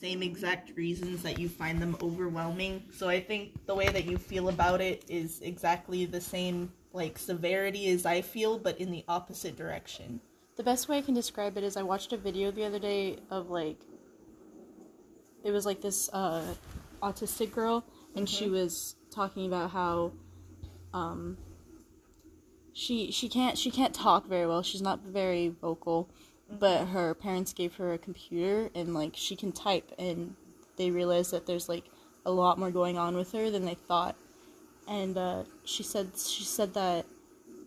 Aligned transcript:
same 0.00 0.22
exact 0.22 0.76
reasons 0.76 1.22
that 1.22 1.38
you 1.38 1.48
find 1.48 1.82
them 1.82 1.96
overwhelming. 2.00 2.84
So 2.92 3.08
I 3.08 3.20
think 3.20 3.66
the 3.66 3.74
way 3.74 3.88
that 3.88 4.04
you 4.04 4.16
feel 4.16 4.48
about 4.48 4.80
it 4.80 5.04
is 5.08 5.40
exactly 5.40 6.06
the 6.06 6.20
same 6.20 6.72
like 6.92 7.18
severity 7.18 7.90
as 7.90 8.06
I 8.06 8.22
feel, 8.22 8.58
but 8.58 8.78
in 8.78 8.90
the 8.90 9.04
opposite 9.08 9.56
direction. 9.56 10.20
The 10.56 10.62
best 10.62 10.88
way 10.88 10.98
I 10.98 11.02
can 11.02 11.14
describe 11.14 11.56
it 11.56 11.64
is 11.64 11.76
I 11.76 11.82
watched 11.82 12.12
a 12.12 12.16
video 12.16 12.50
the 12.50 12.64
other 12.64 12.78
day 12.78 13.18
of 13.30 13.50
like 13.50 13.80
it 15.44 15.50
was 15.50 15.66
like 15.66 15.80
this 15.80 16.08
uh 16.12 16.54
autistic 17.02 17.52
girl 17.52 17.84
and 18.16 18.28
she 18.28 18.48
was 18.48 18.96
talking 19.10 19.46
about 19.46 19.70
how 19.70 20.12
um 20.92 21.36
she 22.72 23.10
she 23.10 23.28
can't 23.28 23.58
she 23.58 23.70
can't 23.70 23.94
talk 23.94 24.26
very 24.26 24.46
well. 24.46 24.62
She's 24.62 24.82
not 24.82 25.00
very 25.00 25.48
vocal, 25.48 26.08
but 26.50 26.86
her 26.86 27.14
parents 27.14 27.52
gave 27.52 27.74
her 27.76 27.92
a 27.92 27.98
computer 27.98 28.70
and 28.74 28.94
like 28.94 29.12
she 29.14 29.36
can 29.36 29.52
type 29.52 29.92
and 29.98 30.34
they 30.76 30.90
realized 30.90 31.32
that 31.32 31.46
there's 31.46 31.68
like 31.68 31.84
a 32.24 32.30
lot 32.30 32.58
more 32.58 32.70
going 32.70 32.96
on 32.96 33.16
with 33.16 33.32
her 33.32 33.50
than 33.50 33.64
they 33.64 33.74
thought. 33.74 34.16
And 34.86 35.18
uh, 35.18 35.44
she 35.64 35.82
said 35.82 36.12
she 36.16 36.44
said 36.44 36.74
that 36.74 37.06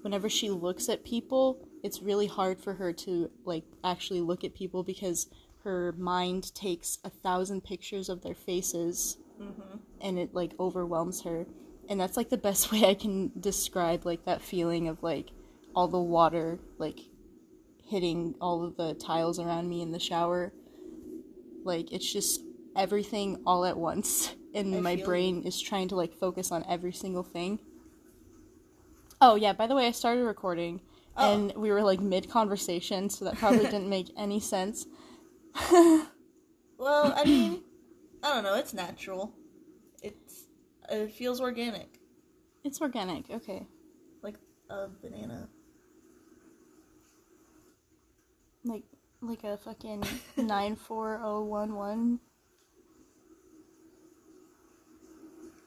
whenever 0.02 0.30
she 0.30 0.50
looks 0.50 0.90
at 0.90 1.04
people, 1.04 1.60
it's 1.84 2.02
really 2.02 2.28
hard 2.28 2.60
for 2.60 2.74
her 2.74 2.94
to 2.94 3.30
like 3.46 3.64
actually 3.84 4.22
look 4.22 4.44
at 4.44 4.56
people 4.56 4.84
because 4.84 5.28
her 5.64 5.94
mind 5.98 6.54
takes 6.56 6.98
a 7.04 7.10
thousand 7.10 7.64
pictures 7.64 8.10
of 8.10 8.22
their 8.22 8.34
faces 8.34 9.18
and 10.00 10.20
it 10.20 10.34
like 10.34 10.52
overwhelms 10.60 11.22
her 11.24 11.46
and 11.90 12.00
that's 12.00 12.18
like 12.18 12.30
the 12.30 12.38
best 12.38 12.72
way 12.72 12.86
i 12.86 12.94
can 12.94 13.32
describe 13.40 14.06
like 14.06 14.26
that 14.26 14.42
feeling 14.42 14.88
of 14.88 15.02
like 15.04 15.32
all 15.76 15.88
the 15.88 16.00
water 16.00 16.60
like 16.78 17.00
hitting 17.92 18.34
all 18.42 18.64
of 18.64 18.76
the 18.78 18.94
tiles 18.96 19.38
around 19.38 19.70
me 19.70 19.82
in 19.82 19.92
the 19.92 20.00
shower 20.00 20.52
like 21.64 21.92
it's 21.92 22.12
just 22.12 22.42
everything 22.76 23.40
all 23.46 23.66
at 23.66 23.78
once 23.78 24.34
and 24.56 24.74
I 24.76 24.80
my 24.80 24.96
brain 24.96 25.44
is 25.44 25.62
trying 25.62 25.88
to 25.90 25.96
like 25.96 26.14
focus 26.14 26.52
on 26.52 26.66
every 26.68 26.94
single 26.94 27.24
thing 27.24 27.60
oh 29.22 29.36
yeah 29.36 29.54
by 29.54 29.68
the 29.68 29.76
way 29.76 29.86
i 29.88 29.92
started 29.92 30.24
recording 30.24 30.82
Oh. 31.18 31.34
and 31.34 31.54
we 31.58 31.70
were 31.72 31.84
like 31.84 32.00
mid 32.00 32.30
conversation 32.30 33.10
so 33.10 33.26
that 33.26 33.36
probably 33.36 33.66
didn't 33.76 33.90
make 33.90 34.08
any 34.18 34.40
sense 34.40 34.88
Well, 36.78 37.14
I 37.16 37.26
mean, 37.26 37.62
I 38.24 38.34
don't 38.34 38.44
know. 38.44 38.56
It's 38.56 38.74
natural. 38.74 39.34
It's 40.02 40.48
it 40.90 41.12
feels 41.12 41.40
organic, 41.42 42.00
it's 42.64 42.82
organic 42.82 43.30
okay 43.30 43.68
like 44.24 44.36
a 44.70 44.88
banana. 44.88 45.50
Like 48.64 48.84
like 49.22 49.44
a 49.44 49.58
fucking 49.58 50.04
94011 50.38 52.20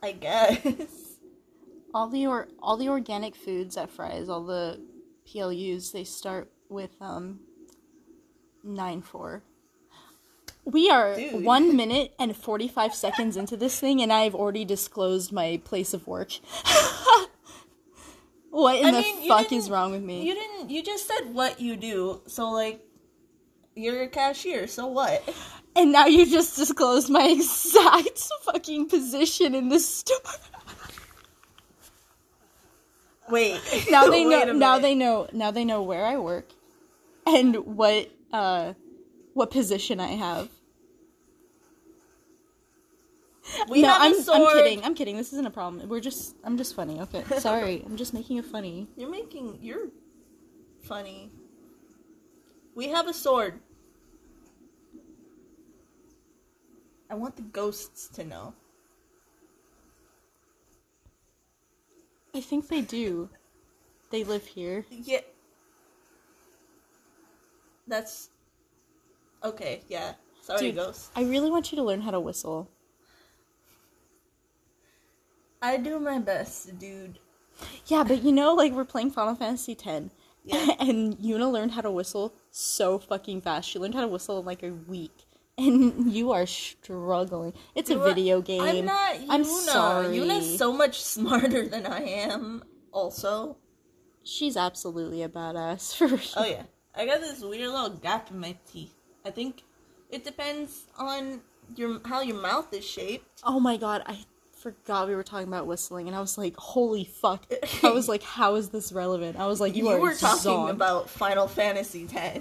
I 0.03 0.13
guess. 0.13 1.17
all 1.95 2.09
the 2.09 2.27
or 2.27 2.49
all 2.61 2.77
the 2.77 2.89
organic 2.89 3.35
foods 3.37 3.77
at 3.77 3.91
Fry's 3.91 4.29
all 4.29 4.45
the 4.45 4.81
plus 5.25 5.91
they 5.93 6.05
start 6.05 6.51
with 6.69 6.91
um 7.01 7.41
94 8.63 9.43
we 10.65 10.91
are 10.91 11.15
Dude. 11.15 11.45
one 11.45 11.77
minute 11.77 12.15
and 12.19 12.37
45 12.37 12.95
seconds 12.95 13.37
into 13.37 13.57
this 13.57 13.79
thing 13.79 14.01
and 14.03 14.13
i've 14.13 14.35
already 14.35 14.65
disclosed 14.65 15.33
my 15.33 15.61
place 15.65 15.95
of 15.95 16.07
work 16.07 16.33
what 18.55 18.79
in 18.79 18.87
I 18.87 18.91
the 18.93 18.99
mean, 18.99 19.29
fuck 19.29 19.53
is 19.53 19.69
wrong 19.71 19.93
with 19.93 20.03
me 20.03 20.25
You 20.27 20.35
didn't. 20.35 20.71
You 20.71 20.83
just 20.83 21.07
said 21.07 21.35
what 21.35 21.61
you 21.61 21.77
do. 21.77 22.23
So 22.27 22.51
like, 22.51 22.81
you're 23.75 24.03
a 24.03 24.09
cashier. 24.09 24.67
So 24.67 24.87
what? 24.87 25.23
and 25.77 25.93
now 25.93 26.07
you 26.07 26.25
just 26.27 26.57
disclosed 26.57 27.11
my 27.11 27.27
exact 27.39 28.19
fucking 28.45 28.89
position 28.89 29.55
in 29.55 29.69
the 29.69 29.81
store 29.81 30.17
Wait. 33.29 33.61
now 33.91 34.07
they 34.09 34.25
know 34.33 34.53
now 34.53 34.79
they 34.79 34.95
know 34.95 35.29
now 35.33 35.51
they 35.51 35.65
know 35.65 35.83
where 35.83 36.05
I 36.05 36.17
work 36.19 36.51
and 37.27 37.57
what 37.57 38.11
uh 38.33 38.75
what 39.33 39.51
position 39.51 39.99
I 40.01 40.09
have. 40.09 40.49
We 43.69 43.83
no, 43.83 43.89
have 43.89 44.01
I'm. 44.03 44.31
I'm 44.31 44.53
kidding. 44.53 44.85
I'm 44.85 44.95
kidding. 44.95 45.17
This 45.17 45.33
isn't 45.33 45.47
a 45.47 45.51
problem. 45.51 45.89
We're 45.89 46.01
just 46.01 46.37
I'm 46.45 46.57
just 46.57 46.75
funny. 46.75 47.01
Okay. 47.01 47.23
Sorry. 47.39 47.83
I'm 47.85 47.97
just 47.97 48.15
making 48.15 48.39
it 48.39 48.45
funny. 48.45 48.89
You're 48.97 49.11
making. 49.11 49.59
You're 49.61 49.89
funny. 50.83 51.31
We 52.75 52.89
have 52.89 53.07
a 53.07 53.13
sword. 53.13 53.61
I 57.11 57.15
want 57.15 57.37
the 57.37 57.43
ghosts 57.43 58.09
to 58.09 58.25
know. 58.25 58.55
I 62.35 62.41
think 62.41 62.69
they 62.69 62.81
do. 62.81 63.29
They 64.11 64.25
live 64.25 64.47
here. 64.47 64.85
Yeah. 64.91 65.21
That's 67.87 68.31
okay. 69.45 69.83
Yeah. 69.89 70.15
Sorry, 70.41 70.61
Dude, 70.61 70.77
ghost. 70.77 71.11
I 71.15 71.23
really 71.23 71.51
want 71.51 71.71
you 71.71 71.77
to 71.77 71.83
learn 71.83 72.01
how 72.01 72.11
to 72.11 72.21
whistle. 72.21 72.69
I 75.65 75.79
do 75.79 75.99
my 75.99 76.19
best, 76.19 76.79
dude. 76.79 77.19
Yeah, 77.87 78.05
but 78.05 78.23
you 78.23 78.33
know, 78.33 78.53
like 78.55 78.73
we're 78.73 78.85
playing 78.85 79.11
Final 79.13 79.35
Fantasy 79.35 79.73
X, 79.73 80.13
Yeah. 80.45 80.71
and 80.79 81.17
Yuna 81.19 81.51
learned 81.51 81.73
how 81.73 81.81
to 81.81 81.91
whistle 81.91 82.35
so 82.51 82.99
fucking 82.99 83.41
fast. 83.41 83.71
She 83.71 83.79
learned 83.79 83.95
how 83.95 84.03
to 84.03 84.09
whistle 84.09 84.39
in 84.41 84.45
like 84.45 84.63
a 84.63 84.73
week, 84.73 85.25
and 85.59 86.13
you 86.13 86.33
are 86.33 86.45
struggling. 86.45 87.55
It's 87.75 87.89
a 87.89 87.99
video 87.99 88.43
game. 88.43 88.61
I'm 88.61 88.85
not 88.85 89.15
Yuna. 89.15 89.27
I'm 89.31 89.45
sorry. 89.45 90.19
Yuna's 90.19 90.59
so 90.59 90.71
much 90.73 91.03
smarter 91.03 91.67
than 91.75 91.87
I 91.87 92.01
am. 92.03 92.63
Also, 92.93 93.57
She's 94.23 94.57
absolutely 94.57 95.23
a 95.23 95.29
badass 95.29 95.97
for 95.97 96.17
sure. 96.19 96.43
oh 96.43 96.47
yeah, 96.47 96.63
I 96.95 97.07
got 97.07 97.21
this 97.21 97.41
weird 97.41 97.71
little 97.71 97.91
gap 97.91 98.31
in 98.31 98.39
my 98.39 98.55
teeth. 98.71 98.95
I 99.25 99.31
think 99.31 99.63
it 100.11 100.25
depends 100.25 100.85
on 100.99 101.41
your 101.75 102.01
how 102.05 102.21
your 102.21 102.41
mouth 102.41 102.73
is 102.75 102.85
shaped. 102.85 103.41
Oh 103.45 103.59
my 103.61 103.77
god, 103.79 104.03
I 104.07 104.19
forgot 104.65 105.07
we 105.07 105.15
were 105.15 105.23
talking 105.23 105.47
about 105.47 105.67
whistling, 105.67 106.09
and 106.09 106.17
I 106.17 106.21
was 106.21 106.39
like, 106.39 106.57
holy 106.57 107.05
fuck. 107.05 107.45
I 107.83 107.91
was 107.91 108.09
like, 108.09 108.23
how 108.23 108.55
is 108.55 108.71
this 108.71 108.93
relevant? 108.93 109.39
I 109.39 109.47
was 109.47 109.61
like, 109.61 109.77
you, 109.77 109.91
You, 109.91 110.01
were 110.01 110.15
talking 110.15 110.71
about 110.71 111.11
Final 111.11 111.47
Fantasy 111.47 112.09
X. 112.13 112.41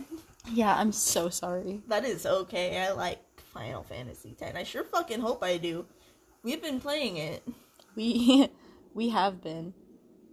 Yeah, 0.50 0.74
I'm 0.74 0.94
so 0.94 1.28
sorry. 1.28 1.82
That 1.90 2.06
is 2.06 2.26
okay. 2.26 2.80
I 2.82 2.94
like 2.94 3.20
Final 3.54 3.84
Fantasy 3.84 4.38
X. 4.42 4.56
I 4.56 4.64
sure 4.64 4.86
fucking 4.86 5.20
hope 5.20 5.44
I 5.44 5.58
do. 5.58 5.86
We've 6.44 6.62
been 6.62 6.80
playing 6.80 7.18
it. 7.18 7.44
We 7.96 8.50
we 8.94 9.10
have 9.10 9.42
been. 9.44 9.74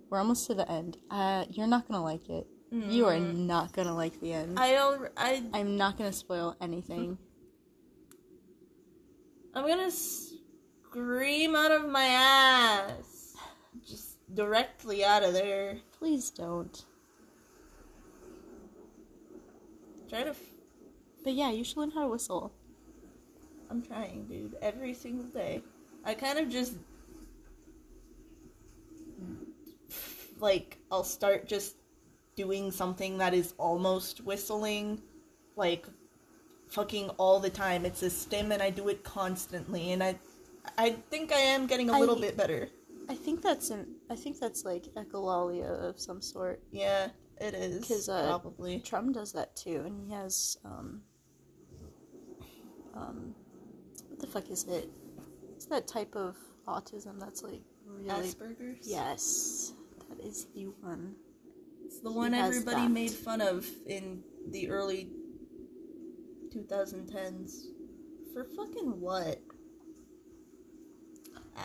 We're 0.09 0.19
almost 0.19 0.47
to 0.47 0.55
the 0.55 0.71
end. 0.71 0.97
Uh, 1.11 1.45
you're 1.51 1.67
not 1.67 1.89
gonna 1.89 2.05
like 2.05 2.29
it. 2.31 2.47
You 2.73 3.07
are 3.07 3.19
not 3.19 3.73
gonna 3.73 3.97
like 3.97 4.21
the 4.21 4.33
end. 4.33 4.59
I 4.59 4.73
don't. 4.73 5.11
I 5.17 5.43
I'm 5.53 5.77
not 5.77 5.99
gonna 5.99 6.13
spoil 6.13 6.57
anything. 6.61 7.19
I'm 9.55 9.67
gonna 9.67 9.91
scream 10.91 11.55
out 11.55 11.71
of 11.71 11.89
my 11.89 12.05
ass, 12.05 13.37
just 13.87 14.17
directly 14.35 15.05
out 15.05 15.23
of 15.23 15.33
there. 15.33 15.77
Please 15.99 16.31
don't. 16.31 16.85
Try 20.09 20.25
to. 20.25 20.31
F- 20.31 20.41
But 21.23 21.35
yeah, 21.35 21.51
you 21.51 21.63
should 21.63 21.77
learn 21.77 21.91
how 21.93 22.03
to 22.03 22.09
whistle. 22.09 22.53
I'm 23.71 23.83
trying, 23.83 24.27
dude. 24.27 24.57
Every 24.61 24.93
single 24.95 25.27
day. 25.27 25.63
I 26.05 26.15
kind 26.15 26.39
of 26.39 26.49
just 26.49 26.75
like 30.41 30.79
I'll 30.91 31.05
start 31.05 31.47
just 31.47 31.77
doing 32.35 32.73
something 32.73 33.19
that 33.19 33.33
is 33.33 33.55
almost 33.59 34.25
whistling, 34.25 35.01
like 35.55 35.87
fucking 36.69 37.11
all 37.11 37.39
the 37.39 37.51
time. 37.51 37.85
It's 37.87 38.03
a 38.03 38.11
stim, 38.11 38.51
and 38.51 38.61
I 38.61 38.71
do 38.71 38.89
it 38.89 39.05
constantly, 39.05 39.93
and 39.93 40.03
I. 40.03 40.19
I 40.79 40.91
think 41.11 41.33
I 41.33 41.39
am 41.39 41.67
getting 41.67 41.91
a 41.91 41.99
little 41.99 42.17
I- 42.19 42.21
bit 42.21 42.37
better. 42.37 42.69
I 43.09 43.15
think 43.15 43.43
that's 43.43 43.71
an. 43.71 43.97
I 44.09 44.15
think 44.15 44.39
that's 44.39 44.65
like 44.65 44.85
echolalia 44.95 45.69
of 45.89 45.99
some 45.99 46.21
sort. 46.23 46.63
Yeah, 46.71 47.09
it 47.41 47.55
is. 47.55 47.85
'Cause, 47.85 48.09
uh, 48.09 48.27
probably. 48.29 48.79
Trump 48.81 49.15
does 49.15 49.33
that 49.33 49.57
too, 49.57 49.83
and 49.85 49.99
he 50.01 50.11
has 50.13 50.57
um. 50.65 51.03
Um, 52.95 53.35
what 54.09 54.19
the 54.21 54.27
fuck 54.27 54.49
is 54.51 54.65
it? 54.65 54.91
It's 55.57 55.67
that 55.67 55.87
type 55.89 56.15
of 56.15 56.37
autism 56.69 57.19
that's 57.19 57.43
like 57.43 57.63
really. 57.85 58.29
Asperger's? 58.29 58.87
Yes, 58.87 59.73
that 60.09 60.21
is 60.25 60.47
the 60.55 60.67
one. 60.81 61.17
It's 61.85 61.99
the 62.01 62.11
He 62.11 62.17
one 62.17 62.33
everybody 62.35 62.83
that. 62.83 62.91
made 62.91 63.11
fun 63.11 63.41
of 63.41 63.67
in 63.87 64.23
the 64.51 64.69
early 64.71 65.11
2010s. 66.55 67.67
For 68.33 68.45
fucking 68.45 69.01
what? 69.01 69.41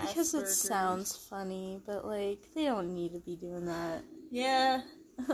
Because 0.07 0.33
it 0.33 0.47
sounds 0.47 1.15
funny, 1.15 1.79
but 1.85 2.05
like 2.05 2.53
they 2.53 2.65
don't 2.65 2.93
need 2.93 3.13
to 3.13 3.19
be 3.19 3.35
doing 3.35 3.65
that. 3.65 4.03
Yeah, 4.31 4.81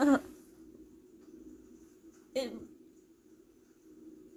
it. 2.35 2.53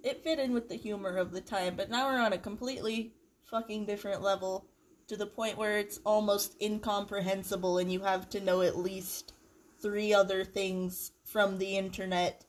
it 0.03 0.23
fit 0.23 0.39
in 0.39 0.53
with 0.53 0.69
the 0.69 0.75
humor 0.75 1.17
of 1.17 1.31
the 1.31 1.41
time, 1.41 1.75
but 1.75 1.89
now 1.89 2.07
we're 2.07 2.19
on 2.19 2.33
a 2.33 2.37
completely 2.37 3.13
fucking 3.49 3.85
different 3.85 4.21
level 4.21 4.65
to 5.07 5.15
the 5.15 5.25
point 5.27 5.57
where 5.57 5.77
it's 5.77 5.99
almost 6.05 6.55
incomprehensible 6.61 7.77
and 7.77 7.91
you 7.91 8.01
have 8.01 8.29
to 8.29 8.39
know 8.39 8.61
at 8.61 8.77
least 8.77 9.33
three 9.81 10.13
other 10.13 10.43
things 10.43 11.11
from 11.23 11.57
the 11.57 11.77
internet 11.77 12.45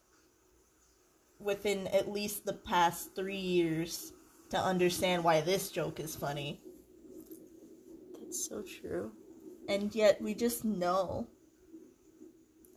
within 1.38 1.86
at 1.88 2.10
least 2.10 2.46
the 2.46 2.52
past 2.52 3.14
three 3.14 3.36
years 3.36 4.12
to 4.48 4.58
understand 4.58 5.22
why 5.22 5.40
this 5.40 5.70
joke 5.70 6.00
is 6.00 6.16
funny. 6.16 6.60
That's 8.26 8.48
so 8.48 8.62
true. 8.62 9.12
And 9.68 9.94
yet 9.94 10.20
we 10.20 10.34
just 10.34 10.64
know. 10.64 11.28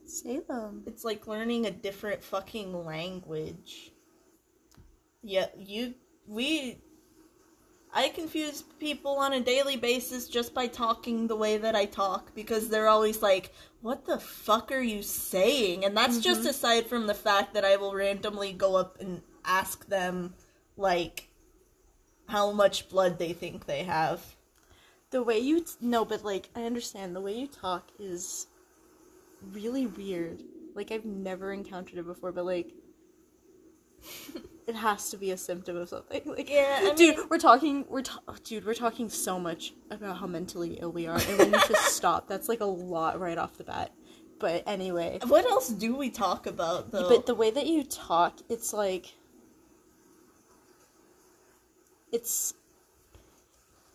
Say 0.06 0.40
them. 0.40 0.84
It's 0.86 1.04
like 1.04 1.28
learning 1.28 1.66
a 1.66 1.72
different 1.72 2.24
fucking 2.24 2.86
language. 2.86 3.92
Yeah, 5.24 5.48
you 5.58 5.96
we 6.28 6.78
I 7.92 8.10
confuse 8.10 8.62
people 8.80 9.18
on 9.18 9.34
a 9.34 9.42
daily 9.42 9.76
basis 9.76 10.28
just 10.28 10.54
by 10.54 10.68
talking 10.68 11.26
the 11.26 11.36
way 11.36 11.58
that 11.58 11.76
I 11.76 11.86
talk 11.86 12.36
because 12.36 12.70
they're 12.70 12.88
always 12.88 13.24
like, 13.24 13.52
"What 13.82 14.06
the 14.06 14.20
fuck 14.20 14.72
are 14.72 14.82
you 14.82 15.02
saying?" 15.02 15.84
And 15.84 15.98
that's 15.98 16.20
just 16.20 16.42
mm-hmm. 16.42 16.50
aside 16.50 16.88
from 16.88 17.08
the 17.08 17.16
fact 17.16 17.56
that 17.56 17.66
I 17.66 17.78
will 17.78 17.96
randomly 17.96 18.54
go 18.54 18.76
up 18.76 19.00
and 19.00 19.24
ask 19.44 19.88
them 19.88 20.36
like 20.78 21.30
how 22.28 22.52
much 22.52 22.90
blood 22.90 23.18
they 23.18 23.34
think 23.34 23.66
they 23.66 23.84
have. 23.84 24.36
The 25.12 25.24
way 25.24 25.40
you 25.40 25.62
t- 25.62 25.72
no, 25.82 26.06
but 26.06 26.24
like 26.24 26.50
I 26.56 26.64
understand 26.64 27.16
the 27.16 27.22
way 27.22 27.34
you 27.34 27.48
talk 27.48 27.90
is 28.00 28.48
really 29.52 29.88
weird. 29.88 30.44
Like 30.76 30.92
I've 30.92 31.06
never 31.06 31.52
encountered 31.52 31.98
it 31.98 32.06
before, 32.06 32.32
but 32.32 32.46
like 32.46 32.74
it 34.68 34.76
has 34.76 35.10
to 35.10 35.18
be 35.18 35.32
a 35.32 35.38
symptom 35.38 35.76
of 35.78 35.90
something. 35.90 36.22
Like 36.26 36.50
Yeah, 36.50 36.90
I 36.92 36.94
dude, 36.96 37.30
we're 37.30 37.40
talking 37.40 37.86
we're 37.90 38.04
ta- 38.04 38.22
oh, 38.28 38.36
dude, 38.44 38.66
we're 38.66 38.74
talking 38.76 39.10
so 39.10 39.40
much 39.40 39.74
about 39.90 40.18
how 40.20 40.28
mentally 40.28 40.78
ill 40.80 40.92
we 40.92 41.08
are, 41.08 41.18
and 41.20 41.38
we 41.40 41.46
need 41.46 41.62
to 41.62 41.76
stop. 41.80 42.28
That's 42.28 42.48
like 42.48 42.60
a 42.62 42.66
lot 42.66 43.20
right 43.20 43.38
off 43.38 43.58
the 43.58 43.64
bat. 43.64 43.92
But 44.40 44.64
anyway, 44.68 45.20
What 45.28 45.44
else 45.46 45.68
do 45.68 45.96
we 45.98 46.10
talk 46.10 46.46
about 46.46 46.92
though? 46.92 47.10
but 47.10 47.26
the 47.26 47.36
way 47.36 47.52
that 47.52 47.66
you 47.68 47.84
talk, 47.84 48.38
it's 48.48 48.72
like 48.74 49.08
it's 52.12 52.54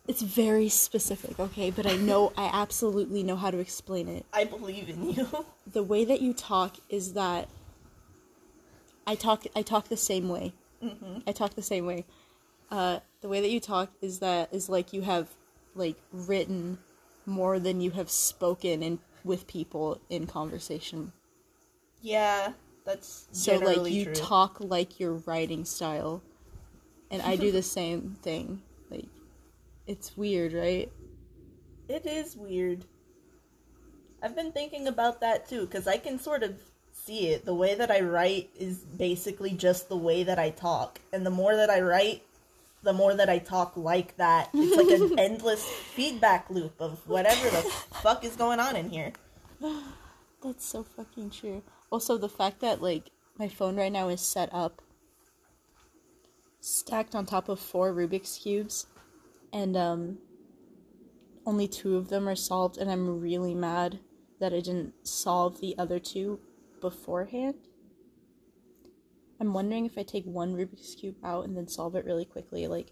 it's 0.06 0.22
very 0.22 0.68
specific, 0.68 1.38
okay? 1.38 1.70
But 1.70 1.86
I 1.86 1.96
know 1.96 2.32
I 2.36 2.50
absolutely 2.52 3.22
know 3.22 3.36
how 3.36 3.50
to 3.50 3.58
explain 3.58 4.08
it. 4.08 4.26
I 4.32 4.44
believe 4.44 4.88
in 4.88 5.10
you. 5.10 5.46
The 5.72 5.82
way 5.82 6.04
that 6.04 6.20
you 6.20 6.34
talk 6.34 6.76
is 6.90 7.14
that 7.14 7.48
I 9.06 9.14
talk 9.14 9.44
I 9.56 9.62
talk 9.62 9.88
the 9.88 9.96
same 9.96 10.28
way. 10.28 10.52
hmm 10.80 11.18
I 11.26 11.32
talk 11.32 11.54
the 11.54 11.62
same 11.62 11.86
way. 11.86 12.04
Uh, 12.70 13.00
the 13.20 13.28
way 13.28 13.40
that 13.40 13.50
you 13.50 13.60
talk 13.60 13.90
is 14.02 14.18
that 14.20 14.52
is 14.52 14.68
like 14.68 14.92
you 14.92 15.02
have 15.02 15.28
like 15.74 15.96
written 16.12 16.78
more 17.26 17.58
than 17.58 17.80
you 17.80 17.90
have 17.92 18.10
spoken 18.10 18.82
in 18.82 18.98
with 19.24 19.46
people 19.46 20.00
in 20.10 20.26
conversation. 20.26 21.12
Yeah, 22.02 22.52
that's 22.84 23.26
So 23.32 23.56
like 23.56 23.90
you 23.90 24.04
true. 24.04 24.14
talk 24.14 24.58
like 24.60 25.00
your 25.00 25.14
writing 25.14 25.64
style, 25.64 26.22
and 27.10 27.22
I 27.22 27.36
do 27.36 27.50
the 27.52 27.62
same 27.62 28.16
thing. 28.22 28.62
It's 29.86 30.16
weird, 30.16 30.52
right? 30.52 30.90
It 31.88 32.06
is 32.06 32.36
weird. 32.36 32.84
I've 34.22 34.34
been 34.34 34.52
thinking 34.52 34.88
about 34.88 35.20
that 35.20 35.48
too, 35.48 35.66
because 35.66 35.86
I 35.86 35.98
can 35.98 36.18
sort 36.18 36.42
of 36.42 36.58
see 36.92 37.28
it. 37.28 37.44
The 37.44 37.54
way 37.54 37.74
that 37.74 37.90
I 37.90 38.00
write 38.00 38.50
is 38.58 38.78
basically 38.78 39.50
just 39.50 39.88
the 39.88 39.96
way 39.96 40.22
that 40.22 40.38
I 40.38 40.50
talk. 40.50 41.00
And 41.12 41.26
the 41.26 41.30
more 41.30 41.54
that 41.56 41.68
I 41.68 41.80
write, 41.80 42.22
the 42.82 42.92
more 42.92 43.14
that 43.14 43.28
I 43.28 43.38
talk 43.38 43.76
like 43.76 44.16
that. 44.16 44.50
It's 44.54 44.76
like 44.76 45.00
an 45.00 45.18
endless 45.18 45.64
feedback 45.64 46.48
loop 46.50 46.80
of 46.80 47.06
whatever 47.08 47.50
the 47.50 47.62
fuck 48.02 48.24
is 48.24 48.36
going 48.36 48.60
on 48.60 48.76
in 48.76 48.90
here. 48.90 49.12
That's 50.42 50.64
so 50.64 50.82
fucking 50.82 51.30
true. 51.30 51.62
Also, 51.90 52.16
the 52.18 52.28
fact 52.28 52.60
that 52.60 52.82
like 52.82 53.10
my 53.38 53.48
phone 53.48 53.76
right 53.76 53.92
now 53.92 54.08
is 54.08 54.20
set 54.20 54.48
up 54.52 54.82
stacked 56.60 57.14
on 57.14 57.26
top 57.26 57.48
of 57.48 57.60
four 57.60 57.92
Rubik's 57.92 58.38
cubes, 58.38 58.86
and 59.54 59.76
um, 59.76 60.18
only 61.46 61.68
two 61.68 61.96
of 61.96 62.08
them 62.08 62.28
are 62.28 62.36
solved, 62.36 62.76
and 62.76 62.90
I'm 62.90 63.20
really 63.20 63.54
mad 63.54 64.00
that 64.40 64.52
I 64.52 64.60
didn't 64.60 65.06
solve 65.06 65.60
the 65.60 65.78
other 65.78 66.00
two 66.00 66.40
beforehand. 66.80 67.54
I'm 69.40 69.54
wondering 69.54 69.86
if 69.86 69.96
I 69.96 70.02
take 70.02 70.24
one 70.24 70.54
Rubik's 70.54 70.94
cube 70.96 71.16
out 71.24 71.44
and 71.44 71.56
then 71.56 71.68
solve 71.68 71.94
it 71.94 72.04
really 72.04 72.24
quickly. 72.24 72.66
Like, 72.66 72.90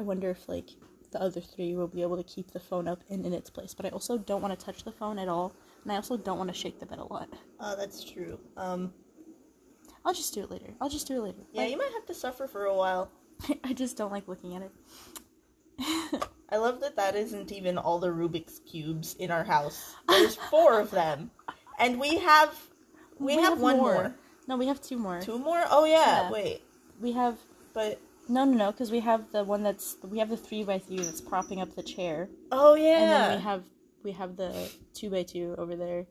I 0.00 0.02
wonder 0.02 0.30
if 0.30 0.48
like 0.48 0.70
the 1.12 1.20
other 1.20 1.40
three 1.40 1.74
will 1.74 1.88
be 1.88 2.02
able 2.02 2.16
to 2.16 2.22
keep 2.22 2.52
the 2.52 2.60
phone 2.60 2.88
up 2.88 3.02
and 3.10 3.24
in 3.26 3.32
its 3.32 3.50
place. 3.50 3.74
But 3.74 3.86
I 3.86 3.90
also 3.90 4.16
don't 4.16 4.42
want 4.42 4.58
to 4.58 4.64
touch 4.64 4.84
the 4.84 4.92
phone 4.92 5.18
at 5.18 5.28
all, 5.28 5.54
and 5.82 5.92
I 5.92 5.96
also 5.96 6.16
don't 6.16 6.38
want 6.38 6.48
to 6.48 6.54
shake 6.54 6.80
the 6.80 6.86
bed 6.86 6.98
a 6.98 7.04
lot. 7.04 7.28
Oh, 7.60 7.76
that's 7.76 8.02
true. 8.02 8.40
Um, 8.56 8.94
I'll 10.06 10.14
just 10.14 10.32
do 10.32 10.42
it 10.42 10.50
later. 10.50 10.72
I'll 10.80 10.88
just 10.88 11.06
do 11.06 11.16
it 11.16 11.22
later. 11.22 11.42
yeah, 11.52 11.66
you 11.66 11.76
might 11.76 11.92
have 11.92 12.06
to 12.06 12.14
suffer 12.14 12.46
for 12.46 12.64
a 12.64 12.74
while. 12.74 13.10
I 13.64 13.74
just 13.74 13.98
don't 13.98 14.10
like 14.10 14.26
looking 14.26 14.54
at 14.56 14.62
it. 14.62 14.72
I 16.50 16.56
love 16.56 16.80
that 16.80 16.96
that 16.96 17.14
isn't 17.14 17.52
even 17.52 17.76
all 17.78 17.98
the 17.98 18.08
Rubik's 18.08 18.60
cubes 18.60 19.14
in 19.18 19.30
our 19.30 19.44
house. 19.44 19.94
There's 20.08 20.34
four 20.50 20.80
of 20.80 20.90
them, 20.90 21.30
and 21.78 22.00
we 22.00 22.18
have 22.18 22.54
we, 23.18 23.34
have, 23.34 23.60
one 23.60 23.76
more. 23.76 24.14
No, 24.46 24.56
we 24.56 24.66
have 24.66 24.80
two 24.80 24.96
more. 24.96 25.20
Two 25.20 25.38
more? 25.38 25.62
Oh 25.70 25.84
yeah. 25.84 26.22
Yeah. 26.22 26.30
Wait, 26.30 26.62
We 27.00 27.12
have 27.12 27.38
but 27.74 28.00
no, 28.28 28.44
no, 28.44 28.56
no, 28.56 28.72
because 28.72 28.90
we 28.90 29.00
have 29.00 29.30
the 29.32 29.44
one 29.44 29.62
that's 29.62 29.96
we 30.02 30.18
have 30.18 30.30
the 30.30 30.36
three 30.36 30.64
by 30.64 30.78
three 30.78 30.98
that's 30.98 31.20
propping 31.20 31.60
up 31.60 31.74
the 31.74 31.82
chair, 31.82 32.28
oh 32.50 32.74
yeah. 32.74 32.98
and 32.98 33.10
then 33.10 33.36
we 33.36 33.42
have 33.42 33.64
we 34.04 34.12
have 34.12 34.36
the 34.36 34.70
two 34.94 35.10
by 35.10 35.22
two 35.22 35.54
over 35.58 35.76
there. 35.76 36.06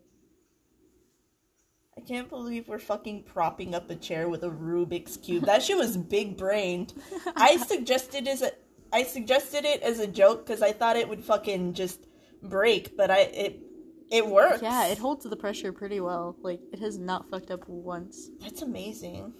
I 1.97 2.01
can't 2.01 2.29
believe 2.29 2.67
we're 2.67 2.77
fucking 2.77 3.23
propping 3.23 3.73
up 3.73 3.89
a 3.89 3.95
chair 3.95 4.29
with 4.29 4.43
a 4.43 4.49
Rubik's 4.49 5.17
cube. 5.17 5.45
That 5.45 5.63
shit 5.63 5.77
was 5.77 5.97
big 5.97 6.37
brained. 6.37 6.93
I 7.35 7.57
suggested 7.57 8.27
as 8.27 8.43
a 8.43 8.51
I 8.93 9.03
suggested 9.03 9.65
it 9.65 9.81
as 9.81 9.99
a 9.99 10.07
joke 10.07 10.45
because 10.45 10.61
I 10.61 10.71
thought 10.71 10.95
it 10.97 11.09
would 11.09 11.23
fucking 11.23 11.73
just 11.73 12.07
break, 12.41 12.95
but 12.97 13.11
I 13.11 13.19
it 13.21 13.61
it 14.11 14.25
works. 14.27 14.61
Yeah, 14.61 14.87
it 14.87 14.97
holds 14.97 15.25
the 15.25 15.35
pressure 15.35 15.73
pretty 15.73 15.99
well. 15.99 16.35
Like 16.41 16.61
it 16.71 16.79
has 16.79 16.97
not 16.97 17.29
fucked 17.29 17.51
up 17.51 17.67
once. 17.67 18.29
That's 18.41 18.61
amazing. 18.61 19.33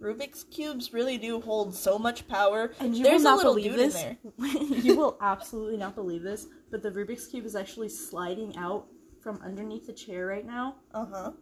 Rubik's 0.00 0.44
cubes 0.44 0.92
really 0.92 1.16
do 1.16 1.40
hold 1.40 1.74
so 1.74 1.98
much 1.98 2.26
power. 2.26 2.72
And 2.80 2.96
you 2.96 3.04
There's 3.04 3.22
will 3.22 3.22
not 3.22 3.36
little 3.38 3.54
believe 3.54 3.72
dude 3.72 3.80
in 3.80 3.90
this. 3.90 3.94
there. 3.94 4.16
you 4.38 4.96
will 4.96 5.16
absolutely 5.20 5.76
not 5.76 5.94
believe 5.94 6.22
this, 6.22 6.46
but 6.70 6.82
the 6.82 6.90
Rubik's 6.90 7.26
cube 7.28 7.46
is 7.46 7.54
actually 7.54 7.88
sliding 7.88 8.56
out 8.56 8.88
from 9.20 9.40
underneath 9.44 9.86
the 9.86 9.92
chair 9.92 10.26
right 10.26 10.44
now. 10.46 10.76
Uh 10.92 11.06
huh. 11.06 11.32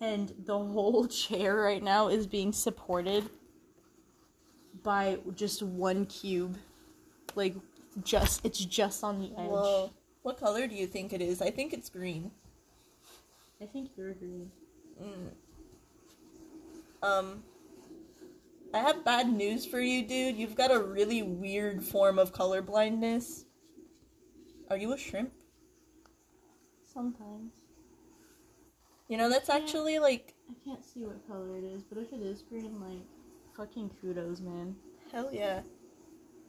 and 0.00 0.32
the 0.46 0.58
whole 0.58 1.06
chair 1.22 1.56
right 1.56 1.82
now 1.82 2.08
is 2.08 2.26
being 2.26 2.52
supported 2.52 3.28
by 4.82 5.18
just 5.34 5.62
one 5.62 6.06
cube. 6.06 6.56
Like 7.34 7.54
just 8.02 8.44
it's 8.44 8.58
just 8.58 9.04
on 9.04 9.18
the 9.18 9.26
edge. 9.26 9.48
Whoa. 9.48 9.90
What 10.22 10.38
color 10.38 10.66
do 10.66 10.74
you 10.74 10.86
think 10.86 11.12
it 11.12 11.20
is? 11.20 11.42
I 11.42 11.50
think 11.50 11.72
it's 11.72 11.88
green. 11.88 12.30
I 13.60 13.66
think 13.66 13.90
you're 13.96 14.14
green. 14.14 14.50
Um, 17.02 17.42
I 18.72 18.78
have 18.78 19.04
bad 19.04 19.32
news 19.32 19.66
for 19.66 19.80
you, 19.80 20.02
dude. 20.02 20.36
You've 20.36 20.54
got 20.54 20.70
a 20.70 20.80
really 20.80 21.22
weird 21.22 21.82
form 21.82 22.18
of 22.18 22.32
color 22.32 22.62
blindness. 22.62 23.44
Are 24.70 24.76
you 24.76 24.92
a 24.92 24.98
shrimp? 24.98 25.32
Sometimes. 26.92 27.52
You 29.08 29.16
know, 29.16 29.28
that's 29.28 29.50
actually 29.50 29.98
like, 29.98 30.34
I 30.48 30.54
can't 30.64 30.84
see 30.84 31.04
what 31.04 31.26
color 31.26 31.56
it 31.56 31.64
is, 31.64 31.82
but 31.82 31.98
if 31.98 32.12
it 32.12 32.20
is 32.22 32.42
green, 32.42 32.80
like 32.80 33.02
fucking 33.56 33.90
kudos, 34.00 34.40
man. 34.40 34.74
hell 35.10 35.30
yeah. 35.32 35.60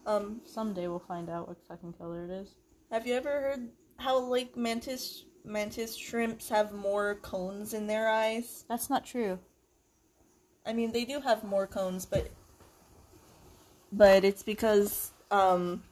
Um, 0.05 0.41
Someday 0.45 0.87
we'll 0.87 0.99
find 0.99 1.29
out 1.29 1.47
what 1.47 1.57
fucking 1.67 1.93
color 1.93 2.25
it 2.25 2.29
is. 2.29 2.55
have 2.91 3.07
you 3.07 3.13
ever 3.13 3.29
heard 3.29 3.69
how, 3.97 4.19
like, 4.19 4.57
mantis, 4.57 5.25
mantis 5.45 5.95
shrimps 5.95 6.49
have 6.49 6.73
more 6.73 7.15
cones 7.15 7.73
in 7.73 7.87
their 7.87 8.09
eyes? 8.09 8.65
That's 8.67 8.89
not 8.89 9.05
true. 9.05 9.39
I 10.65 10.73
mean, 10.73 10.91
they 10.91 11.05
do 11.05 11.19
have 11.21 11.43
more 11.43 11.67
cones, 11.67 12.05
but 12.05 12.29
but 13.91 14.23
it's 14.23 14.41
because 14.43 15.11
um 15.29 15.83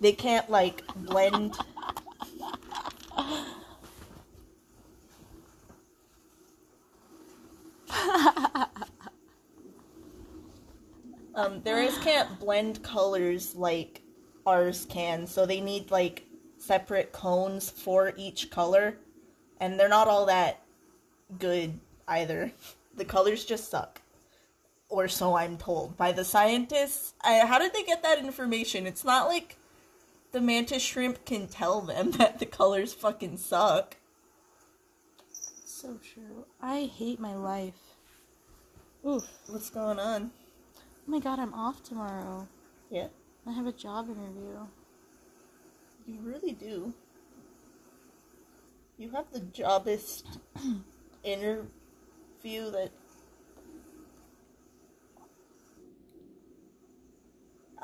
they 0.00 0.12
can't 0.12 0.50
like 0.50 0.82
blend. 0.96 1.56
Um, 11.42 11.62
their 11.62 11.78
eyes 11.78 11.98
can't 12.02 12.38
blend 12.40 12.82
colors 12.82 13.54
like 13.56 14.02
ours 14.46 14.86
can, 14.88 15.26
so 15.26 15.46
they 15.46 15.60
need 15.60 15.90
like 15.90 16.24
separate 16.58 17.12
cones 17.12 17.70
for 17.70 18.12
each 18.16 18.50
color, 18.50 18.96
and 19.60 19.78
they're 19.78 19.88
not 19.88 20.08
all 20.08 20.26
that 20.26 20.62
good 21.38 21.78
either. 22.08 22.52
The 22.94 23.06
colors 23.06 23.46
just 23.46 23.70
suck. 23.70 24.02
or 24.90 25.08
so 25.08 25.34
I'm 25.36 25.56
told 25.56 25.96
by 25.96 26.12
the 26.12 26.24
scientists. 26.24 27.14
I, 27.22 27.46
how 27.46 27.58
did 27.58 27.72
they 27.72 27.84
get 27.84 28.02
that 28.02 28.18
information? 28.18 28.86
It's 28.86 29.04
not 29.04 29.28
like 29.28 29.56
the 30.32 30.40
mantis 30.42 30.82
shrimp 30.82 31.24
can 31.24 31.48
tell 31.48 31.80
them 31.80 32.10
that 32.18 32.38
the 32.38 32.46
colors 32.46 32.92
fucking 32.92 33.38
suck. 33.38 33.96
So 35.64 35.98
true. 36.12 36.44
I 36.60 36.82
hate 36.94 37.18
my 37.18 37.34
life. 37.34 37.96
Oof. 39.08 39.24
What's 39.48 39.70
going 39.70 39.98
on? 39.98 40.30
Oh 41.06 41.10
my 41.10 41.18
god, 41.18 41.38
I'm 41.38 41.52
off 41.54 41.82
tomorrow. 41.82 42.46
Yeah, 42.90 43.08
I 43.46 43.52
have 43.52 43.66
a 43.66 43.72
job 43.72 44.08
interview. 44.08 44.66
you 46.06 46.18
really 46.22 46.52
do. 46.52 46.92
You 48.98 49.10
have 49.10 49.24
the 49.32 49.40
jobbest 49.40 50.26
interview 51.24 52.70
that 52.70 52.90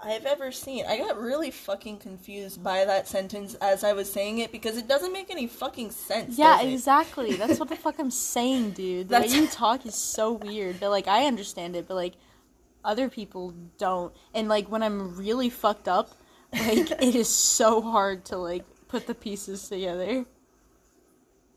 I've 0.01 0.27
ever 0.27 0.53
seen. 0.53 0.85
I 0.87 0.97
got 0.99 1.21
really 1.21 1.51
fucking 1.51 1.99
confused 1.99 2.63
by 2.63 2.85
that 2.85 3.09
sentence 3.09 3.55
as 3.55 3.83
I 3.83 3.95
was 3.95 4.13
saying 4.13 4.39
it 4.39 4.53
because 4.53 4.77
it 4.77 4.87
doesn't 4.87 5.13
make 5.13 5.29
any 5.29 5.49
fucking 5.49 5.91
sense. 5.91 6.39
Yeah, 6.39 6.61
exactly. 6.63 7.35
That's 7.35 7.59
what 7.59 7.69
the 7.69 7.75
fuck 7.75 7.99
I'm 7.99 8.13
saying, 8.13 8.73
dude. 8.73 9.09
The 9.09 9.13
That's- 9.13 9.33
way 9.33 9.41
you 9.41 9.47
talk 9.49 9.85
is 9.87 9.97
so 9.97 10.33
weird. 10.33 10.79
But 10.79 10.91
like 10.91 11.09
I 11.09 11.27
understand 11.27 11.75
it, 11.75 11.89
but 11.89 11.95
like 11.95 12.15
other 12.85 13.09
people 13.09 13.55
don't. 13.79 14.15
And 14.35 14.49
like 14.49 14.71
when 14.71 14.83
I'm 14.83 15.17
really 15.17 15.51
fucked 15.51 15.89
up, 15.89 16.13
like 16.53 16.91
it 16.91 17.15
is 17.15 17.29
so 17.29 17.81
hard 17.81 18.25
to 18.27 18.37
like 18.37 18.65
put 18.89 19.07
the 19.07 19.15
pieces 19.15 19.69
together. 19.69 20.25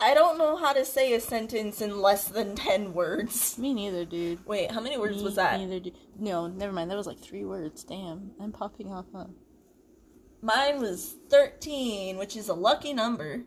I 0.04 0.16
don't 0.16 0.40
know 0.40 0.56
how 0.56 0.74
to 0.74 0.84
say 0.84 1.14
a 1.14 1.20
sentence 1.20 1.80
in 1.80 2.02
less 2.02 2.26
than 2.26 2.56
10 2.56 2.94
words. 2.96 3.58
Me 3.60 3.72
neither, 3.72 4.04
dude. 4.04 4.44
Wait, 4.48 4.72
how 4.72 4.82
many 4.82 4.98
words 4.98 5.18
Me 5.18 5.24
was 5.24 5.36
that? 5.36 5.60
Neither, 5.60 5.80
dude. 5.80 5.94
No, 6.18 6.48
never 6.48 6.74
mind. 6.74 6.90
That 6.90 6.98
was 6.98 7.06
like 7.06 7.20
three 7.20 7.46
words. 7.46 7.84
Damn, 7.84 8.32
I'm 8.42 8.52
popping 8.52 8.92
off. 8.92 9.06
Huh? 9.14 9.26
Mine 10.42 10.82
was 10.82 11.18
13, 11.30 12.18
which 12.18 12.36
is 12.36 12.50
a 12.50 12.54
lucky 12.56 12.94
number. 12.94 13.44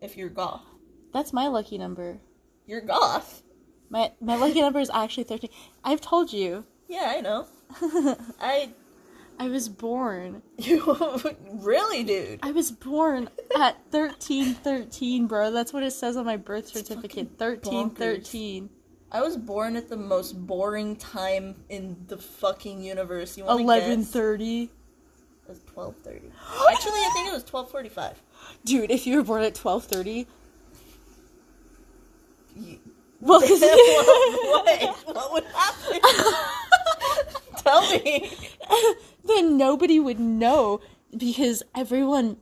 If 0.00 0.16
you're 0.16 0.28
goth. 0.28 0.64
That's 1.12 1.32
my 1.32 1.46
lucky 1.46 1.78
number. 1.78 2.18
You're 2.66 2.80
goth. 2.80 3.44
My 3.92 4.10
my 4.22 4.36
lucky 4.36 4.62
number 4.62 4.80
is 4.80 4.90
actually 4.92 5.24
thirteen. 5.24 5.50
I've 5.84 6.00
told 6.00 6.32
you. 6.32 6.64
Yeah, 6.88 7.12
I 7.14 7.20
know. 7.20 7.46
I. 8.40 8.70
I 9.38 9.48
was 9.48 9.68
born. 9.68 10.42
You. 10.56 11.20
really, 11.52 12.02
dude? 12.02 12.40
I 12.42 12.52
was 12.52 12.70
born 12.70 13.28
at 13.58 13.76
thirteen 13.90 14.54
thirteen, 14.54 15.26
bro. 15.26 15.50
That's 15.50 15.74
what 15.74 15.82
it 15.82 15.90
says 15.90 16.16
on 16.16 16.24
my 16.24 16.38
birth 16.38 16.68
certificate. 16.68 17.38
Thirteen 17.38 17.90
thirteen. 17.90 18.70
I 19.10 19.20
was 19.20 19.36
born 19.36 19.76
at 19.76 19.90
the 19.90 19.96
most 19.98 20.46
boring 20.46 20.96
time 20.96 21.54
in 21.68 21.96
the 22.08 22.16
fucking 22.16 22.82
universe. 22.82 23.36
You 23.36 23.44
want 23.44 23.60
Eleven 23.60 24.04
thirty. 24.04 24.70
It 25.44 25.48
was 25.48 25.58
12.30. 25.76 26.30
Actually, 26.70 27.00
I 27.00 27.10
think 27.14 27.28
it 27.28 27.32
was 27.32 27.44
12.45. 27.44 28.14
Dude, 28.64 28.92
if 28.92 29.06
you 29.08 29.16
were 29.16 29.24
born 29.24 29.42
at 29.42 29.54
twelve 29.54 29.84
thirty, 29.84 30.26
well, 33.22 33.40
'cause- 33.48 33.60
what, 33.60 34.96
what 35.06 35.32
would 35.32 35.44
happen? 35.44 36.00
Tell 37.58 37.82
me. 37.90 38.30
then 39.24 39.56
nobody 39.56 39.98
would 40.00 40.20
know 40.20 40.80
because 41.16 41.62
everyone. 41.74 42.36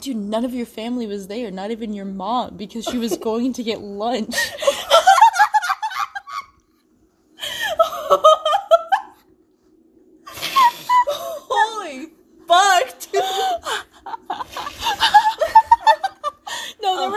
Dude, 0.00 0.16
none 0.16 0.44
of 0.44 0.52
your 0.52 0.66
family 0.66 1.06
was 1.06 1.28
there. 1.28 1.50
Not 1.50 1.70
even 1.70 1.94
your 1.94 2.04
mom, 2.04 2.56
because 2.56 2.84
she 2.84 2.98
was 2.98 3.16
going 3.16 3.52
to 3.54 3.62
get 3.62 3.80
lunch. 3.80 4.34
Holy 11.48 12.08
fuck, 12.46 12.98
dude. 13.00 13.22
No, 16.82 16.96
that 17.10 17.12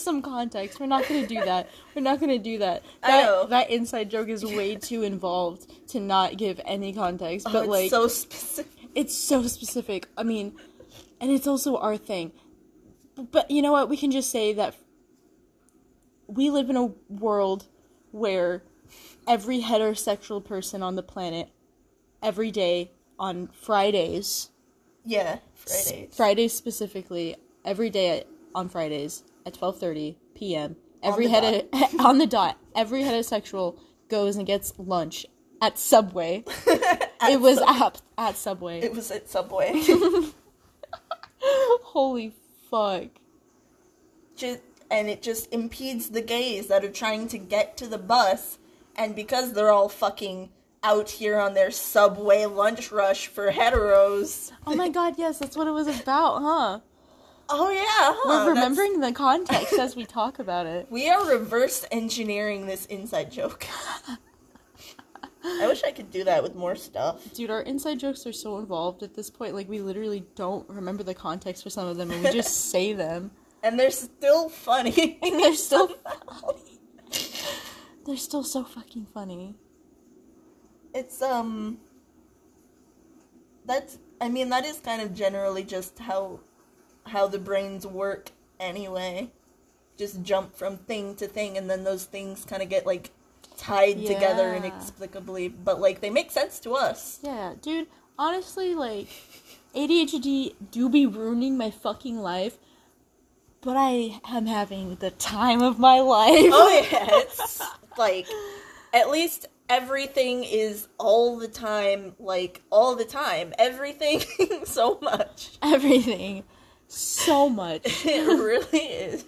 some 0.00 0.22
context. 0.22 0.80
We're 0.80 0.86
not 0.86 1.06
gonna 1.08 1.26
do 1.26 1.34
that. 1.44 1.68
We're 1.94 2.02
not 2.02 2.20
gonna 2.20 2.38
do 2.38 2.58
that. 2.58 2.84
I 3.02 3.08
That 3.10 3.24
know. 3.24 3.46
that 3.46 3.70
inside 3.70 4.10
joke 4.10 4.28
is 4.28 4.44
way 4.44 4.76
too 4.76 5.02
involved 5.02 5.88
to 5.90 6.00
not 6.00 6.36
give 6.36 6.60
any 6.64 6.92
context. 6.92 7.46
Oh, 7.48 7.52
but 7.52 7.58
Oh, 7.58 7.62
it's 7.62 7.70
like, 7.70 7.90
so 7.90 8.08
specific. 8.08 8.72
it's 8.94 9.14
so 9.14 9.46
specific. 9.46 10.08
I 10.16 10.22
mean, 10.22 10.54
and 11.20 11.30
it's 11.30 11.46
also 11.46 11.76
our 11.76 11.96
thing. 11.96 12.32
But 13.32 13.50
you 13.50 13.62
know 13.62 13.72
what? 13.72 13.88
We 13.88 13.96
can 13.96 14.10
just 14.10 14.30
say 14.30 14.52
that 14.54 14.74
we 16.26 16.50
live 16.50 16.70
in 16.70 16.76
a 16.76 16.86
world 17.08 17.66
where 18.12 18.62
every 19.26 19.60
heterosexual 19.60 20.44
person 20.44 20.82
on 20.82 20.94
the 20.96 21.02
planet, 21.02 21.48
every 22.22 22.50
day 22.50 22.92
on 23.18 23.48
Fridays, 23.48 24.50
Yeah, 25.04 25.38
Fridays. 25.54 26.14
Fridays 26.16 26.52
specifically, 26.52 27.36
every 27.64 27.90
day 27.90 28.24
on 28.54 28.68
Fridays 28.68 29.22
at 29.48 29.54
12:30 29.54 30.16
p.m. 30.34 30.76
Every 31.02 31.26
heter- 31.26 31.66
on 32.04 32.18
the 32.18 32.26
dot, 32.26 32.58
every 32.74 33.02
heterosexual 33.02 33.78
goes 34.08 34.36
and 34.36 34.46
gets 34.46 34.72
lunch 34.78 35.26
at 35.60 35.78
Subway. 35.78 36.44
it 36.66 37.40
was 37.40 37.58
at 37.58 38.00
at 38.16 38.36
Subway. 38.36 38.80
It 38.80 38.94
was 38.94 39.10
at 39.10 39.28
Subway. 39.28 39.82
Holy 41.40 42.34
fuck. 42.70 43.08
just, 44.36 44.60
and 44.90 45.08
it 45.08 45.22
just 45.22 45.52
impedes 45.52 46.10
the 46.10 46.20
gays 46.20 46.66
that 46.66 46.84
are 46.84 46.90
trying 46.90 47.28
to 47.28 47.38
get 47.38 47.76
to 47.78 47.86
the 47.86 47.98
bus, 47.98 48.58
and 48.96 49.14
because 49.16 49.52
they're 49.52 49.70
all 49.70 49.88
fucking 49.88 50.50
out 50.82 51.10
here 51.10 51.38
on 51.38 51.54
their 51.54 51.70
Subway 51.70 52.44
lunch 52.46 52.92
rush 52.92 53.26
for 53.26 53.50
heteros. 53.50 54.52
Oh 54.66 54.74
my 54.74 54.88
god, 54.88 55.14
yes, 55.16 55.38
that's 55.38 55.56
what 55.56 55.66
it 55.66 55.72
was 55.72 55.88
about, 55.88 56.42
huh? 56.42 56.80
Oh 57.50 57.70
yeah, 57.70 57.82
huh, 57.88 58.14
We're 58.26 58.34
that's- 58.34 58.48
remembering 58.56 59.00
the 59.00 59.12
context 59.12 59.72
as 59.74 59.96
we 59.96 60.04
talk 60.04 60.38
about 60.38 60.66
it. 60.66 60.86
We 60.90 61.08
are 61.08 61.24
reverse 61.26 61.84
engineering 61.90 62.66
this 62.66 62.84
inside 62.86 63.30
joke. 63.32 63.66
I 65.44 65.66
wish 65.66 65.82
I 65.84 65.92
could 65.92 66.10
do 66.10 66.24
that 66.24 66.42
with 66.42 66.54
more 66.54 66.74
stuff. 66.76 67.32
Dude, 67.32 67.50
our 67.50 67.62
inside 67.62 68.00
jokes 68.00 68.26
are 68.26 68.32
so 68.32 68.58
involved 68.58 69.02
at 69.02 69.14
this 69.14 69.30
point. 69.30 69.54
Like, 69.54 69.68
we 69.68 69.80
literally 69.80 70.24
don't 70.34 70.68
remember 70.68 71.02
the 71.04 71.14
context 71.14 71.62
for 71.62 71.70
some 71.70 71.86
of 71.86 71.96
them, 71.96 72.10
and 72.10 72.22
we 72.22 72.30
just 72.32 72.70
say 72.70 72.92
them. 72.92 73.30
And 73.62 73.78
they're 73.78 73.90
still 73.92 74.48
funny. 74.50 75.18
And 75.22 75.40
they're 75.40 75.54
still 75.54 75.88
funny. 75.88 76.78
They're 78.04 78.16
still 78.16 78.44
so 78.44 78.64
fucking 78.64 79.06
funny. 79.14 79.54
it's 80.94 81.20
um 81.22 81.78
that's 83.64 83.98
I 84.20 84.28
mean 84.28 84.48
that 84.50 84.64
is 84.64 84.78
kind 84.80 85.00
of 85.02 85.14
generally 85.14 85.62
just 85.62 85.98
how 85.98 86.40
how 87.08 87.26
the 87.26 87.38
brains 87.38 87.86
work 87.86 88.30
anyway. 88.60 89.30
Just 89.96 90.22
jump 90.22 90.56
from 90.56 90.76
thing 90.76 91.14
to 91.16 91.26
thing 91.26 91.58
and 91.58 91.68
then 91.68 91.84
those 91.84 92.04
things 92.04 92.44
kind 92.44 92.62
of 92.62 92.68
get 92.68 92.86
like 92.86 93.10
tied 93.56 94.06
together 94.06 94.54
inexplicably, 94.54 95.48
but 95.48 95.80
like 95.80 96.00
they 96.00 96.10
make 96.10 96.30
sense 96.30 96.60
to 96.60 96.74
us. 96.74 97.18
Yeah, 97.22 97.54
dude, 97.60 97.88
honestly, 98.18 98.74
like, 98.74 99.08
ADHD 99.74 100.54
do 100.70 100.88
be 100.88 101.06
ruining 101.06 101.56
my 101.58 101.70
fucking 101.70 102.18
life, 102.18 102.56
but 103.60 103.76
I 103.76 104.20
am 104.28 104.46
having 104.46 104.96
the 104.96 105.10
time 105.10 105.62
of 105.62 105.78
my 105.78 106.00
life. 106.00 106.50
Oh 106.52 106.86
yeah, 106.92 107.08
it's 107.10 107.60
like 107.98 108.26
at 108.94 109.10
least 109.10 109.46
everything 109.68 110.44
is 110.44 110.88
all 110.98 111.38
the 111.38 111.48
time 111.48 112.14
like 112.18 112.62
all 112.70 112.94
the 112.96 113.04
time. 113.04 113.52
Everything 113.58 114.22
so 114.64 114.98
much. 115.02 115.58
Everything. 115.62 116.44
So 116.88 117.48
much. 117.48 117.82
It 118.06 118.26
really 118.26 118.78
is. 118.78 119.24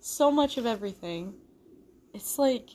so 0.00 0.30
much 0.30 0.56
of 0.58 0.66
everything. 0.66 1.34
It's 2.12 2.38
like 2.38 2.70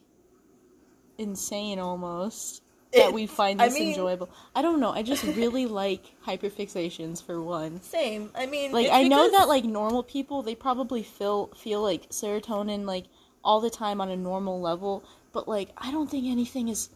insane 1.17 1.79
almost 1.79 2.63
that 2.93 3.13
we 3.13 3.27
find 3.27 3.61
I 3.61 3.67
this 3.67 3.75
mean- 3.77 3.89
enjoyable. 3.89 4.29
I 4.55 4.61
don't 4.61 4.79
know. 4.79 4.89
I 4.91 5.03
just 5.03 5.23
really 5.23 5.65
like 5.83 6.03
hyperfixations 6.25 7.23
for 7.23 7.41
one. 7.41 7.81
Same. 7.81 8.31
I 8.35 8.45
mean, 8.45 8.71
Like 8.71 8.89
I 8.91 9.07
know 9.07 9.29
that 9.31 9.47
like 9.47 9.63
normal 9.65 10.03
people 10.03 10.41
they 10.41 10.55
probably 10.55 11.03
feel 11.03 11.47
feel 11.55 11.81
like 11.81 12.09
serotonin 12.09 12.85
like 12.85 13.05
all 13.43 13.61
the 13.61 13.69
time 13.69 14.01
on 14.01 14.09
a 14.09 14.17
normal 14.17 14.59
level, 14.59 15.03
but 15.33 15.47
like 15.47 15.69
I 15.77 15.91
don't 15.91 16.09
think 16.09 16.25
anything 16.25 16.67
is 16.69 16.89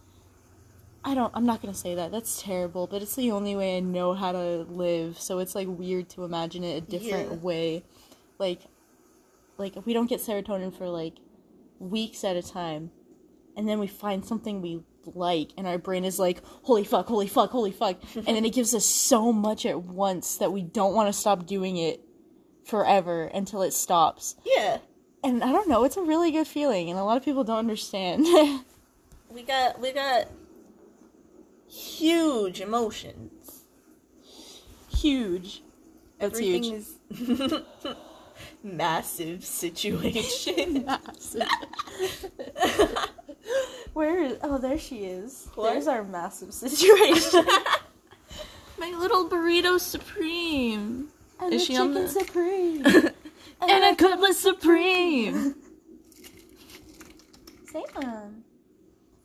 I 1.05 1.13
don't 1.15 1.31
I'm 1.35 1.45
not 1.45 1.61
going 1.61 1.73
to 1.73 1.79
say 1.79 1.95
that. 1.95 2.11
That's 2.11 2.41
terrible, 2.41 2.87
but 2.87 3.01
it's 3.01 3.15
the 3.15 3.31
only 3.31 3.55
way 3.55 3.77
I 3.77 3.79
know 3.81 4.13
how 4.13 4.31
to 4.31 4.65
live, 4.69 5.19
so 5.19 5.39
it's 5.39 5.55
like 5.55 5.67
weird 5.67 6.09
to 6.09 6.23
imagine 6.23 6.63
it 6.63 6.77
a 6.77 6.81
different 6.81 7.29
Yeah. 7.31 7.37
way. 7.37 7.83
Like 8.39 8.61
like 9.57 9.77
if 9.77 9.85
we 9.85 9.93
don't 9.93 10.09
get 10.09 10.19
serotonin 10.19 10.75
for 10.75 10.87
like 10.89 11.15
weeks 11.79 12.23
at 12.23 12.35
a 12.35 12.41
time. 12.41 12.91
And 13.55 13.67
then 13.69 13.77
we 13.79 13.85
find 13.85 14.25
something 14.25 14.61
we 14.61 14.81
like 15.13 15.51
and 15.57 15.67
our 15.67 15.77
brain 15.77 16.05
is 16.05 16.17
like, 16.17 16.41
"Holy 16.63 16.83
fuck, 16.83 17.07
holy 17.07 17.27
fuck, 17.27 17.51
holy 17.51 17.71
fuck." 17.71 17.97
and 18.15 18.25
then 18.25 18.45
it 18.45 18.53
gives 18.53 18.73
us 18.73 18.85
so 18.85 19.31
much 19.31 19.65
at 19.65 19.83
once 19.83 20.37
that 20.37 20.51
we 20.51 20.61
don't 20.63 20.95
want 20.95 21.07
to 21.07 21.13
stop 21.13 21.45
doing 21.45 21.77
it 21.77 22.01
forever 22.65 23.25
until 23.25 23.61
it 23.61 23.73
stops. 23.73 24.35
Yeah. 24.45 24.79
And 25.23 25.43
I 25.43 25.51
don't 25.51 25.69
know, 25.69 25.83
it's 25.83 25.97
a 25.97 26.01
really 26.01 26.31
good 26.31 26.47
feeling 26.47 26.89
and 26.89 26.97
a 26.97 27.03
lot 27.03 27.17
of 27.17 27.23
people 27.23 27.43
don't 27.43 27.59
understand. 27.59 28.25
we 29.29 29.43
got 29.43 29.79
we 29.79 29.91
got 29.91 30.27
huge 31.73 32.61
emotions. 32.61 33.63
Huge. 34.89 35.61
That's 36.19 36.39
Everything 36.39 36.63
huge. 36.63 36.85
is 37.53 37.95
massive 38.63 39.43
situation. 39.43 40.85
Massive. 40.85 41.47
Where 43.93 44.23
is? 44.23 44.37
Oh, 44.43 44.57
there 44.57 44.77
she 44.79 45.05
is. 45.05 45.47
What? 45.55 45.73
There's 45.73 45.87
our 45.87 46.03
massive 46.03 46.53
situation. 46.53 47.45
My 48.79 48.89
little 48.91 49.29
burrito 49.29 49.79
supreme. 49.79 51.09
And 51.39 51.53
Is 51.53 51.67
the 51.67 51.73
she 51.73 51.77
on 51.77 51.89
chicken 51.89 52.03
the- 52.03 52.09
supreme. 52.09 52.85
And 53.61 53.83
a 53.83 53.95
cutlass 53.95 54.39
supreme. 54.39 55.55
Sam. 57.71 58.42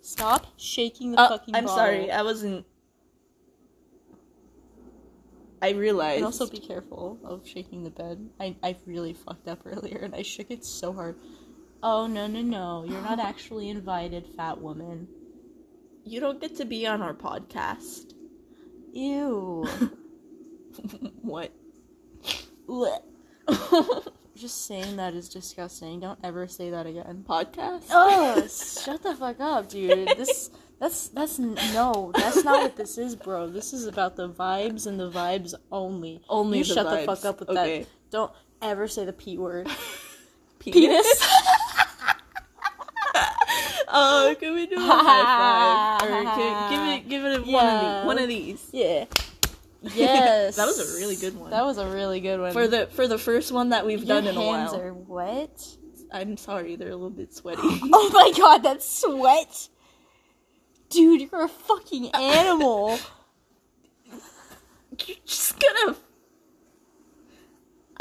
Stop 0.09 0.47
shaking 0.57 1.13
the 1.13 1.21
Oh, 1.21 1.29
fucking 1.29 1.55
I'm 1.55 1.65
bottle. 1.67 1.77
sorry. 1.77 2.11
I 2.11 2.23
wasn't. 2.23 2.65
I 5.61 5.73
realized. 5.73 6.17
And 6.17 6.25
also 6.25 6.49
be 6.49 6.61
careful 6.61 7.19
of 7.23 7.47
shaking 7.47 7.85
the 7.85 7.91
bed. 7.91 8.31
I, 8.41 8.57
I 8.63 8.77
really 8.87 9.13
fucked 9.13 9.49
up 9.49 9.61
earlier 9.67 9.99
and 9.99 10.15
I 10.15 10.23
shook 10.23 10.51
it 10.51 10.65
so 10.65 10.95
hard. 10.95 11.17
Oh, 11.83 12.07
no, 12.07 12.27
no, 12.27 12.41
no. 12.41 12.85
You're 12.89 13.03
not 13.03 13.21
actually 13.31 13.69
invited, 13.69 14.27
fat 14.35 14.59
woman. 14.59 15.09
you 16.05 16.21
don't 16.21 16.41
get 16.41 16.57
to 16.57 16.65
be 16.65 16.87
on 16.87 17.03
our 17.03 17.15
podcast. 17.15 18.15
Ew. 18.95 19.67
What? 21.21 21.53
What? 22.67 23.05
Just 24.39 24.67
saying 24.67 24.97
that 24.97 25.15
is 25.15 25.29
disgusting. 25.29 25.99
Don't 25.99 26.19
ever 26.23 26.47
say 26.47 26.71
that 26.71 26.87
again. 26.87 27.25
podcast? 27.29 27.87
Oh, 27.91 28.41
shut 28.85 29.03
the 29.03 29.17
fuck 29.17 29.41
up, 29.41 29.69
dude. 29.69 30.07
This 30.17 30.51
that's 30.79 31.09
that's 31.09 31.41
no, 31.41 32.13
that's 32.15 32.45
not 32.45 32.63
what 32.63 32.77
this 32.77 32.99
is, 32.99 33.17
bro. 33.17 33.49
This 33.49 33.73
is 33.73 33.87
about 33.87 34.15
the 34.15 34.29
vibes 34.29 34.87
and 34.87 35.01
the 35.01 35.11
vibes 35.11 35.55
only. 35.73 36.21
Only 36.29 36.59
you 36.59 36.65
the 36.65 36.73
shut 36.75 36.87
vibes. 36.87 37.01
the 37.01 37.17
fuck 37.17 37.25
up 37.25 37.41
with 37.41 37.49
Okay. 37.49 37.81
that. 37.81 37.89
Don't 38.11 38.31
ever 38.63 38.87
say 38.87 39.05
the 39.05 39.13
p 39.13 39.37
word. 39.39 39.69
Penis? 40.61 41.07
oh, 43.89 44.37
can 44.39 44.55
we 44.55 44.67
do 44.67 44.77
a 44.77 44.81
high 44.81 45.99
five? 45.99 46.09
Or 46.09 46.23
can, 46.23 46.71
give 46.71 46.83
it, 46.89 47.09
give 47.09 47.25
it 47.25 47.41
a, 47.41 47.51
one 47.51 47.67
of 47.67 47.81
these. 47.81 48.07
One 48.07 48.19
of 48.19 48.29
these. 48.29 48.69
yeah. 48.73 49.05
Yes. 49.95 50.57
That 50.57 50.67
was 50.67 50.79
a 50.81 50.99
really 50.99 51.17
good 51.17 51.37
one. 51.37 51.51
That 51.51 51.65
was 51.65 51.79
a 51.79 51.87
really 51.89 52.21
good 52.21 52.41
one. 52.41 52.53
For 52.53 52.67
the 52.67 52.87
for 52.89 53.07
the 53.07 53.19
first 53.19 53.53
one 53.53 53.69
that 53.71 53.87
we've 53.87 54.01
Your 54.05 54.21
done 54.21 54.27
in 54.27 54.37
a 54.37 54.41
while. 54.41 54.53
hands 54.59 54.75
are 54.75 54.93
wet. 54.93 55.67
I'm 56.11 56.37
sorry, 56.37 56.75
they're 56.77 56.89
a 56.89 56.97
little 56.97 57.11
bit 57.11 57.33
sweaty. 57.35 57.61
Oh 57.65 58.11
my 58.13 58.33
god, 58.37 58.59
that's 58.65 58.89
sweat. 59.03 59.69
Dude, 60.91 61.31
you're 61.31 61.45
a 61.45 61.49
fucking 61.49 62.11
animal. 62.15 62.99
You're 65.07 65.17
just 65.25 65.57
gonna. 65.61 65.97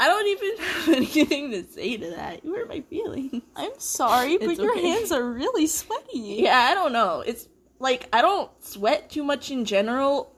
I 0.00 0.06
don't 0.06 0.26
even 0.28 0.56
have 0.64 0.88
anything 0.96 1.50
to 1.52 1.64
say 1.64 1.96
to 1.96 2.10
that. 2.10 2.44
You 2.44 2.54
hurt 2.54 2.68
my 2.68 2.80
feelings. 2.82 3.42
I'm 3.56 3.72
sorry, 3.78 4.38
but 4.38 4.48
It's 4.50 4.60
your 4.60 4.72
okay. 4.72 4.88
hands 4.88 5.12
are 5.12 5.22
really 5.24 5.66
sweaty. 5.66 6.18
Yeah, 6.42 6.56
I 6.58 6.74
don't 6.74 6.92
know. 6.92 7.22
It's 7.26 7.48
like 7.78 8.08
I 8.12 8.22
don't 8.22 8.50
sweat 8.64 9.10
too 9.10 9.22
much 9.24 9.50
in 9.50 9.64
general. 9.64 10.32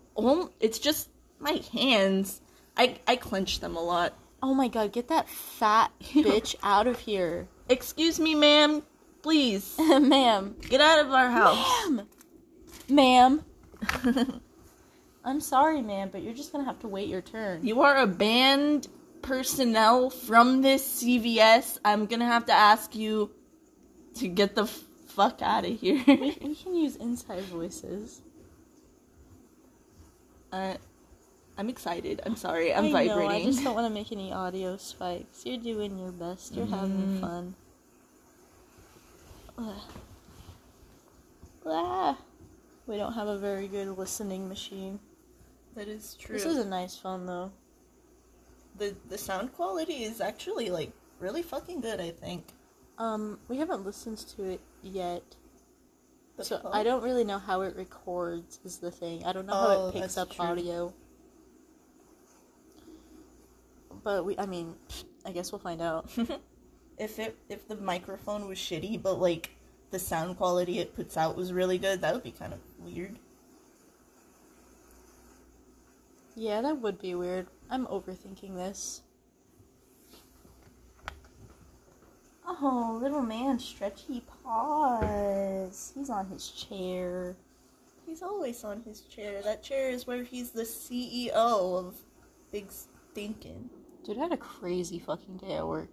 It's 0.61 0.79
just 0.79 1.09
my 1.41 1.61
hands. 1.73 2.41
I 2.77 2.99
I 3.07 3.17
clench 3.17 3.61
them 3.61 3.77
a 3.77 3.83
lot. 3.83 4.15
Oh 4.43 4.55
my 4.55 4.69
god, 4.69 4.93
get 4.93 5.09
that 5.09 5.29
fat 5.29 5.91
bitch 6.03 6.55
out 6.63 6.87
of 6.87 6.99
here. 7.01 7.49
Excuse 7.69 8.19
me, 8.19 8.35
ma'am. 8.35 8.83
Please 9.23 9.77
Ma'am. 9.79 10.57
get 10.69 10.81
out 10.81 11.05
of 11.05 11.13
our 11.13 11.31
house. 11.31 11.89
Ma'am. 11.91 12.09
Ma'am. 12.89 13.45
I'm 15.25 15.41
sorry, 15.41 15.83
ma'am, 15.83 16.09
but 16.11 16.23
you're 16.23 16.33
just 16.35 16.53
gonna 16.53 16.65
have 16.65 16.79
to 16.81 16.89
wait 16.89 17.09
your 17.09 17.21
turn. 17.21 17.67
you 17.67 17.83
are 17.83 17.99
a 17.99 18.07
banned 18.07 18.89
personnel 19.21 20.09
from 20.09 20.63
this 20.63 21.03
CVS. 21.03 21.79
I'm 21.85 22.07
gonna 22.07 22.25
have 22.27 22.47
to 22.47 22.53
ask 22.53 22.95
you 22.95 23.31
to 24.15 24.29
get 24.29 24.55
the 24.55 24.63
f- 24.63 24.83
fuck 25.09 25.43
out 25.43 25.67
of 25.67 25.79
here. 25.79 26.03
we, 26.07 26.37
we 26.41 26.55
can 26.55 26.75
use 26.75 26.97
inside 26.97 27.43
voices. 27.45 28.23
uh, 30.53 30.75
I'm 31.61 31.69
excited. 31.69 32.23
I'm 32.25 32.37
sorry. 32.37 32.73
I'm 32.75 32.87
I 32.87 33.07
vibrating. 33.07 33.19
Know, 33.29 33.29
I 33.29 33.45
just 33.45 33.63
don't 33.63 33.75
want 33.75 33.87
to 33.87 33.93
make 33.93 34.11
any 34.13 34.33
audio 34.33 34.79
spikes. 34.79 35.45
You're 35.45 35.59
doing 35.59 35.99
your 35.99 36.11
best. 36.11 36.55
You're 36.55 36.65
having 36.65 37.19
Mm. 37.19 37.21
fun. 37.21 37.55
Ugh. 39.59 39.81
Ah. 41.67 42.17
We 42.87 42.97
don't 42.97 43.13
have 43.13 43.29
a 43.29 43.37
very 43.39 43.69
good 43.69 43.89
listening 43.99 44.49
machine. 44.49 44.99
that 45.77 45.87
is 45.87 46.15
true. 46.19 46.35
This 46.35 46.47
is 46.47 46.57
a 46.57 46.65
nice 46.65 46.97
phone, 46.97 47.27
though. 47.27 47.53
the 48.79 48.97
the 49.11 49.19
sound 49.19 49.53
quality 49.53 50.05
is 50.05 50.21
actually 50.23 50.71
like 50.71 50.91
really 51.19 51.43
fucking 51.43 51.81
good. 51.83 52.01
I 52.01 52.11
think. 52.11 52.45
Um, 52.99 53.39
we 53.49 53.59
haven't 53.59 53.85
listened 53.85 54.19
to 54.37 54.45
it 54.45 54.61
yet. 54.83 55.23
The 56.39 56.45
so 56.45 56.59
phone? 56.59 56.73
I 56.73 56.83
don't 56.83 57.03
really 57.03 57.25
know 57.25 57.39
how 57.39 57.61
it 57.61 57.77
records 57.77 58.59
is 58.65 58.79
the 58.79 58.91
thing. 58.91 59.25
I 59.27 59.33
don't 59.35 59.47
know 59.47 59.53
how 59.55 59.69
Oh, 59.77 59.89
it 59.89 59.93
picks 59.95 60.17
up 60.17 60.31
true. 60.31 60.45
audio. 60.47 60.95
But 64.03 64.25
we 64.25 64.39
I 64.39 64.47
mean, 64.47 64.75
I 65.25 65.33
guess 65.33 65.53
we'll 65.53 65.59
find 65.59 65.81
out. 65.83 66.11
if 66.99 67.19
it 67.19 67.37
if 67.49 67.67
the 67.69 67.77
microphone 67.77 68.49
was 68.49 68.59
shitty, 68.59 69.03
but 69.03 69.21
like 69.21 69.51
the 69.91 69.99
sound 69.99 70.37
quality 70.37 70.79
it 70.79 70.95
puts 70.95 71.17
out 71.17 71.37
was 71.37 71.53
really 71.53 71.79
good, 71.79 72.01
that 72.03 72.15
would 72.15 72.23
be 72.23 72.33
kind 72.33 72.53
of 72.53 72.61
weird. 72.79 73.19
yeah, 76.41 76.63
that 76.63 76.79
would 76.79 76.99
be 77.01 77.15
weird. 77.15 77.49
I'm 77.69 77.87
overthinking 77.87 78.55
this. 78.55 79.03
Oh, 82.47 82.99
little 83.01 83.23
man, 83.23 83.59
stretchy 83.59 84.23
paws. 84.43 85.93
He's 85.95 86.11
on 86.11 86.27
his 86.29 86.49
chair. 86.49 87.37
He's 88.07 88.23
always 88.23 88.65
on 88.65 88.83
his 88.83 89.03
chair. 89.03 89.43
That 89.43 89.63
chair 89.63 89.91
is 89.91 90.07
where 90.07 90.25
he's 90.25 90.51
the 90.51 90.63
CEO 90.63 91.33
of 91.33 91.95
Big 92.51 92.69
Stinkin'. 92.71 93.69
Dude, 94.11 94.19
I 94.19 94.23
had 94.23 94.33
a 94.33 94.37
crazy 94.37 94.99
fucking 94.99 95.37
day 95.37 95.53
at 95.55 95.65
work. 95.69 95.89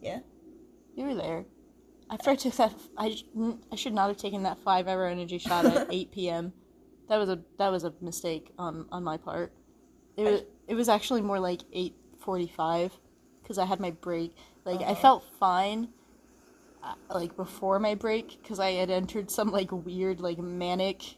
Yeah. 0.00 0.20
You 0.96 1.04
were 1.04 1.14
there. 1.14 1.44
After 2.10 2.30
I 2.30 2.34
took 2.34 2.54
that, 2.56 2.72
I, 2.96 3.14
I 3.70 3.76
should 3.76 3.92
not 3.92 4.08
have 4.08 4.16
taken 4.16 4.44
that 4.44 4.56
five-hour 4.64 5.04
energy 5.04 5.36
shot 5.36 5.66
at 5.66 5.88
8 5.92 6.10
p.m. 6.10 6.54
That 7.10 7.18
was 7.18 7.28
a 7.28 7.38
that 7.58 7.68
was 7.70 7.84
a 7.84 7.92
mistake 8.00 8.50
on 8.58 8.86
on 8.90 9.04
my 9.04 9.18
part. 9.18 9.52
It 10.16 10.22
was 10.24 10.42
it 10.68 10.74
was 10.74 10.88
actually 10.88 11.20
more 11.20 11.38
like 11.38 11.60
8:45 12.24 12.92
because 13.42 13.58
I 13.58 13.66
had 13.66 13.78
my 13.78 13.90
break. 13.90 14.34
Like 14.64 14.80
I 14.80 14.84
Uh-huh. 14.92 14.94
felt 14.94 15.24
fine, 15.38 15.88
uh, 16.82 16.94
like 17.12 17.36
before 17.36 17.78
my 17.78 17.94
break 17.94 18.38
because 18.42 18.58
I 18.58 18.70
had 18.70 18.88
entered 18.88 19.30
some 19.30 19.50
like 19.50 19.70
weird 19.70 20.20
like 20.20 20.38
manic 20.38 21.16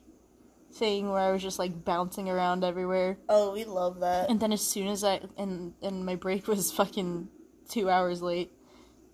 thing 0.72 1.10
where 1.10 1.20
I 1.20 1.32
was 1.32 1.42
just 1.42 1.58
like 1.58 1.84
bouncing 1.84 2.28
around 2.28 2.64
everywhere. 2.64 3.18
Oh, 3.28 3.52
we 3.52 3.64
love 3.64 4.00
that. 4.00 4.30
And 4.30 4.40
then 4.40 4.52
as 4.52 4.62
soon 4.62 4.88
as 4.88 5.04
I 5.04 5.20
and 5.36 5.74
and 5.82 6.04
my 6.04 6.16
break 6.16 6.48
was 6.48 6.72
fucking 6.72 7.28
two 7.68 7.90
hours 7.90 8.22
late, 8.22 8.52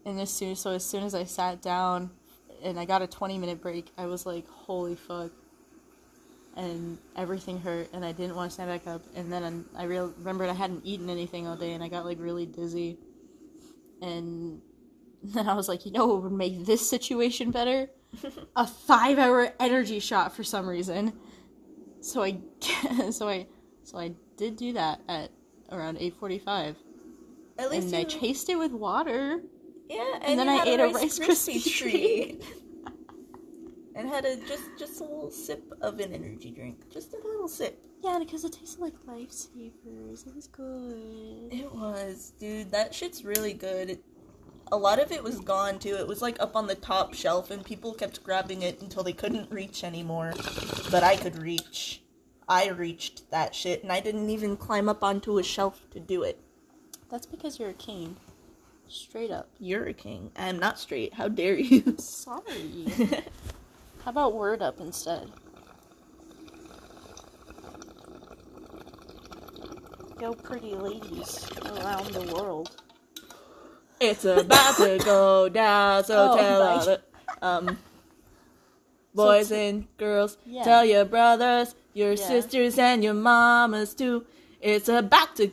and 0.05 0.21
as 0.21 0.31
soon 0.31 0.57
so 0.57 0.73
as 0.73 0.85
soon 0.85 1.03
as 1.05 1.15
I 1.15 1.25
sat 1.25 1.63
down, 1.63 2.11
and 2.63 2.79
I 2.79 2.85
got 2.85 3.03
a 3.03 3.07
twenty 3.07 3.39
minute 3.39 3.61
break, 3.61 3.91
I 3.97 4.07
was 4.07 4.27
like, 4.27 4.49
holy 4.49 4.95
fuck, 4.95 5.33
and 6.57 6.99
everything 7.17 7.61
hurt, 7.61 7.89
and 7.93 8.05
I 8.05 8.13
didn't 8.13 8.37
want 8.37 8.51
to 8.51 8.55
stand 8.55 8.71
back 8.71 8.87
up, 8.87 9.03
and 9.15 9.33
then 9.33 9.65
I 9.77 9.85
real 9.85 10.13
remembered 10.19 10.51
I 10.51 10.55
hadn't 10.55 10.85
eaten 10.85 11.11
anything 11.11 11.47
all 11.47 11.57
day, 11.57 11.73
and 11.73 11.83
I 11.83 11.89
got 11.89 12.05
like 12.05 12.19
really 12.21 12.47
dizzy, 12.47 12.99
and 14.01 14.61
then 15.23 15.49
I 15.49 15.55
was 15.55 15.69
like, 15.69 15.85
you 15.85 15.93
know 15.93 16.07
what 16.07 16.23
would 16.23 16.33
make 16.33 16.65
this 16.65 16.89
situation 16.89 17.51
better? 17.51 17.91
a 18.57 18.67
five 18.67 19.19
hour 19.19 19.53
energy 19.61 19.99
shot 19.99 20.35
for 20.35 20.43
some 20.43 20.67
reason. 20.67 21.13
So 22.01 22.23
I 22.23 22.39
so 23.11 23.29
I 23.29 23.47
so 23.83 23.99
I 23.99 24.13
did 24.37 24.57
do 24.57 24.73
that 24.75 25.01
at 25.09 25.31
around 25.73 25.99
eight 26.01 26.15
forty 26.19 26.39
five. 26.39 26.77
At 27.59 27.71
least 27.71 27.89
And 27.89 27.97
I 27.97 28.05
chased 28.05 28.49
it 28.49 28.57
with 28.57 28.73
water. 28.73 29.41
yeah, 29.89 30.15
and, 30.17 30.25
And, 30.25 30.39
then 30.39 30.49
I 30.49 30.63
ate 30.65 30.79
a 30.81 30.85
a 30.85 30.93
Rice 30.93 31.19
Krispie 31.19 31.65
treat. 31.77 32.45
and 33.97 34.09
had 34.09 34.25
a 34.25 34.37
just 34.47 34.63
just 34.79 35.01
a 35.01 35.05
little 35.05 35.31
sip 35.31 35.73
of 35.81 35.99
an 35.99 36.13
energy 36.13 36.51
drink, 36.53 36.89
just 36.91 37.13
a 37.15 37.17
little 37.17 37.49
sip. 37.49 37.85
yeah, 38.05 38.17
because 38.21 38.45
it 38.45 38.53
tasted 38.53 38.81
like 38.81 38.95
lifesavers. 39.09 40.25
It 40.27 40.35
was 40.37 40.47
good. 40.47 41.49
It 41.51 41.75
was, 41.75 42.33
dude. 42.39 42.71
That 42.71 42.95
shit's 42.95 43.25
really 43.25 43.55
good. 43.55 43.91
It, 43.91 44.05
a 44.71 44.77
lot 44.77 44.99
of 44.99 45.13
it 45.13 45.23
was 45.23 45.41
gone 45.41 45.79
too. 45.79 45.95
It 45.95 46.07
was 46.07 46.23
like 46.23 46.41
up 46.41 46.57
on 46.57 46.67
the 46.67 46.75
top 46.75 47.15
shelf, 47.15 47.51
and 47.51 47.65
people 47.65 47.95
kept 47.95 48.23
grabbing 48.23 48.63
it 48.63 48.81
until 48.81 49.03
they 49.03 49.13
couldn't 49.13 49.51
reach 49.51 49.85
anymore. 49.85 50.35
But 50.91 51.03
I 51.03 51.17
could 51.17 51.39
reach. 51.39 52.03
I 52.49 52.69
reached 52.69 53.31
that 53.31 53.55
shit, 53.55 53.83
and 53.83 53.93
I 53.93 54.01
didn't 54.01 54.31
even 54.31 54.57
climb 54.57 54.89
up 54.89 55.03
onto 55.03 55.39
a 55.39 55.43
shelf 55.43 55.81
to 55.91 56.01
do 56.01 56.23
it. 56.23 56.41
That's 57.11 57.27
because 57.27 57.59
you're 57.59 57.71
a 57.71 57.75
king. 57.75 58.17
Straight 58.89 59.31
up. 59.31 59.49
You're 59.59 59.87
a 59.87 59.93
king. 59.93 60.31
I 60.37 60.49
am 60.49 60.59
not 60.59 60.79
straight. 60.79 61.13
How 61.15 61.29
dare 61.29 61.59
you? 61.59 61.97
Sorry. 61.99 62.87
How 64.05 64.11
about 64.11 64.35
Word 64.35 64.63
Up 64.63 64.81
instead? 64.81 65.31
Go, 70.19 70.33
pretty 70.33 70.75
ladies 70.75 71.47
around 71.65 72.07
the 72.09 72.35
world. 72.35 72.71
It's 74.01 74.25
about 74.25 74.77
to 74.77 74.99
go 75.05 75.49
down, 75.49 76.05
so 76.05 76.29
Oh, 76.33 76.37
tell 76.37 76.63
all 76.63 76.85
the 76.85 77.01
um 77.43 77.79
boys 79.15 79.51
and 79.51 79.87
girls, 79.97 80.37
Yeah. 80.47 80.63
tell 80.65 80.85
your 80.85 81.05
brothers, 81.05 81.75
your 81.95 82.13
Yeah. 82.13 82.17
sisters, 82.29 82.79
and 82.79 83.03
your 83.03 83.15
mamas 83.15 83.95
too. 83.95 84.25
It's 84.61 84.89
about 84.89 85.37
to 85.37 85.51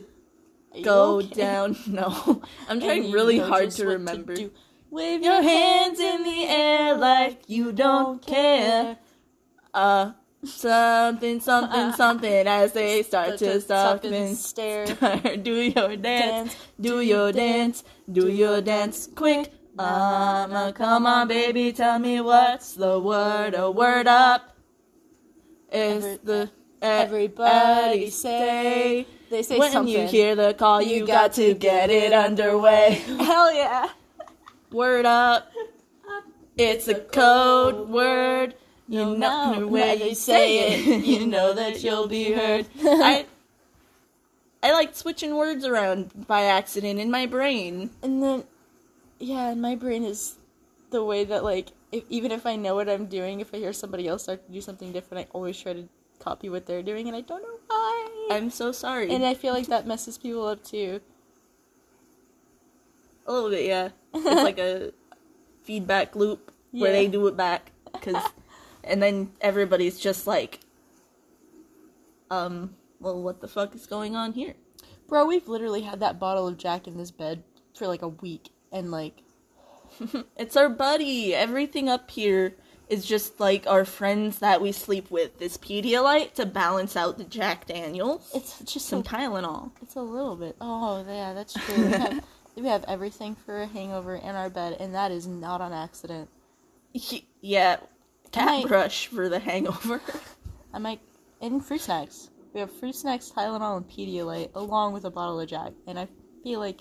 go 0.82 1.16
okay? 1.18 1.34
down. 1.34 1.76
No, 1.86 2.42
I'm 2.68 2.80
trying 2.80 3.10
really 3.12 3.38
hard 3.38 3.70
to 3.72 3.86
remember. 3.86 4.34
do. 4.34 4.50
Wave 4.90 5.22
Your 5.22 5.42
hands 5.42 5.98
in 5.98 6.22
the 6.22 6.44
air 6.46 6.94
like 6.96 7.42
you 7.48 7.72
don't 7.72 8.24
care. 8.24 8.98
Uh, 9.74 10.12
something, 10.46 11.40
something, 11.40 11.92
something 11.96 12.46
as 12.46 12.72
they 12.72 13.02
start 13.02 13.38
to 13.38 13.60
stop 13.60 14.04
and 14.04 14.36
stare. 14.36 14.86
Do 15.42 15.54
your 15.54 15.96
dance, 15.96 16.56
do 16.80 17.00
your 17.00 17.32
dance, 17.32 17.84
do 18.10 18.28
your 18.28 18.60
dance 18.60 19.08
quick. 19.14 19.52
Mama, 19.74 20.72
come 20.74 21.06
on, 21.06 21.28
baby, 21.28 21.72
tell 21.72 21.98
me 21.98 22.20
what's 22.20 22.74
the 22.74 22.98
word? 22.98 23.54
A 23.54 23.70
word 23.70 24.06
up. 24.06 24.56
Is 25.70 26.04
Every- 26.04 26.18
the 26.24 26.50
Everybody 26.82 28.10
say 28.10 29.06
they 29.30 29.42
say 29.42 29.58
when 29.58 29.72
something. 29.72 29.92
you 29.92 30.06
hear 30.06 30.34
the 30.34 30.54
call, 30.54 30.82
you, 30.82 31.06
got, 31.06 31.32
to 31.34 31.54
get 31.54 31.90
it 31.90 32.12
underway. 32.12 33.02
Hell 33.18 33.52
yeah! 33.52 33.88
Word 34.70 35.06
up. 35.06 35.50
It's 36.56 36.86
a 36.88 36.94
code 36.94 37.88
word. 37.88 38.54
You 38.88 39.16
No, 39.16 39.52
when 39.52 39.70
when 39.70 40.00
you 40.00 40.14
say 40.14 40.74
it, 40.74 41.04
you 41.04 41.26
know 41.26 41.52
that 41.54 41.82
you'll 41.82 42.06
be 42.08 42.32
heard. 42.32 42.66
I 42.82 43.26
I 44.62 44.72
like 44.72 44.94
switching 44.94 45.36
words 45.36 45.64
around 45.64 46.26
by 46.26 46.42
accident 46.42 47.00
in 47.00 47.10
my 47.10 47.26
brain. 47.26 47.90
And 48.02 48.22
then, 48.22 48.44
yeah, 49.18 49.50
and 49.50 49.60
my 49.60 49.74
brain 49.74 50.04
is 50.04 50.36
the 50.90 51.04
way 51.04 51.24
that 51.24 51.44
like 51.44 51.72
if, 51.92 52.04
even 52.08 52.30
if 52.32 52.46
I 52.46 52.56
know 52.56 52.74
what 52.74 52.88
I'm 52.88 53.06
doing, 53.06 53.40
if 53.40 53.52
I 53.54 53.58
hear 53.58 53.72
somebody 53.72 54.06
else 54.08 54.24
start 54.24 54.46
to 54.46 54.52
do 54.52 54.60
something 54.60 54.92
different, 54.92 55.26
I 55.26 55.30
always 55.32 55.60
try 55.60 55.72
to 55.72 55.88
copy 56.18 56.48
what 56.48 56.66
they're 56.66 56.82
doing, 56.82 57.06
and 57.08 57.16
I 57.16 57.20
don't 57.20 57.42
know 57.42 57.58
why. 57.66 58.28
I'm 58.32 58.50
so 58.50 58.72
sorry. 58.72 59.10
and 59.10 59.24
I 59.24 59.34
feel 59.34 59.52
like 59.52 59.66
that 59.68 59.86
messes 59.86 60.18
people 60.18 60.46
up 60.46 60.64
too. 60.64 61.00
a 63.26 63.32
little 63.32 63.50
bit, 63.50 63.66
yeah. 63.66 63.90
It's 64.14 64.42
like 64.42 64.58
a 64.58 64.92
feedback 65.62 66.14
loop 66.16 66.52
where 66.72 66.92
they 66.92 67.08
do 67.08 67.26
it 67.26 67.36
back, 67.36 67.72
cause, 68.00 68.22
and 68.86 69.02
then 69.02 69.32
everybody's 69.40 69.98
just 69.98 70.26
like, 70.26 70.60
um, 72.30 72.74
well, 73.00 73.22
what 73.22 73.40
the 73.40 73.48
fuck 73.48 73.74
is 73.74 73.86
going 73.86 74.16
on 74.16 74.32
here? 74.32 74.54
Bro, 75.08 75.26
we've 75.26 75.48
literally 75.48 75.82
had 75.82 76.00
that 76.00 76.18
bottle 76.18 76.48
of 76.48 76.58
Jack 76.58 76.88
in 76.88 76.96
this 76.96 77.10
bed 77.10 77.44
for 77.74 77.86
like 77.86 78.02
a 78.02 78.08
week, 78.08 78.50
and 78.72 78.90
like 78.90 79.22
It's 80.36 80.56
our 80.56 80.68
buddy. 80.68 81.34
Everything 81.34 81.88
up 81.88 82.10
here 82.10 82.54
is 82.88 83.04
just 83.04 83.40
like 83.40 83.66
our 83.66 83.84
friends 83.84 84.38
that 84.38 84.60
we 84.60 84.72
sleep 84.72 85.10
with. 85.10 85.38
This 85.38 85.56
Pedialyte 85.56 86.34
to 86.34 86.46
balance 86.46 86.96
out 86.96 87.18
the 87.18 87.24
Jack 87.24 87.66
Daniels. 87.66 88.30
it's 88.34 88.58
just 88.60 88.86
some 88.86 89.04
so 89.04 89.10
Tylenol. 89.10 89.72
It's 89.82 89.96
a 89.96 90.02
little 90.02 90.36
bit. 90.36 90.56
Oh, 90.60 91.04
yeah, 91.06 91.32
that's 91.34 91.54
true. 91.54 91.84
We 91.84 91.90
have, 91.92 92.24
we 92.56 92.68
have 92.68 92.84
everything 92.86 93.34
for 93.34 93.62
a 93.62 93.66
hangover 93.66 94.16
in 94.16 94.34
our 94.34 94.50
bed, 94.50 94.76
and 94.78 94.94
that 94.94 95.10
is 95.10 95.26
not 95.26 95.60
on 95.60 95.72
accident. 95.72 96.28
Yeah, 97.42 97.76
cat 98.36 98.46
might- 98.46 98.66
brush 98.68 99.06
for 99.08 99.28
the 99.28 99.38
hangover. 99.38 100.00
I 100.72 100.78
might. 100.78 101.00
And 101.40 101.64
fruit 101.64 101.80
snacks. 101.82 102.30
We 102.54 102.60
have 102.60 102.72
fruit 102.72 102.94
snacks, 102.94 103.30
Tylenol, 103.34 103.76
and 103.76 103.86
Pedialyte, 103.88 104.50
along 104.54 104.94
with 104.94 105.04
a 105.04 105.10
bottle 105.10 105.38
of 105.40 105.48
Jack. 105.48 105.72
And 105.86 105.98
I 105.98 106.08
feel 106.42 106.58
like 106.60 106.80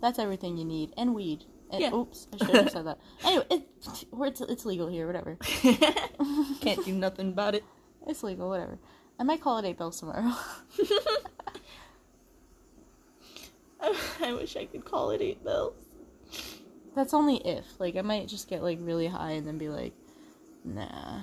that's 0.00 0.18
everything 0.18 0.56
you 0.56 0.64
need. 0.64 0.92
And 0.96 1.14
weed. 1.14 1.44
And, 1.70 1.80
Yeah. 1.80 1.94
Oops, 1.94 2.26
I 2.32 2.36
should 2.44 2.56
have 2.56 2.70
said 2.70 2.86
that. 2.86 2.98
Anyway, 3.24 3.44
it, 3.50 3.68
it's, 3.86 4.04
it's 4.40 4.64
legal 4.66 4.88
here, 4.88 5.06
whatever. 5.06 5.36
Can't 6.60 6.84
do 6.84 6.92
nothing 6.92 7.28
about 7.28 7.54
it. 7.54 7.64
It's 8.06 8.22
legal, 8.24 8.48
whatever. 8.48 8.78
I 9.18 9.22
might 9.22 9.40
call 9.40 9.58
it 9.58 9.64
eight 9.64 9.78
bells 9.78 10.00
tomorrow. 10.00 10.32
I 14.20 14.32
wish 14.32 14.56
I 14.56 14.64
could 14.66 14.84
call 14.84 15.10
it 15.10 15.20
eight 15.20 15.44
bells. 15.44 15.74
that's 16.96 17.14
only 17.14 17.36
if. 17.36 17.64
Like, 17.78 17.96
I 17.96 18.02
might 18.02 18.26
just 18.28 18.48
get, 18.48 18.62
like, 18.62 18.78
really 18.80 19.06
high 19.06 19.32
and 19.32 19.46
then 19.46 19.58
be 19.58 19.68
like, 19.68 19.92
nah. 20.64 21.20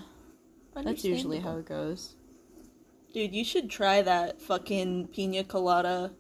That's 0.76 1.04
usually 1.04 1.40
how 1.40 1.58
it 1.58 1.66
goes. 1.66 2.16
Dude, 3.14 3.36
you 3.36 3.44
should 3.44 3.70
try 3.70 4.02
that 4.02 4.42
fucking 4.42 5.08
pina 5.08 5.44
colada 5.44 6.12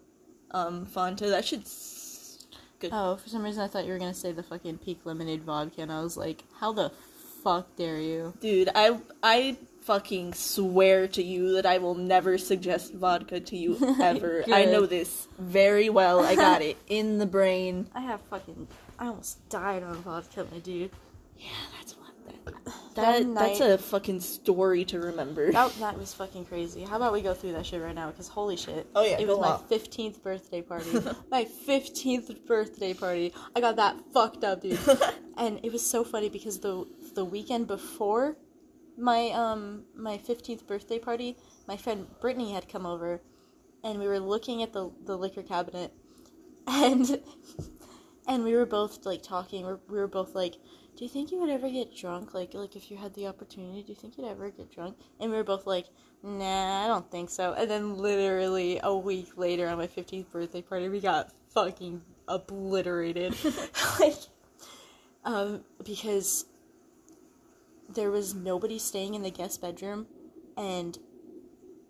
um, 0.51 0.85
Fanta. 0.85 1.29
That 1.29 1.45
shit's 1.45 2.47
good. 2.79 2.91
Oh, 2.93 3.15
for 3.15 3.29
some 3.29 3.43
reason 3.43 3.63
I 3.63 3.67
thought 3.67 3.85
you 3.85 3.93
were 3.93 3.99
gonna 3.99 4.13
say 4.13 4.31
the 4.31 4.43
fucking 4.43 4.79
peak 4.79 4.99
lemonade 5.05 5.43
vodka, 5.43 5.81
and 5.81 5.91
I 5.91 6.01
was 6.01 6.17
like, 6.17 6.43
how 6.59 6.73
the 6.73 6.91
fuck 7.43 7.75
dare 7.75 7.99
you? 7.99 8.33
Dude, 8.39 8.69
I 8.75 8.97
I 9.23 9.57
fucking 9.81 10.33
swear 10.33 11.07
to 11.07 11.23
you 11.23 11.53
that 11.53 11.65
I 11.65 11.79
will 11.79 11.95
never 11.95 12.37
suggest 12.37 12.93
vodka 12.93 13.39
to 13.39 13.57
you 13.57 13.77
ever. 14.01 14.43
I 14.51 14.65
know 14.65 14.85
this 14.85 15.27
very 15.39 15.89
well. 15.89 16.23
I 16.23 16.35
got 16.35 16.61
it 16.69 16.77
in 16.87 17.17
the 17.17 17.25
brain. 17.25 17.87
I 17.95 18.01
have 18.01 18.21
fucking. 18.29 18.67
I 18.99 19.07
almost 19.07 19.49
died 19.49 19.81
on 19.81 19.95
vodka, 20.03 20.45
my 20.51 20.59
dude. 20.59 20.91
Yeah, 21.37 21.49
that's 21.77 21.95
that, 22.45 22.55
That 22.95 23.23
that 23.23 23.35
that's 23.35 23.59
a 23.59 23.77
fucking 23.77 24.19
story 24.21 24.85
to 24.85 24.99
remember. 24.99 25.51
That, 25.51 25.73
that 25.79 25.97
was 25.97 26.13
fucking 26.13 26.45
crazy. 26.45 26.83
How 26.83 26.97
about 26.97 27.13
we 27.13 27.21
go 27.21 27.33
through 27.33 27.53
that 27.53 27.65
shit 27.65 27.81
right 27.81 27.95
now? 27.95 28.09
Because 28.11 28.27
holy 28.27 28.57
shit. 28.57 28.87
Oh, 28.95 29.03
yeah, 29.03 29.19
It 29.19 29.27
was 29.27 29.39
my 29.39 29.47
off. 29.47 29.69
15th 29.69 30.21
birthday 30.21 30.61
party. 30.61 30.91
my 31.31 31.45
15th 31.67 32.45
birthday 32.45 32.93
party. 32.93 33.33
I 33.55 33.61
got 33.61 33.75
that 33.77 33.97
fucked 34.13 34.43
up, 34.43 34.61
dude. 34.61 34.79
and 35.37 35.59
it 35.63 35.71
was 35.71 35.85
so 35.85 36.03
funny 36.03 36.29
because 36.29 36.59
the 36.59 36.85
the 37.13 37.25
weekend 37.25 37.67
before 37.67 38.37
my 38.97 39.29
um 39.29 39.83
my 39.95 40.17
15th 40.17 40.67
birthday 40.67 40.99
party, 40.99 41.37
my 41.67 41.77
friend 41.77 42.07
Brittany 42.19 42.53
had 42.53 42.67
come 42.67 42.85
over 42.85 43.21
and 43.83 43.99
we 43.99 44.07
were 44.07 44.19
looking 44.19 44.63
at 44.63 44.73
the 44.73 44.91
the 45.05 45.17
liquor 45.17 45.43
cabinet 45.43 45.93
and 46.67 47.21
and 48.27 48.43
we 48.43 48.53
were 48.53 48.65
both 48.65 49.05
like 49.05 49.23
talking 49.23 49.65
we 49.65 49.73
we 49.89 49.97
were 49.97 50.07
both 50.07 50.35
like 50.35 50.55
do 51.01 51.05
you 51.05 51.09
think 51.09 51.31
you 51.31 51.39
would 51.39 51.49
ever 51.49 51.67
get 51.67 51.95
drunk? 51.95 52.35
Like 52.35 52.53
like 52.53 52.75
if 52.75 52.91
you 52.91 52.97
had 52.97 53.15
the 53.15 53.25
opportunity 53.25 53.81
do 53.81 53.89
you 53.89 53.95
think 53.95 54.19
you'd 54.19 54.27
ever 54.27 54.51
get 54.51 54.71
drunk? 54.71 54.97
And 55.19 55.31
we 55.31 55.37
were 55.37 55.43
both 55.43 55.65
like 55.65 55.87
nah 56.21 56.85
i 56.85 56.87
don't 56.87 57.09
think 57.09 57.31
so. 57.31 57.53
And 57.53 57.67
then 57.67 57.97
literally 57.97 58.79
a 58.83 58.95
week 58.95 59.35
later 59.35 59.67
on 59.67 59.79
my 59.79 59.87
15th 59.87 60.29
birthday 60.29 60.61
party 60.61 60.89
we 60.89 60.99
got 60.99 61.31
fucking 61.55 62.03
obliterated. 62.27 63.35
Like 63.99 64.13
um 65.25 65.63
because 65.83 66.45
there 67.89 68.11
was 68.11 68.35
nobody 68.35 68.77
staying 68.77 69.15
in 69.15 69.23
the 69.23 69.31
guest 69.31 69.59
bedroom 69.59 70.05
and 70.55 70.99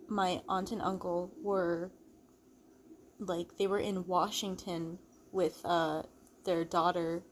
my 0.08 0.40
aunt 0.48 0.72
and 0.72 0.80
uncle 0.80 1.30
were 1.42 1.90
like 3.18 3.58
they 3.58 3.66
were 3.66 3.78
in 3.78 4.06
Washington 4.06 4.98
with 5.32 5.60
uh 5.66 6.04
their 6.44 6.64
daughter 6.64 7.24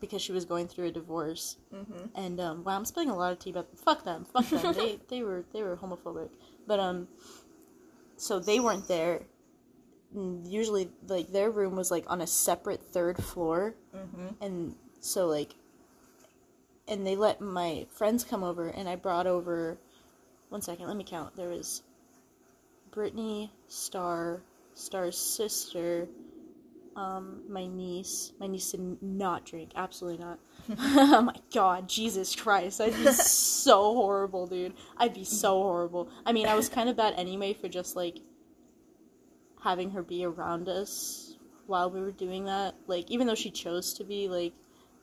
because 0.00 0.22
she 0.22 0.32
was 0.32 0.44
going 0.44 0.68
through 0.68 0.86
a 0.86 0.90
divorce. 0.90 1.56
Mm-hmm. 1.74 2.06
And 2.14 2.40
um 2.40 2.64
wow, 2.64 2.76
I'm 2.76 2.84
spilling 2.84 3.10
a 3.10 3.16
lot 3.16 3.32
of 3.32 3.38
tea, 3.38 3.52
but 3.52 3.68
fuck 3.78 4.04
them, 4.04 4.24
fuck 4.24 4.48
them. 4.48 4.72
they 4.76 4.98
they 5.08 5.22
were 5.22 5.44
they 5.52 5.62
were 5.62 5.76
homophobic, 5.76 6.30
but 6.66 6.80
um, 6.80 7.08
so 8.16 8.38
they 8.38 8.60
weren't 8.60 8.88
there. 8.88 9.22
Usually, 10.44 10.90
like 11.06 11.30
their 11.32 11.50
room 11.50 11.76
was 11.76 11.90
like 11.90 12.04
on 12.08 12.20
a 12.22 12.26
separate 12.26 12.82
third 12.82 13.22
floor, 13.22 13.74
and 14.40 14.74
so 15.00 15.26
like, 15.26 15.54
and 16.86 17.06
they 17.06 17.14
let 17.16 17.40
my 17.40 17.86
friends 17.92 18.24
come 18.24 18.42
over, 18.42 18.68
and 18.68 18.88
I 18.88 18.96
brought 18.96 19.26
over. 19.26 19.78
One 20.48 20.62
second, 20.62 20.86
let 20.86 20.96
me 20.96 21.04
count. 21.04 21.36
There 21.36 21.50
was 21.50 21.82
Brittany, 22.90 23.52
Star, 23.68 24.40
Star's 24.74 25.18
sister, 25.18 26.08
um, 26.98 27.42
my 27.48 27.64
niece. 27.68 28.32
My 28.40 28.48
niece 28.48 28.72
did 28.72 29.00
not 29.00 29.46
drink, 29.46 29.70
absolutely 29.76 30.24
not. 30.24 30.40
oh 30.78 31.22
my 31.26 31.36
god, 31.54 31.88
Jesus 31.88 32.34
Christ. 32.34 32.80
I'd 32.80 32.96
be 32.96 33.06
so 33.12 33.94
horrible, 33.94 34.48
dude. 34.48 34.74
I'd 34.96 35.14
be 35.14 35.22
so 35.22 35.62
horrible. 35.62 36.08
I 36.26 36.32
mean, 36.32 36.48
I 36.48 36.56
was 36.56 36.68
kind 36.68 36.88
of 36.88 36.96
bad 36.96 37.14
anyway 37.16 37.52
for 37.52 37.68
just 37.68 37.94
like 37.94 38.18
having 39.62 39.92
her 39.92 40.02
be 40.02 40.24
around 40.24 40.68
us 40.68 41.36
while 41.66 41.88
we 41.88 42.00
were 42.00 42.10
doing 42.10 42.46
that. 42.46 42.74
Like, 42.88 43.08
even 43.12 43.28
though 43.28 43.36
she 43.36 43.50
chose 43.52 43.94
to 43.94 44.04
be, 44.04 44.28
like, 44.28 44.52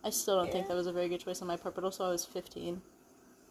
I 0.04 0.10
still 0.10 0.36
don't 0.36 0.52
think 0.52 0.68
that 0.68 0.76
was 0.76 0.88
a 0.88 0.94
very 0.94 1.08
good 1.08 1.22
choice 1.22 1.42
on 1.42 1.48
my 1.48 1.56
part, 1.56 1.76
but 1.76 1.86
also 1.86 2.06
I 2.06 2.10
was 2.10 2.26
15. 2.26 2.82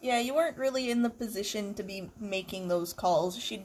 Yeah, 0.03 0.19
you 0.19 0.35
weren't 0.35 0.59
really 0.59 0.91
in 0.91 1.01
the 1.01 1.09
position 1.09 1.73
to 1.75 1.83
be 1.83 2.11
making 2.21 2.69
those 2.69 2.93
calls. 2.93 3.39
She 3.39 3.63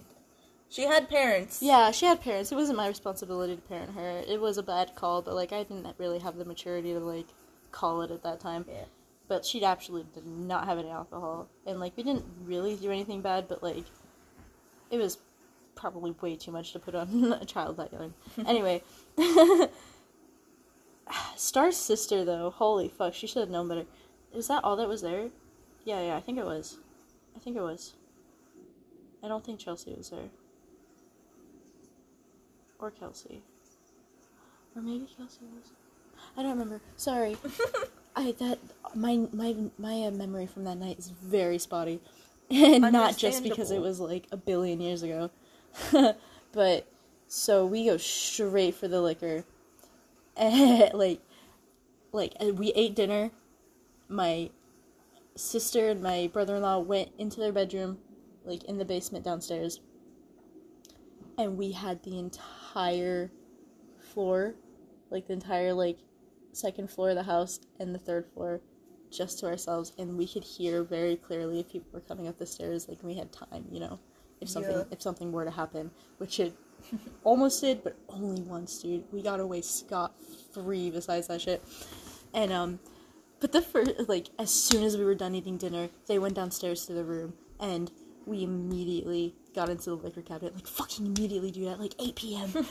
she 0.70 0.84
had 0.84 1.10
parents. 1.10 1.62
Yeah, 1.62 1.92
she 1.92 2.06
had 2.06 2.22
parents. 2.22 2.52
It 2.52 2.56
wasn't 2.56 2.78
my 2.78 2.88
responsibility 2.88 3.56
to 3.56 3.62
parent 3.64 3.94
her. 3.96 4.24
It 4.28 4.40
was 4.40 4.58
a 4.58 4.64
bad 4.64 4.96
call, 4.96 5.22
but 5.22 5.36
like 5.36 5.52
I 5.52 5.64
didn't 5.64 5.88
really 5.98 6.20
have 6.20 6.38
the 6.38 6.46
maturity 6.46 6.94
to 6.94 7.00
like 7.00 7.28
call 7.72 8.02
it 8.02 8.12
at 8.12 8.24
that 8.24 8.40
time. 8.40 8.66
Yeah. 8.68 8.86
but 9.28 9.46
she 9.46 9.64
absolutely 9.64 10.10
did 10.14 10.26
not 10.28 10.66
have 10.68 10.78
any 10.80 10.90
alcohol, 10.90 11.50
and 11.66 11.80
like 11.80 11.96
we 11.98 12.04
didn't 12.04 12.26
really 12.46 12.76
do 12.76 12.92
anything 12.92 13.22
bad, 13.22 13.48
but 13.48 13.62
like 13.64 13.86
it 14.92 14.98
was 14.98 15.18
probably 15.76 16.12
way 16.22 16.36
too 16.36 16.52
much 16.52 16.74
to 16.74 16.80
put 16.80 16.96
on 16.96 17.34
a 17.42 17.46
child 17.46 17.78
that 17.78 17.92
young. 17.94 18.14
anyway, 18.48 18.82
Star's 21.36 21.78
sister 21.78 22.24
though, 22.24 22.52
holy 22.52 22.88
fuck, 22.90 23.14
she 23.14 23.28
should 23.28 23.40
have 23.40 23.50
known 23.50 23.68
better. 23.68 23.86
Is 24.34 24.48
that 24.48 24.64
all 24.64 24.76
that 24.76 24.88
was 24.88 25.02
there? 25.02 25.30
Yeah, 25.86 26.02
yeah, 26.02 26.16
I 26.18 26.22
think 26.22 26.38
it 26.38 26.46
was. 26.46 26.78
I 27.36 27.40
think 27.40 27.56
it 27.58 27.62
was. 27.62 27.96
I 29.24 29.28
don't 29.28 29.44
think 29.44 29.60
Chelsea 29.60 29.94
was 29.94 30.10
there. 30.10 30.30
Or 32.80 32.92
Kelsey. 32.92 33.44
Or 34.76 34.82
maybe 34.82 35.08
Kelsey 35.18 35.46
was. 35.56 35.72
I 36.38 36.42
don't 36.42 36.52
remember. 36.52 36.82
Sorry. 36.96 37.38
I 38.16 38.34
that 38.34 38.60
my 38.96 39.28
my 39.32 39.56
my 39.78 40.04
uh, 40.04 40.12
memory 40.12 40.48
from 40.48 40.64
that 40.66 40.78
night 40.78 41.00
is 41.00 41.10
very 41.10 41.58
spotty, 41.58 42.00
and 42.50 42.82
not 42.92 43.18
just 43.18 43.44
because 43.44 43.72
it 43.72 43.82
was 43.82 44.00
like 44.00 44.28
a 44.32 44.38
billion 44.38 44.82
years 44.82 45.04
ago, 45.04 45.30
but 46.52 46.88
so 47.28 47.66
we 47.66 47.86
go 47.86 47.98
straight 47.98 48.76
for 48.76 48.88
the 48.88 49.02
liquor, 49.02 49.44
and 50.36 50.94
like 50.94 51.22
like 52.12 52.34
uh, 52.40 52.54
we 52.54 52.72
ate 52.74 52.96
dinner. 52.96 53.32
My 54.08 54.50
sister 55.36 55.90
and 55.90 56.02
my 56.02 56.30
brother 56.34 56.56
in 56.56 56.64
law 56.64 56.80
went 56.80 57.12
into 57.18 57.40
their 57.40 57.52
bedroom, 57.52 58.00
like 58.44 58.64
in 58.64 58.78
the 58.78 58.86
basement 58.86 59.24
downstairs, 59.24 59.80
and 61.40 61.58
we 61.58 61.72
had 61.72 62.04
the 62.04 62.20
entire 62.20 63.32
floor, 64.14 64.54
like 65.10 65.26
the 65.26 65.34
entire 65.34 65.74
like 65.74 65.98
second 66.52 66.92
floor 66.92 67.10
of 67.12 67.16
the 67.16 67.24
house 67.24 67.60
and 67.80 67.96
the 67.96 68.00
third 68.00 68.26
floor 68.34 68.62
just 69.12 69.40
to 69.40 69.46
ourselves 69.48 69.94
and 69.98 70.18
we 70.18 70.28
could 70.28 70.44
hear 70.44 70.84
very 70.84 71.16
clearly 71.16 71.60
if 71.60 71.70
people 71.72 71.90
were 71.92 72.02
coming 72.02 72.28
up 72.28 72.38
the 72.38 72.46
stairs 72.46 72.88
like 72.88 73.02
we 73.02 73.16
had 73.16 73.32
time 73.32 73.66
you 73.72 73.80
know 73.80 74.00
if 74.40 74.50
something 74.50 74.76
Yeah. 74.78 74.84
if 74.92 75.02
something 75.02 75.32
were 75.32 75.46
to 75.46 75.52
happen 75.52 75.90
which 76.18 76.40
it 76.40 76.54
almost 77.24 77.62
did 77.62 77.84
but 77.84 77.96
only 78.10 78.42
once 78.42 78.80
dude 78.82 79.04
we 79.12 79.22
got 79.24 79.40
away 79.40 79.62
scot-free 79.62 80.92
besides 80.92 81.28
that 81.28 81.42
shit 81.42 81.64
and 82.34 82.52
um 82.52 82.80
but 83.40 83.52
the 83.52 83.62
first 83.62 83.92
like 84.08 84.28
as 84.38 84.52
soon 84.52 84.84
as 84.84 84.96
we 84.98 85.04
were 85.06 85.16
done 85.16 85.34
eating 85.34 85.58
dinner 85.58 85.90
they 86.08 86.20
went 86.20 86.36
downstairs 86.36 86.86
to 86.86 86.94
the 86.94 87.04
room 87.04 87.34
and 87.60 87.92
we 88.30 88.44
immediately 88.44 89.36
got 89.56 89.70
into 89.70 89.90
the 89.90 89.96
liquor 89.96 90.22
cabinet 90.22 90.54
like 90.56 90.68
fucking 90.68 91.06
immediately 91.06 91.52
dude 91.52 91.68
at 91.68 91.80
like 91.80 91.94
8 92.00 92.16
p.m 92.16 92.52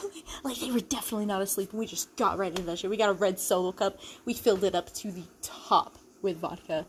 like 0.44 0.56
they 0.58 0.70
were 0.70 0.80
definitely 0.80 1.26
not 1.26 1.42
asleep 1.42 1.70
and 1.70 1.78
we 1.78 1.86
just 1.86 2.14
got 2.16 2.38
right 2.38 2.50
into 2.50 2.62
that 2.62 2.78
shit 2.78 2.90
we 2.90 2.96
got 2.96 3.10
a 3.10 3.12
red 3.12 3.38
solo 3.38 3.70
cup 3.72 3.98
we 4.24 4.32
filled 4.34 4.64
it 4.64 4.74
up 4.74 4.92
to 4.94 5.12
the 5.12 5.24
top 5.42 5.98
with 6.22 6.38
vodka 6.38 6.86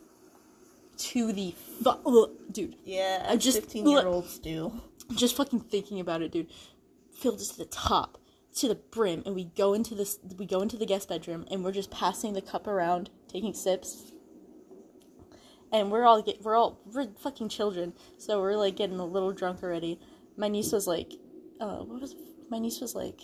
to 0.97 1.31
the 1.31 1.53
fu- 1.83 2.31
dude 2.51 2.75
Yeah, 2.83 3.25
I 3.29 3.35
just- 3.37 3.59
15 3.59 3.87
year 3.87 4.07
olds 4.07 4.39
do. 4.39 4.81
just 5.15 5.35
fucking 5.35 5.59
thinking 5.61 5.99
about 5.99 6.21
it, 6.23 6.31
dude. 6.31 6.47
Filled 7.11 7.39
it 7.39 7.45
to 7.49 7.57
the 7.57 7.65
top, 7.65 8.17
to 8.55 8.67
the 8.67 8.75
brim, 8.75 9.21
and 9.25 9.35
we 9.35 9.45
go 9.45 9.73
into 9.73 9.93
this. 9.93 10.17
We 10.37 10.45
go 10.47 10.61
into 10.61 10.75
the 10.75 10.85
guest 10.87 11.07
bedroom, 11.09 11.45
and 11.51 11.63
we're 11.63 11.71
just 11.71 11.91
passing 11.91 12.33
the 12.33 12.41
cup 12.41 12.65
around, 12.67 13.09
taking 13.27 13.53
sips. 13.53 14.11
And 15.71 15.91
we're 15.91 16.05
all 16.05 16.21
get 16.21 16.41
we're 16.41 16.55
all 16.55 16.79
we're 16.93 17.07
fucking 17.19 17.49
children, 17.49 17.93
so 18.17 18.39
we're 18.39 18.55
like 18.55 18.75
getting 18.77 18.99
a 18.99 19.05
little 19.05 19.33
drunk 19.33 19.61
already. 19.63 19.99
My 20.37 20.47
niece 20.47 20.71
was 20.71 20.87
like, 20.87 21.13
uh, 21.59 21.79
what 21.79 22.01
was 22.01 22.15
my 22.49 22.59
niece 22.59 22.79
was 22.79 22.95
like? 22.95 23.19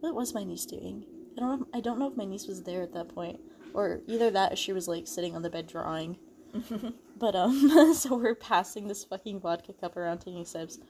What 0.00 0.14
was 0.14 0.34
my 0.34 0.44
niece 0.44 0.64
doing? 0.64 1.04
I 1.36 1.40
don't 1.40 1.60
know. 1.60 1.66
I 1.74 1.80
don't 1.80 1.98
know 1.98 2.08
if 2.10 2.16
my 2.16 2.24
niece 2.24 2.46
was 2.46 2.62
there 2.62 2.82
at 2.82 2.94
that 2.94 3.08
point, 3.14 3.38
or 3.74 4.00
either 4.06 4.30
that 4.30 4.52
or 4.52 4.56
she 4.56 4.72
was 4.72 4.88
like 4.88 5.06
sitting 5.06 5.36
on 5.36 5.42
the 5.42 5.50
bed 5.50 5.66
drawing. 5.66 6.16
But 7.18 7.36
um, 7.36 7.94
so 7.94 8.16
we're 8.16 8.34
passing 8.34 8.88
this 8.88 9.04
fucking 9.04 9.38
vodka 9.40 9.74
cup 9.74 9.96
around, 9.96 10.18
taking 10.18 10.44
sips, 10.44 10.80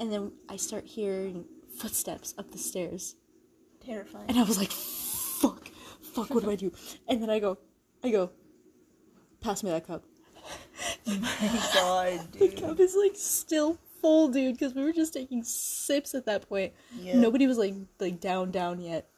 and 0.00 0.12
then 0.12 0.32
I 0.48 0.56
start 0.56 0.86
hearing 0.86 1.44
footsteps 1.78 2.34
up 2.36 2.50
the 2.50 2.58
stairs, 2.58 3.14
Terrifying. 3.84 4.24
and 4.28 4.36
I 4.38 4.42
was 4.42 4.58
like, 4.58 4.72
"Fuck, 4.72 5.68
fuck, 6.02 6.30
what 6.34 6.42
do 6.42 6.50
I 6.50 6.56
do?" 6.56 6.72
And 7.06 7.22
then 7.22 7.30
I 7.30 7.38
go, 7.38 7.58
I 8.02 8.10
go, 8.10 8.32
pass 9.44 9.62
me 9.62 9.70
that 9.70 9.86
cup. 9.86 10.02
my 11.06 11.14
god, 11.74 12.20
The 12.32 12.48
dude. 12.48 12.60
cup 12.60 12.80
is 12.80 12.96
like 12.96 13.12
still 13.14 13.78
full, 14.00 14.28
dude, 14.28 14.54
because 14.54 14.74
we 14.74 14.82
were 14.82 14.92
just 14.92 15.14
taking 15.14 15.42
sips 15.44 16.14
at 16.14 16.26
that 16.26 16.48
point. 16.48 16.72
Yeah. 16.98 17.16
Nobody 17.18 17.46
was 17.46 17.58
like 17.58 17.74
like 18.00 18.20
down 18.20 18.50
down 18.50 18.80
yet. 18.80 19.08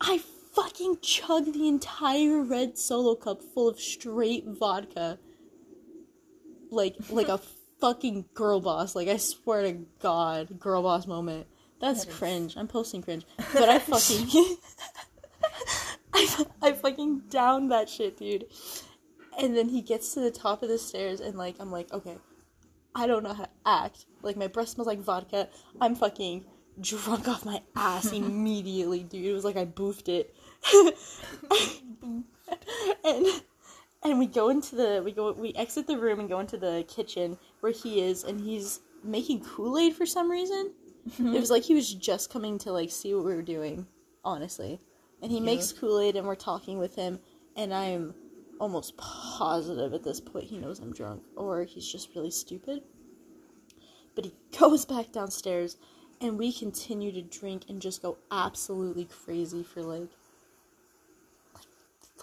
I 0.00 0.20
fucking 0.54 0.98
chugged 1.02 1.52
the 1.54 1.68
entire 1.68 2.42
red 2.42 2.76
solo 2.78 3.14
cup 3.14 3.42
full 3.42 3.68
of 3.68 3.78
straight 3.78 4.44
vodka. 4.46 5.18
Like 6.70 6.96
like 7.10 7.28
a 7.28 7.38
fucking 7.80 8.26
girl 8.34 8.60
boss. 8.60 8.94
Like 8.94 9.08
I 9.08 9.16
swear 9.18 9.62
to 9.62 9.72
God, 10.00 10.58
girl 10.58 10.82
boss 10.82 11.06
moment. 11.06 11.46
That's 11.80 12.04
That 12.04 12.10
is- 12.12 12.18
cringe. 12.18 12.54
I'm 12.56 12.68
posting 12.68 13.02
cringe. 13.02 13.24
But 13.54 13.68
I 13.68 13.78
fucking 13.78 14.56
I, 16.62 16.72
fucking 16.72 17.24
downed 17.28 17.70
that 17.72 17.88
shit, 17.88 18.16
dude. 18.16 18.46
And 19.38 19.56
then 19.56 19.68
he 19.68 19.82
gets 19.82 20.14
to 20.14 20.20
the 20.20 20.30
top 20.30 20.62
of 20.62 20.68
the 20.68 20.78
stairs 20.78 21.20
and 21.20 21.36
like 21.36 21.56
I'm 21.58 21.70
like, 21.70 21.92
okay, 21.92 22.16
I 22.94 23.06
don't 23.06 23.22
know 23.22 23.32
how 23.32 23.44
to 23.44 23.50
act. 23.64 24.06
Like 24.22 24.36
my 24.36 24.48
breath 24.48 24.68
smells 24.68 24.86
like 24.86 25.00
vodka. 25.00 25.48
I'm 25.80 25.94
fucking 25.94 26.44
drunk 26.80 27.28
off 27.28 27.44
my 27.44 27.62
ass 27.76 28.12
immediately, 28.12 29.02
dude. 29.02 29.26
It 29.26 29.32
was 29.32 29.44
like 29.44 29.56
I 29.56 29.64
boofed 29.64 30.08
it. 30.08 30.34
and 33.04 33.26
and 34.02 34.18
we 34.18 34.26
go 34.26 34.48
into 34.48 34.76
the 34.76 35.02
we 35.04 35.12
go 35.12 35.32
we 35.32 35.52
exit 35.54 35.86
the 35.86 35.98
room 35.98 36.20
and 36.20 36.28
go 36.28 36.40
into 36.40 36.56
the 36.56 36.84
kitchen 36.88 37.38
where 37.60 37.72
he 37.72 38.00
is 38.00 38.24
and 38.24 38.40
he's 38.40 38.80
making 39.02 39.44
Kool-Aid 39.44 39.94
for 39.94 40.06
some 40.06 40.30
reason. 40.30 40.72
it 41.18 41.40
was 41.40 41.50
like 41.50 41.62
he 41.62 41.74
was 41.74 41.94
just 41.94 42.30
coming 42.30 42.58
to 42.58 42.72
like 42.72 42.90
see 42.90 43.14
what 43.14 43.24
we 43.24 43.34
were 43.34 43.42
doing, 43.42 43.86
honestly. 44.24 44.80
And 45.22 45.30
he 45.30 45.38
Yeah. 45.38 45.44
makes 45.44 45.72
Kool-Aid 45.72 46.16
and 46.16 46.26
we're 46.26 46.34
talking 46.34 46.78
with 46.78 46.94
him 46.94 47.20
and 47.56 47.74
I'm 47.74 48.14
almost 48.58 48.96
positive 48.96 49.94
at 49.94 50.02
this 50.02 50.20
point 50.20 50.44
he 50.44 50.58
knows 50.58 50.80
I'm 50.80 50.92
drunk 50.92 51.22
or 51.36 51.64
he's 51.64 51.90
just 51.90 52.14
really 52.14 52.30
stupid. 52.30 52.82
But 54.14 54.24
he 54.26 54.32
goes 54.58 54.84
back 54.84 55.12
downstairs 55.12 55.76
and 56.20 56.38
we 56.38 56.52
continue 56.52 57.12
to 57.12 57.22
drink 57.22 57.64
and 57.68 57.80
just 57.80 58.02
go 58.02 58.18
absolutely 58.30 59.06
crazy 59.06 59.62
for 59.62 59.82
like 59.82 60.10
like, 61.54 61.66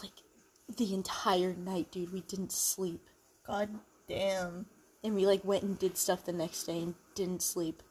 like 0.03 0.77
the 0.77 0.93
entire 0.93 1.53
night, 1.53 1.91
dude. 1.91 2.13
We 2.13 2.21
didn't 2.21 2.51
sleep. 2.51 3.09
God 3.45 3.69
damn. 4.07 4.65
And 5.03 5.15
we 5.15 5.25
like 5.25 5.43
went 5.43 5.63
and 5.63 5.77
did 5.79 5.97
stuff 5.97 6.25
the 6.25 6.33
next 6.33 6.63
day 6.63 6.79
and 6.79 6.95
didn't 7.15 7.41
sleep. 7.41 7.81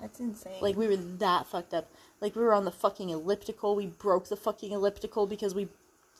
That's 0.00 0.18
insane. 0.18 0.60
Like 0.60 0.76
we 0.76 0.88
were 0.88 0.96
that 0.96 1.46
fucked 1.46 1.74
up. 1.74 1.90
Like 2.22 2.36
we 2.36 2.42
were 2.42 2.54
on 2.54 2.64
the 2.64 2.70
fucking 2.70 3.10
elliptical. 3.10 3.74
We 3.74 3.88
broke 3.88 4.28
the 4.28 4.36
fucking 4.36 4.70
elliptical 4.70 5.26
because 5.26 5.56
we 5.56 5.68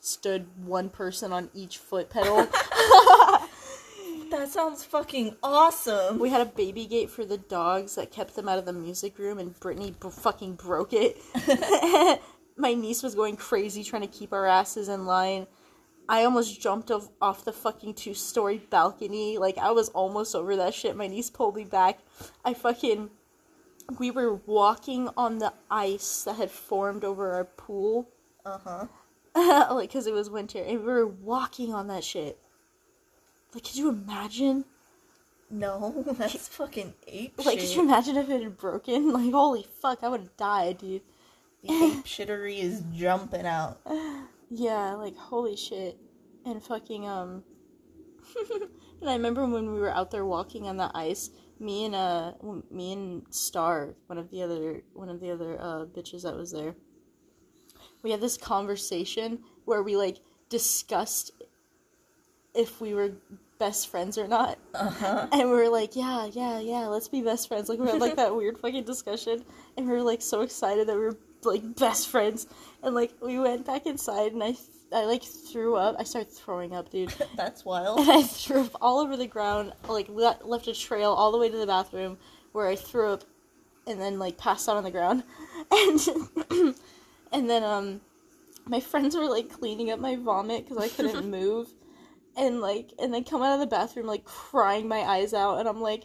stood 0.01 0.47
one 0.67 0.91
person 0.91 1.33
on 1.33 1.49
each 1.55 1.79
foot 1.79 2.11
pedal. 2.11 2.37
that 4.33 4.49
sounds 4.49 4.83
fucking 4.83 5.37
awesome. 5.45 6.19
we 6.19 6.29
had 6.29 6.41
a 6.41 6.47
baby 6.47 6.87
gate 6.87 7.09
for 7.09 7.25
the 7.25 7.39
dogs 7.39 7.95
that 7.95 8.11
kept 8.11 8.35
them 8.35 8.49
out 8.49 8.59
of 8.59 8.65
the 8.65 8.73
music 8.73 9.17
room, 9.17 9.39
and 9.39 9.59
Brittany 9.61 9.95
b- 10.03 10.09
fucking 10.11 10.55
broke 10.55 10.93
it. 10.93 11.19
My 12.57 12.75
niece 12.75 13.05
was 13.05 13.15
going 13.15 13.37
crazy 13.37 13.85
trying 13.85 14.03
to 14.03 14.09
keep 14.09 14.33
our 14.33 14.47
asses 14.47 14.89
in 14.89 15.07
line. 15.07 15.47
I 16.09 16.25
almost 16.25 16.61
jumped 16.61 16.91
off, 16.91 17.11
off 17.21 17.45
the 17.45 17.53
fucking 17.53 17.95
two 17.95 18.15
story 18.15 18.59
balcony. 18.71 19.39
Like, 19.39 19.57
I 19.57 19.71
was 19.71 19.89
almost 19.91 20.35
over 20.35 20.57
that 20.57 20.75
shit. 20.75 20.97
My 20.97 21.07
niece 21.07 21.31
pulled 21.31 21.55
me 21.55 21.63
back. 21.65 22.01
I 22.45 22.55
fucking. 22.55 23.11
We 23.99 24.11
were 24.11 24.35
walking 24.35 25.09
on 25.17 25.39
the 25.39 25.53
ice 25.71 26.23
that 26.25 26.37
had 26.37 26.51
formed 26.51 27.05
over 27.05 27.33
our 27.33 27.45
pool. 27.45 28.09
Uh 28.45 28.59
huh. 28.65 28.87
like, 29.75 29.91
because 29.91 30.07
it 30.07 30.15
was 30.15 30.31
winter. 30.31 30.63
And 30.63 30.81
we 30.81 30.87
were 30.87 31.07
walking 31.07 31.73
on 31.75 31.87
that 31.89 32.05
shit. 32.05 32.39
Like, 33.55 33.65
could 33.65 33.77
you 33.77 33.89
imagine? 33.91 34.65
No, 35.51 36.03
that's 36.19 36.49
fucking 36.49 36.95
ape 37.07 37.35
Like, 37.39 37.59
shit. 37.59 37.69
could 37.69 37.77
you 37.77 37.83
imagine 37.83 38.17
if 38.17 38.31
it 38.31 38.43
had 38.43 38.57
broken? 38.57 39.13
Like, 39.13 39.33
holy 39.33 39.67
fuck, 39.81 39.99
I 40.03 40.09
would 40.09 40.21
have 40.21 40.37
died, 40.37 40.79
dude. 40.79 41.03
The 41.63 41.73
ape 41.73 42.05
shittery 42.05 42.59
is 42.59 42.83
jumping 42.95 43.47
out. 43.47 43.79
Yeah, 44.51 44.95
like, 44.95 45.17
holy 45.17 45.57
shit. 45.57 45.99
And 46.45 46.63
fucking, 46.63 47.07
um. 47.07 47.45
and 49.01 49.09
I 49.11 49.13
remember 49.13 49.47
when 49.47 49.73
we 49.73 49.79
were 49.79 49.91
out 49.91 50.11
there 50.11 50.25
walking 50.25 50.67
on 50.67 50.77
the 50.77 50.91
ice, 50.95 51.31
me 51.63 51.87
and, 51.87 51.95
uh, 51.95 52.33
me 52.71 52.93
and 52.93 53.23
Star, 53.31 53.95
one 54.07 54.19
of 54.19 54.31
the 54.31 54.43
other, 54.43 54.83
one 54.93 55.09
of 55.09 55.21
the 55.21 55.31
other, 55.31 55.57
uh, 55.61 55.85
bitches 55.87 56.23
that 56.23 56.37
was 56.37 56.53
there, 56.53 56.75
we 58.03 58.11
had 58.11 58.21
this 58.21 58.37
conversation 58.37 59.39
where 59.65 59.83
we, 59.83 59.97
like, 59.97 60.19
discussed 60.49 61.31
if 62.55 62.81
we 62.81 62.93
were 62.93 63.13
best 63.59 63.89
friends 63.89 64.19
or 64.19 64.27
not. 64.27 64.59
Uh 64.75 64.91
huh. 64.91 65.29
And 65.33 65.49
we 65.49 65.55
were 65.55 65.69
like, 65.69 65.95
yeah, 65.95 66.27
yeah, 66.27 66.59
yeah, 66.59 66.89
let's 66.89 67.09
be 67.09 67.23
best 67.23 67.49
friends. 67.49 67.69
Like, 67.69 67.79
we 67.79 67.87
had 67.87 68.01
like 68.01 68.17
that 68.17 68.35
weird 68.37 68.59
fucking 68.59 68.85
discussion. 68.85 69.45
And 69.77 69.87
we 69.87 69.93
were 69.93 70.03
like 70.03 70.21
so 70.21 70.43
excited 70.43 70.89
that 70.89 70.97
we 70.97 71.03
were 71.03 71.17
like 71.45 71.77
best 71.77 72.09
friends, 72.09 72.47
and 72.83 72.95
like 72.95 73.13
we 73.21 73.39
went 73.39 73.67
back 73.67 73.87
inside, 73.87 74.33
and 74.33 74.43
I 74.43 74.55
I 74.95 75.05
like 75.05 75.23
threw 75.23 75.77
up. 75.77 75.97
I 75.99 76.05
started 76.05 76.31
throwing 76.31 76.75
up, 76.75 76.91
dude. 76.91 77.15
That's 77.37 77.65
wild. 77.65 78.01
and 78.01 78.11
I 78.11 78.23
threw 78.23 78.63
up 78.63 78.77
all 78.81 79.01
over 79.01 79.17
the 79.17 79.27
ground, 79.27 79.73
like 79.89 80.09
le- 80.09 80.39
left 80.45 80.69
a 80.69 80.75
trail 80.75 81.13
all 81.13 81.33
the 81.33 81.39
way 81.39 81.49
to 81.49 81.57
the 81.57 81.67
bathroom 81.67 82.19
where 82.53 82.69
I 82.69 82.77
threw 82.77 83.13
up, 83.13 83.25
and 83.87 84.01
then 84.01 84.19
like 84.19 84.37
passed 84.37 84.69
out 84.69 84.77
on 84.77 84.85
the 84.85 84.91
ground, 84.91 85.25
and 85.71 86.01
and 87.33 87.49
then 87.51 87.63
um, 87.65 88.01
my 88.67 88.81
friends 88.81 89.17
were 89.17 89.29
like 89.29 89.51
cleaning 89.51 89.91
up 89.91 89.99
my 89.99 90.17
vomit 90.17 90.69
because 90.69 90.83
I 90.83 90.89
couldn't 90.89 91.31
move, 91.31 91.69
and 92.37 92.61
like 92.61 92.91
and 92.99 93.13
they 93.13 93.23
come 93.23 93.43
out 93.43 93.55
of 93.55 93.61
the 93.61 93.67
bathroom 93.67 94.07
like 94.07 94.25
crying 94.25 94.89
my 94.89 95.01
eyes 95.01 95.35
out, 95.35 95.59
and 95.59 95.69
I'm 95.69 95.81
like. 95.81 96.05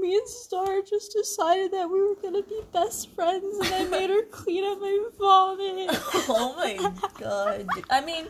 Me 0.00 0.16
and 0.16 0.28
Star 0.28 0.80
just 0.82 1.12
decided 1.12 1.72
that 1.72 1.88
we 1.88 2.00
were 2.00 2.14
gonna 2.14 2.42
be 2.42 2.60
best 2.72 3.14
friends, 3.14 3.56
and 3.58 3.74
I 3.74 3.84
made 3.84 4.10
her 4.10 4.22
clean 4.30 4.64
up 4.64 4.80
my 4.80 5.04
vomit. 5.18 5.90
oh 6.28 6.54
my 6.56 6.92
god. 7.18 7.66
I 7.90 8.00
mean, 8.00 8.26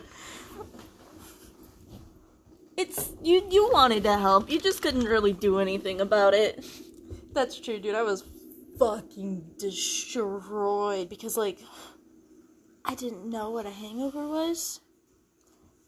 it's 2.77 3.11
you. 3.23 3.47
You 3.49 3.69
wanted 3.71 4.03
to 4.03 4.17
help. 4.17 4.49
You 4.49 4.59
just 4.59 4.81
couldn't 4.81 5.05
really 5.05 5.33
do 5.33 5.59
anything 5.59 6.01
about 6.01 6.33
it. 6.33 6.63
That's 7.33 7.59
true, 7.59 7.79
dude. 7.79 7.95
I 7.95 8.03
was 8.03 8.23
fucking 8.77 9.43
destroyed 9.57 11.09
because, 11.09 11.37
like, 11.37 11.59
I 12.85 12.95
didn't 12.95 13.29
know 13.29 13.49
what 13.49 13.65
a 13.65 13.71
hangover 13.71 14.27
was. 14.27 14.81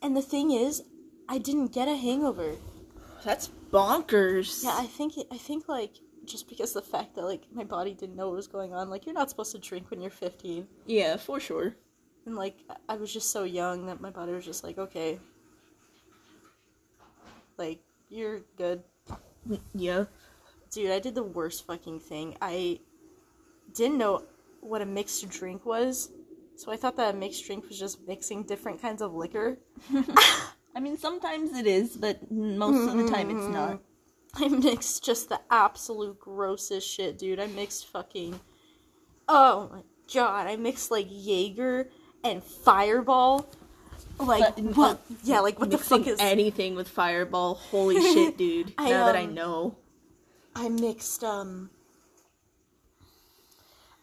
And 0.02 0.16
the 0.16 0.22
thing 0.22 0.52
is, 0.52 0.84
I 1.28 1.38
didn't 1.38 1.74
get 1.74 1.88
a 1.88 1.96
hangover. 1.96 2.56
That's 3.24 3.50
bonkers. 3.72 4.64
Yeah, 4.64 4.76
I 4.78 4.86
think 4.86 5.14
I 5.32 5.38
think 5.38 5.68
like 5.68 5.96
just 6.26 6.50
because 6.50 6.74
the 6.74 6.82
fact 6.82 7.16
that 7.16 7.24
like 7.26 7.44
my 7.54 7.64
body 7.64 7.94
didn't 7.94 8.16
know 8.16 8.28
what 8.30 8.36
was 8.38 8.48
going 8.48 8.74
on. 8.74 8.90
Like, 8.90 9.06
you're 9.06 9.14
not 9.14 9.30
supposed 9.30 9.52
to 9.52 9.60
drink 9.60 9.92
when 9.92 10.02
you're 10.02 10.10
15, 10.12 10.68
yeah, 10.88 11.18
for 11.18 11.40
sure. 11.40 11.76
and 12.26 12.36
like 12.36 12.58
I- 12.70 12.94
I 12.94 12.96
was 12.96 13.14
just 13.14 13.30
so 13.32 13.44
young 13.44 13.86
that 13.86 14.02
my 14.02 14.10
body 14.10 14.32
was 14.32 14.44
just 14.46 14.64
like, 14.64 14.78
okay, 14.80 15.20
like 17.58 17.80
you're 18.10 18.42
good. 18.58 18.84
Yeah. 19.74 20.06
Dude, 20.72 20.92
I 20.92 21.00
did 21.00 21.16
the 21.16 21.24
worst 21.24 21.66
fucking 21.68 22.00
thing. 22.00 22.36
I 22.42 22.80
didn't 23.74 23.98
know 23.98 24.24
what 24.62 24.82
a 24.82 24.86
mixed 24.86 25.28
drink 25.30 25.66
was. 25.66 26.10
So 26.56 26.72
I 26.72 26.78
thought 26.78 26.96
that 26.98 27.14
a 27.14 27.18
mixed 27.18 27.46
drink 27.46 27.68
was 27.68 27.78
just 27.78 28.08
mixing 28.08 28.44
different 28.44 28.82
kinds 28.82 29.02
of 29.02 29.14
liquor. 29.14 29.58
I 30.76 30.80
mean, 30.82 30.98
sometimes 30.98 31.58
it 31.58 31.66
is, 31.66 31.96
but 31.96 32.30
most 32.30 32.90
of 32.90 32.98
the 32.98 33.10
time 33.10 33.30
it's 33.30 33.48
not. 33.48 33.80
I 34.36 34.50
mixed 34.50 35.06
just 35.06 35.30
the 35.30 35.40
absolute 35.50 36.20
grossest 36.20 36.88
shit, 36.88 37.18
dude. 37.18 37.40
I 37.40 37.48
mixed 37.48 37.88
fucking 37.88 38.40
Oh 39.28 39.70
my 39.72 39.82
god, 40.14 40.48
I 40.48 40.56
mixed 40.56 40.92
like 40.92 41.08
Jaeger 41.10 41.90
and 42.24 42.44
Fireball. 42.44 43.48
Like 44.20 44.56
But- 44.56 44.78
what? 44.78 45.02
Yeah, 45.24 45.40
like 45.40 45.60
what 45.60 45.72
the 45.72 45.78
fuck 45.78 46.06
is 46.08 46.20
anything 46.20 46.76
with 46.76 46.88
Fireball? 46.88 47.56
Holy 47.56 48.00
shit, 48.00 48.38
dude! 48.38 48.74
I, 48.78 48.90
now 48.90 49.06
that 49.08 49.16
I 49.16 49.24
um, 49.24 49.34
know. 49.34 49.76
I 50.56 50.70
mixed 50.70 51.24
um 51.24 51.70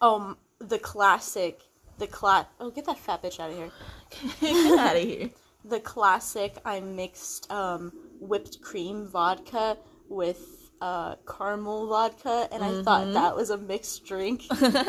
um 0.01 0.37
the 0.59 0.77
classic 0.77 1.61
the 1.97 2.07
cla 2.07 2.47
Oh, 2.59 2.69
get 2.69 2.85
that 2.85 2.99
fat 2.99 3.23
bitch 3.23 3.39
out 3.39 3.51
of 3.51 3.57
here. 3.57 3.71
Get 4.41 4.79
out 4.79 4.95
of 4.95 5.01
here. 5.01 5.29
The 5.65 5.79
classic 5.79 6.57
I 6.65 6.79
mixed 6.79 7.49
um, 7.51 7.91
whipped 8.19 8.61
cream 8.61 9.07
vodka 9.07 9.77
with 10.09 10.71
uh, 10.81 11.15
caramel 11.27 11.87
vodka, 11.87 12.47
and 12.51 12.63
I 12.63 12.83
thought 12.83 13.13
that 13.13 13.35
was 13.35 13.49
a 13.49 13.57
mixed 13.57 14.05
drink. 14.05 14.43
uh, 14.51 14.83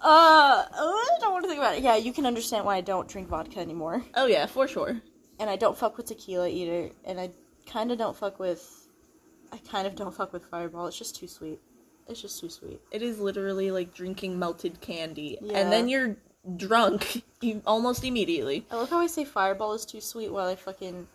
I 0.00 1.08
don't 1.20 1.32
want 1.32 1.44
to 1.44 1.48
think 1.48 1.58
about 1.60 1.76
it. 1.76 1.82
Yeah, 1.82 1.96
you 1.96 2.12
can 2.12 2.26
understand 2.26 2.64
why 2.64 2.76
I 2.76 2.80
don't 2.80 3.08
drink 3.08 3.28
vodka 3.28 3.58
anymore, 3.60 4.02
Oh 4.14 4.26
yeah, 4.26 4.46
for 4.46 4.66
sure. 4.66 5.00
and 5.38 5.50
I 5.50 5.56
don't 5.56 5.76
fuck 5.76 5.96
with 5.96 6.06
tequila 6.06 6.48
either, 6.48 6.90
and 7.04 7.20
I 7.20 7.30
kind 7.66 7.90
of 7.92 7.98
don't 7.98 8.16
fuck 8.16 8.38
with. 8.38 8.88
I 9.52 9.58
kind 9.70 9.86
of 9.86 9.94
don't 9.94 10.12
fuck 10.14 10.32
with 10.32 10.44
Fireball. 10.46 10.86
It's 10.88 10.98
just 10.98 11.14
too 11.14 11.28
sweet. 11.28 11.60
It's 12.08 12.20
just 12.20 12.40
too 12.40 12.48
sweet. 12.50 12.80
It 12.90 13.02
is 13.02 13.20
literally 13.20 13.70
like 13.70 13.94
drinking 13.94 14.38
melted 14.38 14.80
candy, 14.80 15.38
Yeah. 15.40 15.58
and 15.58 15.72
then 15.72 15.88
you're 15.88 16.16
drunk 16.56 17.22
almost 17.66 18.04
immediately. 18.04 18.66
I 18.70 18.76
love 18.76 18.90
how 18.90 18.98
I 19.00 19.06
say 19.06 19.24
Fireball 19.24 19.74
is 19.74 19.84
too 19.84 20.00
sweet 20.00 20.30
while 20.32 20.48
I 20.48 20.56
fucking 20.56 21.06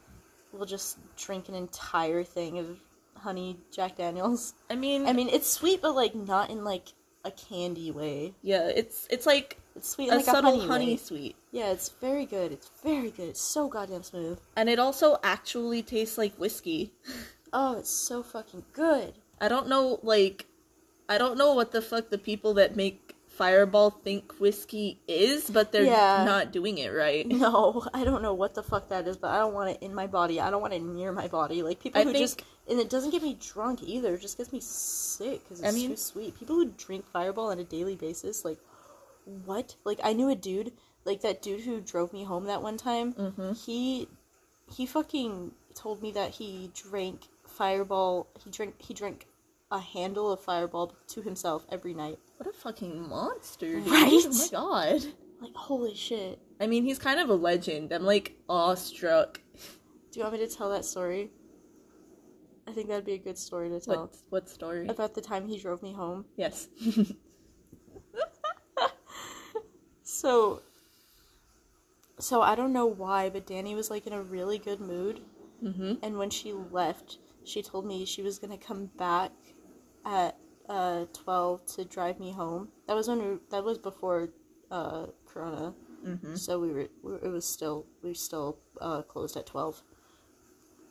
will 0.51 0.65
just 0.65 0.97
drink 1.17 1.49
an 1.49 1.55
entire 1.55 2.23
thing 2.23 2.57
of 2.59 2.79
honey 3.15 3.57
Jack 3.71 3.97
Daniels. 3.97 4.53
I 4.69 4.75
mean, 4.75 5.05
I 5.07 5.13
mean, 5.13 5.29
it's 5.29 5.49
sweet, 5.51 5.81
but 5.81 5.93
like 5.95 6.15
not 6.15 6.49
in 6.49 6.63
like 6.63 6.93
a 7.25 7.31
candy 7.31 7.91
way. 7.91 8.33
yeah, 8.41 8.67
it's 8.73 9.05
it's 9.11 9.25
like 9.25 9.57
It's 9.75 9.89
sweet 9.89 10.09
a 10.09 10.15
like 10.15 10.25
subtle 10.25 10.53
a 10.55 10.59
honey, 10.59 10.67
honey 10.67 10.97
sweet, 10.97 11.35
Yeah, 11.51 11.71
it's 11.71 11.89
very 11.89 12.25
good. 12.25 12.53
It's 12.53 12.71
very 12.83 13.11
good. 13.11 13.27
It's 13.29 13.41
so 13.41 13.67
goddamn 13.67 14.03
smooth. 14.03 14.39
and 14.55 14.69
it 14.69 14.79
also 14.79 15.17
actually 15.23 15.81
tastes 15.83 16.17
like 16.17 16.33
whiskey. 16.35 16.91
Oh, 17.51 17.79
it's 17.79 17.89
so 17.89 18.21
fucking 18.21 18.63
good. 18.73 19.15
I 19.41 19.47
don't 19.47 19.67
know, 19.67 19.99
like, 20.03 20.45
I 21.09 21.17
don't 21.17 21.35
know 21.35 21.55
what 21.55 21.71
the 21.71 21.81
fuck 21.81 22.11
the 22.11 22.19
people 22.19 22.53
that 22.53 22.75
make 22.75 23.08
Fireball 23.39 23.89
think 23.91 24.37
whiskey 24.37 24.99
is, 25.07 25.49
but 25.49 25.71
they're 25.71 25.83
Yeah. 25.85 26.25
not 26.25 26.51
doing 26.51 26.77
it 26.77 26.89
right. 26.89 27.25
No, 27.45 27.85
I 27.93 28.03
don't 28.03 28.21
know 28.21 28.33
what 28.33 28.53
the 28.53 28.61
fuck 28.61 28.89
that 28.89 29.07
is, 29.07 29.15
but 29.15 29.31
I 29.31 29.37
don't 29.39 29.53
want 29.53 29.69
it 29.69 29.77
in 29.81 29.95
my 29.95 30.07
body. 30.07 30.41
I 30.41 30.49
don't 30.51 30.61
want 30.61 30.73
it 30.73 30.81
near 30.83 31.13
my 31.13 31.29
body. 31.29 31.63
Like 31.63 31.79
people 31.79 32.01
I 32.01 32.03
who 32.03 32.11
think- 32.11 32.23
just 32.23 32.43
and 32.69 32.79
it 32.79 32.89
doesn't 32.89 33.11
get 33.11 33.23
me 33.23 33.37
drunk 33.53 33.79
either. 33.81 34.13
It 34.15 34.21
just 34.21 34.37
gets 34.37 34.51
me 34.51 34.59
sick 34.59 35.41
because 35.43 35.61
it's 35.61 35.69
I 35.69 35.71
mean- 35.71 35.91
too 35.91 35.95
sweet. 35.95 36.37
People 36.37 36.57
who 36.57 36.65
drink 36.77 37.05
Fireball 37.13 37.47
on 37.51 37.59
a 37.59 37.63
daily 37.63 37.95
basis, 37.95 38.43
like 38.43 38.59
what? 39.45 39.75
Like 39.85 39.99
I 40.03 40.11
knew 40.11 40.27
a 40.29 40.35
dude, 40.35 40.73
like 41.05 41.21
that 41.21 41.41
dude 41.41 41.61
who 41.61 41.79
drove 41.79 42.11
me 42.11 42.25
home 42.25 42.43
that 42.45 42.61
one 42.61 42.75
time. 42.75 43.13
Mm-hmm. 43.13 43.53
He 43.53 44.09
he 44.75 44.85
fucking 44.85 45.51
told 45.75 46.01
me 46.01 46.11
that 46.11 46.31
he 46.31 46.71
drank 46.75 47.21
Fireball. 47.47 48.27
He 48.43 48.49
drank 48.51 48.75
he 48.79 48.93
drank 48.93 49.25
a 49.71 49.79
handle 49.79 50.31
of 50.31 50.39
Fireball 50.41 50.95
to 51.07 51.21
himself 51.21 51.65
every 51.69 51.93
night. 51.93 52.17
What 52.37 52.47
a 52.47 52.53
fucking 52.53 53.07
monster, 53.07 53.79
dude. 53.79 53.87
Right? 53.87 54.11
Oh 54.25 54.29
my 54.29 54.47
god. 54.51 55.05
Like 55.41 55.55
holy 55.55 55.95
shit. 55.95 56.39
I 56.59 56.67
mean, 56.67 56.83
he's 56.83 56.99
kind 56.99 57.19
of 57.19 57.29
a 57.29 57.33
legend. 57.35 57.91
I'm 57.93 58.03
like 58.03 58.35
awestruck. 58.49 59.41
Do 60.11 60.19
you 60.19 60.23
want 60.23 60.33
me 60.39 60.45
to 60.45 60.53
tell 60.53 60.69
that 60.71 60.85
story? 60.85 61.31
I 62.67 62.71
think 62.71 62.87
that'd 62.89 63.05
be 63.05 63.13
a 63.13 63.17
good 63.17 63.37
story 63.37 63.69
to 63.69 63.79
tell. 63.79 64.01
What 64.01 64.15
what 64.29 64.49
story? 64.49 64.87
About 64.87 65.13
the 65.13 65.21
time 65.21 65.47
he 65.47 65.57
drove 65.59 65.81
me 65.81 65.93
home. 65.93 66.25
Yes. 66.35 66.67
So 70.03 70.61
So 72.19 72.41
I 72.41 72.55
don't 72.55 72.73
know 72.73 72.85
why, 72.87 73.29
but 73.29 73.47
Danny 73.47 73.73
was 73.75 73.89
like 73.89 74.05
in 74.05 74.13
a 74.13 74.21
really 74.21 74.57
good 74.57 74.81
mood. 74.81 75.21
mm-hmm. 75.63 75.93
And 76.03 76.17
when 76.17 76.29
she 76.29 76.51
left, 76.51 77.19
she 77.45 77.61
told 77.61 77.85
me 77.85 78.05
she 78.05 78.21
was 78.21 78.37
gonna 78.39 78.57
come 78.57 78.87
back 78.97 79.31
at 80.05 80.35
uh, 80.67 81.05
twelve 81.13 81.65
to 81.75 81.85
drive 81.85 82.19
me 82.19 82.31
home. 82.31 82.69
That 82.87 82.95
was 82.95 83.07
when 83.07 83.19
we, 83.19 83.37
that 83.51 83.63
was 83.63 83.77
before 83.77 84.29
uh, 84.71 85.07
Corona, 85.25 85.73
Mm-hmm. 86.05 86.35
so 86.35 86.59
we 86.59 86.71
were, 86.71 86.87
we 87.03 87.13
it 87.15 87.27
was 87.27 87.45
still 87.45 87.85
we 88.01 88.09
were 88.09 88.15
still 88.15 88.57
uh, 88.79 89.01
closed 89.01 89.35
at 89.35 89.45
twelve. 89.45 89.81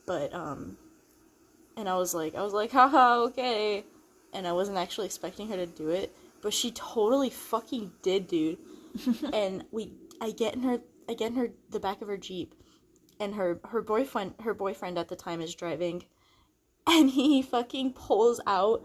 But 0.06 0.34
um, 0.34 0.76
and 1.76 1.88
I 1.88 1.96
was 1.96 2.12
like 2.14 2.34
I 2.34 2.42
was 2.42 2.52
like 2.52 2.72
haha 2.72 3.22
okay, 3.28 3.84
and 4.34 4.46
I 4.46 4.52
wasn't 4.52 4.78
actually 4.78 5.06
expecting 5.06 5.48
her 5.48 5.56
to 5.56 5.66
do 5.66 5.88
it, 5.88 6.14
but 6.42 6.52
she 6.52 6.70
totally 6.72 7.30
fucking 7.30 7.92
did, 8.02 8.26
dude. 8.26 8.58
and 9.32 9.64
we 9.70 9.92
I 10.20 10.30
get 10.32 10.54
in 10.54 10.62
her 10.62 10.80
I 11.08 11.14
get 11.14 11.30
in 11.30 11.36
her 11.36 11.50
the 11.70 11.80
back 11.80 12.02
of 12.02 12.08
her 12.08 12.16
jeep 12.18 12.54
and 13.20 13.34
her 13.34 13.60
her 13.68 13.80
boyfriend 13.80 14.34
her 14.42 14.54
boyfriend 14.54 14.98
at 14.98 15.08
the 15.08 15.16
time 15.16 15.40
is 15.40 15.54
driving 15.54 16.04
and 16.86 17.10
he 17.10 17.42
fucking 17.42 17.92
pulls 17.92 18.40
out 18.46 18.84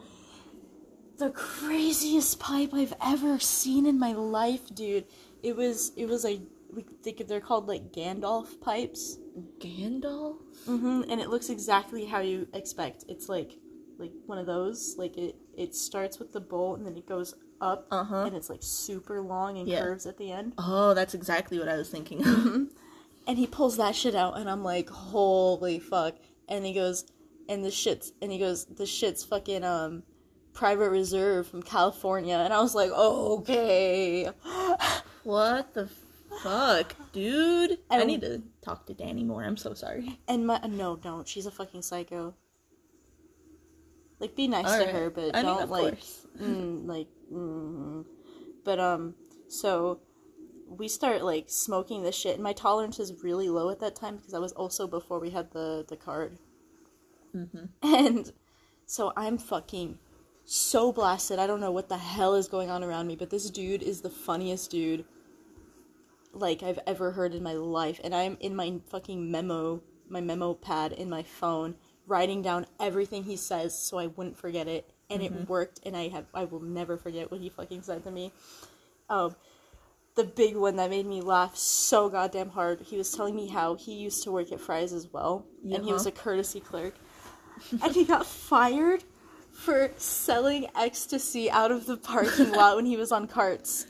the 1.18 1.30
craziest 1.32 2.40
pipe 2.40 2.74
I've 2.74 2.94
ever 3.04 3.40
seen 3.40 3.86
in 3.86 4.00
my 4.00 4.14
life, 4.14 4.74
dude. 4.74 5.06
It 5.42 5.56
was 5.56 5.92
it 5.96 6.08
was 6.08 6.24
like 6.24 6.42
we 6.74 6.84
think 7.04 7.28
they're 7.28 7.40
called 7.42 7.68
like 7.68 7.92
Gandalf 7.92 8.60
pipes. 8.62 9.18
Gandalf? 9.60 10.38
hmm 10.66 11.02
And 11.10 11.20
it 11.22 11.30
looks 11.30 11.50
exactly 11.50 12.06
how 12.06 12.20
you 12.20 12.48
expect. 12.54 13.06
It's 13.08 13.30
like 13.30 13.52
like 13.98 14.12
one 14.26 14.38
of 14.38 14.46
those. 14.46 14.96
Like 14.98 15.18
it 15.18 15.36
it 15.56 15.76
starts 15.76 16.20
with 16.20 16.34
the 16.34 16.42
bolt 16.42 16.78
and 16.80 16.88
then 16.88 16.98
it 16.98 17.06
goes 17.08 17.36
up 17.62 17.88
Uh-huh. 17.92 18.24
and 18.26 18.36
it's 18.36 18.50
like 18.50 18.62
super 18.62 19.22
long 19.22 19.58
and 19.58 19.68
Yeah. 19.68 19.82
curves 19.82 20.06
at 20.06 20.18
the 20.18 20.32
end. 20.32 20.54
Oh, 20.58 20.94
that's 20.94 21.14
exactly 21.14 21.60
what 21.60 21.70
I 21.70 21.78
was 21.78 21.90
thinking. 21.90 22.70
And 23.26 23.38
he 23.38 23.48
pulls 23.48 23.78
that 23.78 23.96
shit 23.96 24.16
out, 24.16 24.38
and 24.38 24.50
I'm 24.50 24.66
like, 24.66 24.90
holy 24.90 25.80
fuck. 25.80 26.16
And 26.50 26.66
he 26.66 26.74
goes, 26.74 27.06
and 27.48 27.64
the 27.64 27.72
shit's, 27.72 28.12
and 28.22 28.30
he 28.30 28.38
goes, 28.38 28.66
the 28.66 28.86
shit's 28.86 29.24
fucking, 29.24 29.64
um, 29.64 30.04
private 30.54 30.90
reserve 30.90 31.48
from 31.48 31.64
California. 31.64 32.36
And 32.36 32.54
I 32.54 32.62
was 32.62 32.76
like, 32.76 32.92
okay. 32.92 34.30
what 35.24 35.74
the 35.74 35.90
fuck, 36.42 36.96
dude? 37.12 37.80
I 37.90 38.04
need 38.04 38.22
to 38.22 38.42
talk 38.62 38.86
to 38.88 38.94
Danny 38.94 39.24
more. 39.24 39.44
I'm 39.44 39.58
so 39.58 39.74
sorry. 39.74 40.20
And 40.28 40.48
my, 40.48 40.60
no, 40.68 40.96
don't. 40.96 41.28
She's 41.28 41.46
a 41.46 41.52
fucking 41.52 41.82
psycho. 41.82 42.34
Like, 44.20 44.36
be 44.36 44.48
nice 44.48 44.66
to 44.66 44.72
Alright. 44.72 44.90
her, 44.90 45.10
but 45.10 45.36
I 45.36 45.42
don't, 45.42 45.64
of 45.64 45.70
like, 45.70 46.00
mm, 46.42 46.88
like, 46.88 47.08
mm. 47.32 48.06
But, 48.64 48.80
um, 48.80 49.16
so, 49.50 50.00
we 50.78 50.88
start 50.88 51.24
like 51.24 51.46
smoking 51.48 52.04
this 52.04 52.16
shit, 52.16 52.36
and 52.36 52.44
my 52.44 52.54
tolerance 52.54 53.00
is 53.00 53.24
really 53.24 53.50
low 53.50 53.70
at 53.70 53.80
that 53.80 53.96
time 53.96 54.18
because 54.18 54.32
that 54.32 54.42
was 54.42 54.54
also 54.54 54.88
before 54.88 55.20
we 55.20 55.30
had 55.30 55.52
the 55.52 55.86
the 55.88 55.98
card. 55.98 56.38
And 57.82 58.32
so 58.86 59.12
I'm 59.18 59.38
fucking 59.40 59.98
so 60.46 60.92
blasted. 60.92 61.40
I 61.40 61.48
don't 61.48 61.62
know 61.62 61.72
what 61.72 61.90
the 61.90 61.98
hell 61.98 62.36
is 62.36 62.48
going 62.48 62.70
on 62.70 62.84
around 62.84 63.08
me, 63.08 63.16
but 63.16 63.30
this 63.30 63.50
dude 63.50 63.84
is 63.84 64.02
the 64.02 64.10
funniest 64.10 64.72
dude 64.72 65.06
like 66.34 66.64
I've 66.64 66.80
ever 66.86 67.12
heard 67.12 67.34
in 67.34 67.44
my 67.44 67.54
life. 67.54 68.00
And 68.04 68.14
I'm 68.14 68.38
in 68.40 68.56
my 68.56 68.80
fucking 68.90 69.30
memo, 69.32 69.82
my 70.10 70.22
memo 70.22 70.54
pad 70.54 70.92
in 70.92 71.10
my 71.10 71.24
phone, 71.24 71.76
writing 72.08 72.42
down 72.42 72.66
everything 72.80 73.24
he 73.24 73.38
says 73.38 73.78
so 73.78 73.98
I 73.98 74.08
wouldn't 74.08 74.38
forget 74.38 74.68
it. 74.68 74.90
And 75.10 75.22
it 75.22 75.48
worked, 75.48 75.80
and 75.86 75.96
I 75.96 76.08
have 76.08 76.26
I 76.34 76.46
will 76.46 76.62
never 76.62 76.98
forget 76.98 77.30
what 77.30 77.40
he 77.40 77.50
fucking 77.50 77.84
said 77.84 78.04
to 78.06 78.10
me. 78.10 78.32
Um, 79.10 79.36
the 80.16 80.24
big 80.24 80.56
one 80.56 80.76
that 80.78 80.90
made 80.90 81.06
me 81.06 81.22
laugh 81.22 81.56
so 81.56 82.10
goddamn 82.10 82.50
hard. 82.50 82.82
He 82.82 82.98
was 82.98 83.12
telling 83.12 83.36
me 83.36 83.48
how 83.48 83.76
he 83.76 83.94
used 83.94 84.24
to 84.24 84.32
work 84.32 84.52
at 84.52 84.60
Fry's 84.60 84.92
as 84.92 85.12
well, 85.14 85.46
and 85.64 85.86
he 85.86 85.94
was 85.94 86.08
a 86.08 86.12
courtesy 86.12 86.60
clerk, 86.60 86.96
and 87.84 87.94
he 87.94 88.06
got 88.06 88.26
fired 88.26 89.04
for 89.54 89.92
selling 89.98 90.68
ecstasy 90.76 91.50
out 91.50 91.72
of 91.72 91.86
the 91.86 91.98
parking 91.98 92.52
lot 92.52 92.76
when 92.76 92.86
he 92.86 92.98
was 92.98 93.12
on 93.12 93.28
carts. 93.28 93.86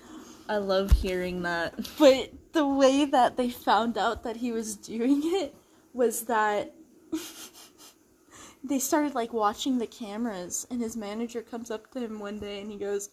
I 0.47 0.57
love 0.57 0.91
hearing 0.91 1.41
that. 1.43 1.73
But 1.97 2.31
the 2.51 2.67
way 2.67 3.05
that 3.05 3.37
they 3.37 3.49
found 3.49 3.97
out 3.97 4.23
that 4.23 4.37
he 4.37 4.51
was 4.51 4.75
doing 4.75 5.21
it 5.23 5.55
was 5.93 6.23
that 6.23 6.73
they 8.63 8.79
started 8.79 9.15
like 9.15 9.33
watching 9.33 9.77
the 9.77 9.87
cameras 9.87 10.65
and 10.69 10.81
his 10.81 10.95
manager 10.95 11.41
comes 11.41 11.69
up 11.69 11.91
to 11.91 11.99
him 11.99 12.19
one 12.19 12.39
day 12.39 12.61
and 12.61 12.71
he 12.71 12.77
goes 12.77 13.09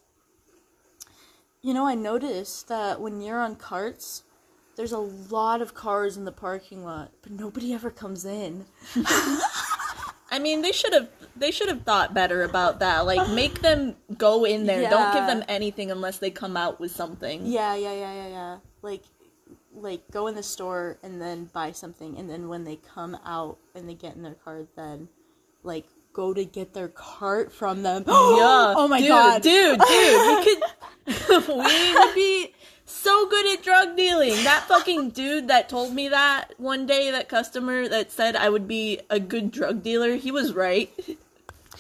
you 1.63 1.75
know 1.75 1.87
i 1.87 1.95
noticed 1.95 2.69
that 2.69 3.01
when 3.01 3.21
you're 3.21 3.41
on 3.41 3.57
carts 3.57 4.23
there's 4.77 4.93
a 4.93 4.99
lot 4.99 5.61
of 5.61 5.75
cars 5.75 6.17
in 6.17 6.25
the 6.25 6.33
parking 6.33 6.85
lot 6.85 7.11
but 7.23 7.33
nobody 7.33 7.75
ever 7.75 7.91
comes 7.91 8.25
in 8.25 8.65
I 10.31 10.39
mean, 10.39 10.63
they 10.63 10.73
should 10.73 10.93
have 10.93 11.09
they 11.37 11.51
should 11.51 11.69
have 11.69 11.83
thought 11.83 12.13
better 12.15 12.43
about 12.43 12.81
that. 12.81 13.07
Like, 13.07 13.31
make 13.35 13.61
them 13.61 13.97
go 14.17 14.45
in 14.45 14.67
there. 14.67 14.89
Don't 14.89 15.13
give 15.15 15.27
them 15.27 15.45
anything 15.49 15.91
unless 15.91 16.19
they 16.19 16.31
come 16.31 16.57
out 16.57 16.81
with 16.81 16.91
something. 16.93 17.47
yeah 17.47 17.75
yeah 17.75 17.93
yeah 17.93 18.15
yeah 18.15 18.29
yeah 18.29 18.57
like 18.83 19.03
like 19.75 20.03
go 20.11 20.27
in 20.27 20.35
the 20.35 20.43
store 20.43 20.99
and 21.03 21.21
then 21.21 21.45
buy 21.53 21.71
something 21.73 22.19
and 22.19 22.29
then 22.29 22.49
when 22.49 22.65
they 22.65 22.77
come 22.77 23.17
out 23.25 23.57
and 23.75 23.89
they 23.89 23.95
get 23.95 24.17
in 24.17 24.23
their 24.23 24.35
cart 24.35 24.69
then 24.77 25.09
like 25.63 25.87
go 26.13 26.35
to 26.35 26.45
get 26.45 26.75
their 26.75 26.89
cart 26.89 27.53
from 27.53 27.83
them 27.83 28.03
Yeah. 28.09 28.75
oh 28.77 28.89
my 28.89 28.99
dude, 29.01 29.09
god 29.09 29.43
dude, 29.43 29.81
dude, 29.81 30.27
we 30.27 30.45
could, 30.45 31.49
we 31.49 31.95
would 31.95 32.15
be 32.15 32.53
so 32.91 33.27
good 33.29 33.59
at 33.59 33.63
drug 33.63 33.97
dealing. 33.97 34.33
That 34.45 34.65
fucking 34.69 35.11
dude 35.11 35.49
that 35.49 35.69
told 35.69 35.95
me 35.95 36.09
that 36.09 36.55
one 36.59 36.87
day, 36.87 37.11
that 37.11 37.29
customer 37.29 37.89
that 37.89 38.11
said 38.13 38.37
I 38.37 38.49
would 38.51 38.67
be 38.69 39.01
a 39.11 39.19
good 39.21 39.51
drug 39.51 39.83
dealer, 39.83 40.17
he 40.17 40.31
was 40.31 40.53
right. 40.53 40.91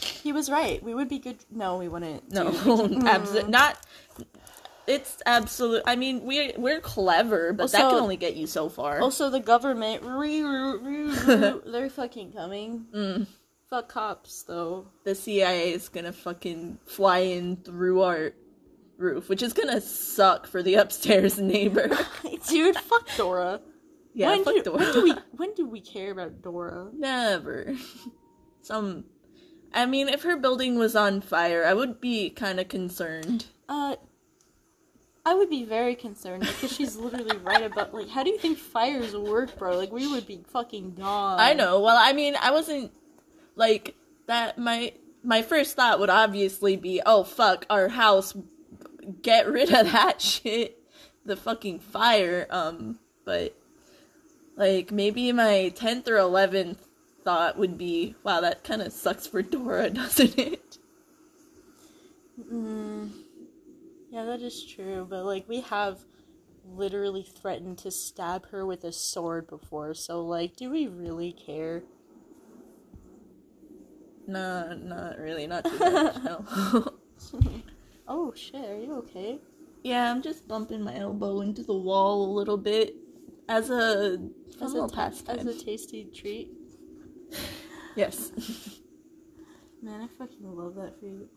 he 0.00 0.32
was 0.32 0.48
right 0.48 0.82
we 0.82 0.94
would 0.94 1.08
be 1.10 1.18
good 1.18 1.36
no 1.50 1.76
we 1.76 1.86
wouldn't 1.86 2.32
No, 2.32 2.48
absolutely 3.06 3.50
not. 3.50 3.76
It's 4.86 5.22
absolute. 5.26 5.82
I 5.86 5.94
mean, 5.94 6.24
we're 6.24 6.52
we're 6.56 6.80
clever, 6.80 7.52
but 7.52 7.70
that 7.72 7.78
can 7.90 7.94
only 8.00 8.16
get 8.16 8.34
you 8.34 8.46
so 8.46 8.68
far. 8.68 9.00
also 9.00 9.30
the 9.30 9.38
government 9.40 10.02
they're 11.66 11.90
fucking 11.90 12.32
coming 12.32 12.86
Mm. 12.92 13.26
fuck 13.68 13.88
cops 13.88 14.42
though 14.44 14.86
the 15.04 15.14
CIA 15.14 15.72
is 15.72 15.88
gonna 15.88 16.12
fucking 16.12 16.78
fly 16.86 17.18
in 17.18 17.56
through 17.56 18.02
our 18.02 18.32
roof, 19.00 19.28
which 19.28 19.42
is 19.42 19.52
gonna 19.52 19.80
suck 19.80 20.46
for 20.46 20.62
the 20.62 20.74
upstairs 20.82 21.38
neighbor. 21.38 21.88
dude 22.48 22.76
fuck 22.76 23.08
dora 23.16 23.60
yeah, 24.14 24.30
when, 24.30 24.44
fuck 24.44 24.54
do, 24.54 24.62
Dora. 24.62 24.78
when 24.78 24.92
do 24.92 25.02
we 25.02 25.12
when 25.36 25.54
do 25.54 25.66
we 25.66 25.80
care 25.80 26.10
about 26.12 26.42
dora 26.42 26.88
Never. 26.92 27.74
Some. 28.62 29.04
I 29.72 29.86
mean, 29.86 30.08
if 30.08 30.22
her 30.24 30.36
building 30.36 30.78
was 30.78 30.96
on 30.96 31.20
fire, 31.20 31.64
I 31.64 31.74
would 31.74 32.00
be 32.00 32.30
kind 32.30 32.58
of 32.58 32.68
concerned. 32.68 33.46
Uh, 33.68 33.96
I 35.24 35.34
would 35.34 35.48
be 35.48 35.64
very 35.64 35.94
concerned 35.94 36.42
because 36.42 36.72
she's 36.72 36.96
literally 36.96 37.36
right 37.38 37.62
about 37.62 37.94
like, 37.94 38.08
how 38.08 38.24
do 38.24 38.30
you 38.30 38.38
think 38.38 38.58
fires 38.58 39.14
work, 39.14 39.56
bro? 39.56 39.76
Like, 39.76 39.92
we 39.92 40.08
would 40.08 40.26
be 40.26 40.42
fucking 40.52 40.94
gone. 40.94 41.38
I 41.38 41.54
know. 41.54 41.80
Well, 41.80 41.96
I 41.96 42.12
mean, 42.12 42.34
I 42.40 42.50
wasn't 42.50 42.90
like 43.54 43.94
that. 44.26 44.58
My 44.58 44.92
my 45.22 45.42
first 45.42 45.76
thought 45.76 46.00
would 46.00 46.10
obviously 46.10 46.76
be, 46.76 47.00
oh 47.06 47.22
fuck, 47.22 47.64
our 47.70 47.88
house. 47.88 48.34
Get 49.22 49.48
rid 49.48 49.72
of 49.72 49.92
that 49.92 50.20
shit. 50.22 50.78
The 51.24 51.36
fucking 51.36 51.80
fire. 51.80 52.46
Um, 52.50 52.98
but 53.24 53.54
like 54.56 54.90
maybe 54.90 55.32
my 55.32 55.72
tenth 55.74 56.08
or 56.08 56.16
eleventh 56.16 56.86
thought 57.24 57.58
would 57.58 57.76
be, 57.76 58.14
wow, 58.22 58.40
that 58.40 58.64
kind 58.64 58.82
of 58.82 58.92
sucks 58.92 59.26
for 59.26 59.42
Dora, 59.42 59.90
doesn't 59.90 60.38
it? 60.38 60.78
Mm, 62.52 63.10
yeah, 64.10 64.24
that 64.24 64.40
is 64.40 64.64
true. 64.64 65.06
But 65.08 65.24
like, 65.24 65.48
we 65.48 65.60
have 65.60 66.00
literally 66.64 67.22
threatened 67.22 67.78
to 67.78 67.90
stab 67.90 68.48
her 68.50 68.64
with 68.64 68.84
a 68.84 68.92
sword 68.92 69.46
before. 69.46 69.94
So 69.94 70.22
like, 70.22 70.56
do 70.56 70.70
we 70.70 70.86
really 70.86 71.32
care? 71.32 71.82
Nah, 74.26 74.74
not 74.74 75.18
really, 75.18 75.46
not 75.46 75.64
too 75.64 75.78
much. 75.78 76.24
No. 76.24 76.94
Oh 78.12 78.32
shit, 78.34 78.56
are 78.68 78.76
you 78.76 78.94
okay? 78.96 79.38
yeah, 79.84 80.10
I'm 80.10 80.20
just 80.20 80.48
bumping 80.48 80.82
my 80.82 80.96
elbow 80.98 81.40
into 81.42 81.62
the 81.62 81.74
wall 81.74 82.24
a 82.24 82.32
little 82.32 82.56
bit 82.58 82.96
as 83.48 83.70
a 83.70 84.18
As 84.60 84.74
as 84.74 84.74
a, 84.74 84.82
a 84.82 84.88
pastime. 84.88 85.38
as 85.38 85.46
a 85.46 85.54
tasty 85.64 86.04
treat. 86.14 86.50
yes. 87.96 88.32
Man, 89.82 90.02
I 90.02 90.08
fucking 90.18 90.42
love 90.42 90.74
that 90.74 91.00
food. 91.00 91.28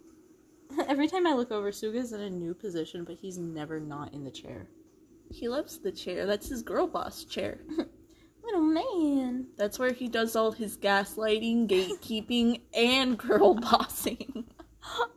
Every 0.89 1.07
time 1.07 1.27
I 1.27 1.33
look 1.33 1.51
over, 1.51 1.71
Suga's 1.71 2.11
in 2.11 2.21
a 2.21 2.29
new 2.29 2.53
position, 2.55 3.03
but 3.05 3.17
he's 3.21 3.37
never 3.37 3.79
not 3.79 4.13
in 4.13 4.23
the 4.23 4.31
chair. 4.31 4.67
He 5.31 5.47
loves 5.47 5.77
the 5.79 5.91
chair. 5.91 6.25
That's 6.25 6.49
his 6.49 6.63
girl 6.63 6.87
boss 6.87 7.23
chair. 7.23 7.59
Little 8.43 8.61
man. 8.61 9.47
That's 9.57 9.79
where 9.79 9.93
he 9.93 10.07
does 10.09 10.35
all 10.35 10.51
his 10.51 10.75
gaslighting, 10.77 11.67
gatekeeping, 11.67 12.61
and 12.73 13.17
girl 13.17 13.53
bossing. 13.55 14.45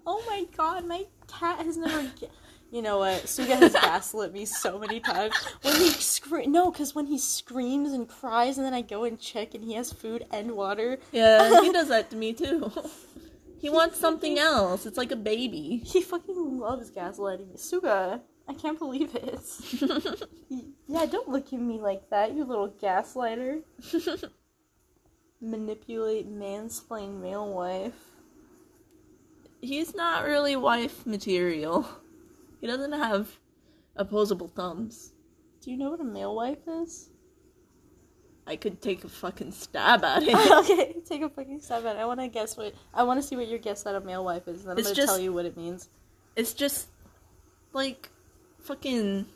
Oh 0.06 0.22
my 0.28 0.44
god, 0.56 0.86
my 0.86 1.06
cat 1.38 1.64
has 1.64 1.76
never. 1.76 2.02
Ga- 2.20 2.30
you 2.72 2.82
know 2.82 2.98
what? 2.98 3.22
Suga 3.24 3.58
has 3.58 3.72
gaslit 3.72 4.32
me 4.32 4.44
so 4.44 4.78
many 4.78 4.98
times. 4.98 5.34
When 5.62 5.76
he 5.76 5.90
scream, 5.90 6.50
no, 6.50 6.70
because 6.70 6.94
when 6.94 7.06
he 7.06 7.16
screams 7.16 7.92
and 7.92 8.08
cries, 8.08 8.58
and 8.58 8.66
then 8.66 8.74
I 8.74 8.82
go 8.82 9.04
and 9.04 9.20
check, 9.20 9.54
and 9.54 9.62
he 9.62 9.74
has 9.74 9.92
food 9.92 10.26
and 10.32 10.52
water. 10.52 10.98
Yeah, 11.12 11.62
he 11.62 11.72
does 11.72 11.88
that 11.88 12.10
to 12.10 12.16
me 12.16 12.32
too. 12.32 12.72
He 13.58 13.70
wants 13.70 13.98
something 13.98 14.38
else. 14.38 14.84
It's 14.84 14.98
like 14.98 15.12
a 15.12 15.16
baby. 15.16 15.82
He 15.84 16.02
fucking 16.02 16.58
loves 16.58 16.90
gaslighting 16.90 17.48
me. 17.48 17.56
Suga, 17.56 18.20
I 18.48 18.54
can't 18.54 18.78
believe 18.78 19.14
it. 19.14 19.40
yeah, 20.88 21.06
don't 21.06 21.28
look 21.28 21.52
at 21.52 21.60
me 21.60 21.80
like 21.80 22.10
that, 22.10 22.34
you 22.34 22.44
little 22.44 22.70
gaslighter. 22.70 23.62
Manipulate, 25.40 26.30
mansplain, 26.30 27.20
male 27.20 27.52
wife. 27.52 28.05
He's 29.60 29.94
not 29.94 30.24
really 30.24 30.56
wife 30.56 31.06
material. 31.06 31.88
He 32.60 32.66
doesn't 32.66 32.92
have 32.92 33.28
opposable 33.96 34.48
thumbs. 34.48 35.12
Do 35.60 35.70
you 35.70 35.76
know 35.76 35.90
what 35.90 36.00
a 36.00 36.04
male 36.04 36.34
wife 36.34 36.66
is? 36.68 37.10
I 38.46 38.54
could 38.56 38.80
take 38.80 39.02
a 39.02 39.08
fucking 39.08 39.50
stab 39.52 40.04
at 40.04 40.22
it. 40.22 40.34
okay, 40.52 40.96
take 41.04 41.22
a 41.22 41.28
fucking 41.28 41.60
stab 41.60 41.84
at 41.84 41.96
it. 41.96 41.98
I 41.98 42.04
want 42.06 42.20
to 42.20 42.28
guess 42.28 42.56
what. 42.56 42.74
I 42.94 43.02
want 43.02 43.20
to 43.20 43.26
see 43.26 43.34
what 43.36 43.48
your 43.48 43.58
guess 43.58 43.84
at 43.86 43.94
a 43.96 44.00
male 44.00 44.24
wife 44.24 44.46
is, 44.46 44.60
and 44.60 44.64
then 44.66 44.72
I'm 44.72 44.78
It's 44.78 44.88
gonna 44.88 44.94
just- 44.96 45.08
tell 45.08 45.18
you 45.18 45.32
what 45.32 45.44
it 45.46 45.56
means. 45.56 45.88
It's 46.36 46.52
just 46.54 46.88
like 47.72 48.10
fucking 48.60 49.26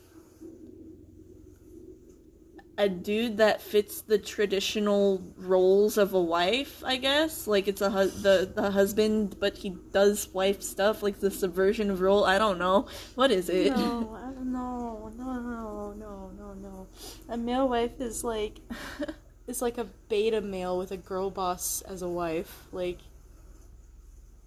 a 2.77 2.89
dude 2.89 3.37
that 3.37 3.61
fits 3.61 4.01
the 4.01 4.17
traditional 4.17 5.21
roles 5.37 5.97
of 5.97 6.13
a 6.13 6.21
wife, 6.21 6.83
I 6.85 6.97
guess. 6.97 7.47
Like 7.47 7.67
it's 7.67 7.81
a 7.81 7.89
hu- 7.89 8.09
the 8.09 8.51
the 8.53 8.71
husband, 8.71 9.37
but 9.39 9.57
he 9.57 9.71
does 9.91 10.29
wife 10.33 10.61
stuff, 10.61 11.03
like 11.03 11.19
the 11.19 11.31
subversion 11.31 11.91
of 11.91 12.01
role. 12.01 12.23
I 12.23 12.37
don't 12.37 12.57
know 12.57 12.87
what 13.15 13.31
is 13.31 13.49
it. 13.49 13.75
No, 13.75 14.17
I 14.23 14.31
don't 14.31 14.51
know. 14.51 15.11
No, 15.17 15.33
no, 15.33 15.93
no, 15.93 16.31
no, 16.37 16.53
no. 16.53 16.87
A 17.29 17.37
male 17.37 17.67
wife 17.67 17.99
is 17.99 18.23
like 18.23 18.59
is 19.47 19.61
like 19.61 19.77
a 19.77 19.85
beta 20.09 20.41
male 20.41 20.77
with 20.77 20.91
a 20.91 20.97
girl 20.97 21.29
boss 21.29 21.81
as 21.81 22.01
a 22.01 22.09
wife. 22.09 22.67
Like, 22.71 22.99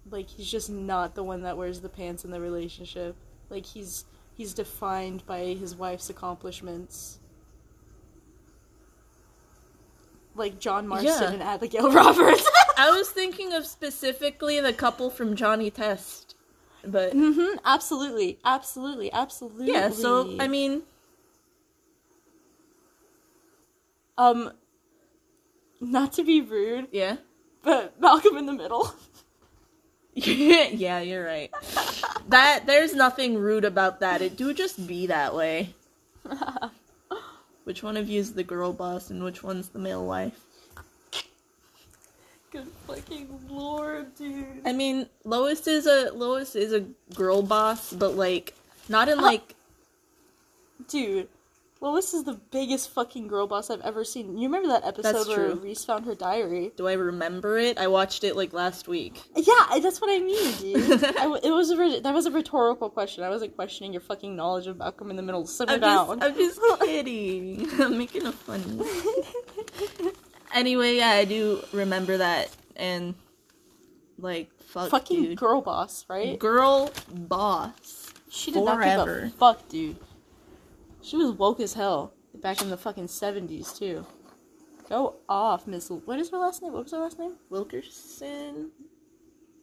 like 0.09 0.29
he's 0.29 0.51
just 0.51 0.69
not 0.69 1.15
the 1.15 1.23
one 1.23 1.43
that 1.43 1.57
wears 1.57 1.81
the 1.81 1.89
pants 1.89 2.25
in 2.25 2.31
the 2.31 2.41
relationship. 2.41 3.15
Like 3.49 3.65
he's 3.65 4.05
he's 4.33 4.53
defined 4.53 5.25
by 5.25 5.39
his 5.53 5.75
wife's 5.75 6.09
accomplishments. 6.09 7.19
like 10.35 10.59
John 10.59 10.87
Marston 10.87 11.11
yeah. 11.11 11.31
and 11.31 11.43
Abigail 11.43 11.91
Roberts. 11.93 12.49
I 12.77 12.91
was 12.91 13.09
thinking 13.09 13.53
of 13.53 13.65
specifically 13.65 14.59
the 14.59 14.73
couple 14.73 15.09
from 15.09 15.35
Johnny 15.35 15.69
Test, 15.71 16.35
but 16.83 17.13
mm-hmm, 17.13 17.57
absolutely, 17.65 18.39
absolutely, 18.43 19.11
absolutely. 19.11 19.71
Yeah. 19.71 19.89
So 19.89 20.35
I 20.39 20.47
mean, 20.47 20.83
um, 24.17 24.51
not 25.79 26.13
to 26.13 26.23
be 26.23 26.41
rude. 26.41 26.87
Yeah. 26.91 27.17
But 27.63 27.99
Malcolm 27.99 28.37
in 28.37 28.45
the 28.45 28.53
Middle. 28.53 28.93
yeah, 30.13 31.01
you're 31.01 31.25
right. 31.25 31.51
that 32.29 32.65
there's 32.65 32.95
nothing 32.95 33.37
rude 33.37 33.65
about 33.65 33.99
that. 33.99 34.21
It 34.21 34.37
do 34.37 34.53
just 34.53 34.87
be 34.87 35.07
that 35.07 35.35
way. 35.35 35.73
Which 37.65 37.83
one 37.83 37.97
of 37.97 38.07
you 38.09 38.19
is 38.19 38.33
the 38.33 38.43
girl 38.43 38.71
boss 38.71 39.09
and 39.09 39.23
which 39.23 39.43
one's 39.43 39.69
the 39.69 39.79
male 39.79 40.05
wife? 40.05 40.39
Good 42.51 42.67
fucking 42.87 43.27
lord, 43.49 44.15
dude. 44.15 44.61
I 44.65 44.71
mean, 44.71 45.07
Lois 45.25 45.67
is 45.67 45.87
a 45.87 46.11
Lois 46.13 46.55
is 46.55 46.71
a 46.71 46.85
girl 47.13 47.41
boss, 47.41 47.91
but 47.91 48.15
like 48.15 48.53
not 48.87 49.09
in 49.09 49.19
like 49.19 49.55
Dude, 50.87 51.27
Lois 51.81 52.13
is 52.13 52.23
the 52.23 52.39
biggest 52.51 52.89
fucking 52.91 53.27
girl 53.27 53.47
boss 53.47 53.69
I've 53.69 53.81
ever 53.81 54.03
seen. 54.05 54.37
You 54.37 54.47
remember 54.47 54.69
that 54.69 54.85
episode 54.85 55.13
That's 55.13 55.27
where 55.27 55.51
true. 55.51 55.59
Reese 55.61 55.83
found 55.85 56.05
her 56.05 56.15
diary? 56.15 56.71
do 56.77 56.87
I 56.87 56.93
remember 56.93 57.57
it? 57.59 57.77
I 57.77 57.87
watched 57.87 58.23
it 58.23 58.35
like 58.35 58.53
last 58.53 58.87
week. 58.87 59.21
Yeah, 59.35 59.79
that's 59.81 59.99
what 59.99 60.09
I 60.09 60.19
mean, 60.19 60.53
dude. 60.59 61.03
I 61.03 61.39
it 61.43 61.51
was 61.51 61.71
a 61.71 61.99
that 62.01 62.13
was 62.13 62.25
a 62.25 62.31
rhetorical 62.31 62.89
question. 62.89 63.23
I 63.23 63.29
wasn't 63.29 63.55
questioning 63.55 63.91
your 63.91 64.01
fucking 64.01 64.35
knowledge 64.35 64.67
of 64.67 64.77
Malcolm 64.77 65.09
in 65.09 65.15
the 65.17 65.21
Middle. 65.21 65.45
Simmer 65.45 65.73
I'm 65.73 65.79
down. 65.81 66.19
just, 66.19 66.23
I'm 66.31 66.35
just 66.35 66.79
kidding. 66.81 67.69
I'm 67.81 67.97
making 67.97 68.25
a 68.25 68.31
funny. 68.31 68.81
Anyway, 70.53 70.95
yeah, 70.95 71.09
I 71.09 71.25
do 71.25 71.61
remember 71.73 72.17
that, 72.17 72.49
and 72.77 73.13
like 74.17 74.49
fuck, 74.67 74.89
fucking 74.89 75.23
dude. 75.23 75.37
girl 75.37 75.59
boss, 75.61 76.05
right? 76.07 76.39
girl 76.39 76.89
boss. 77.13 78.13
She 78.29 78.51
did 78.51 78.63
not 78.63 78.81
give 78.81 78.93
forever. 78.93 79.23
a 79.25 79.29
fuck, 79.31 79.67
dude. 79.67 79.97
She 81.05 81.17
was 81.17 81.31
woke 81.33 81.59
as 81.59 81.73
hell 81.73 82.13
back 82.33 82.61
in 82.61 82.69
the 82.69 82.77
fucking 82.77 83.07
seventies 83.09 83.71
too. 83.73 84.05
Go 84.89 85.15
off, 85.29 85.67
Miss. 85.67 85.91
L- 85.91 86.01
What 86.05 86.19
is 86.19 86.29
her 86.31 86.37
last 86.37 86.61
name? 86.63 86.73
What 86.73 86.83
was 86.83 86.91
her 86.93 86.97
last 86.99 87.19
name? 87.19 87.35
Wilkerson. 87.49 88.71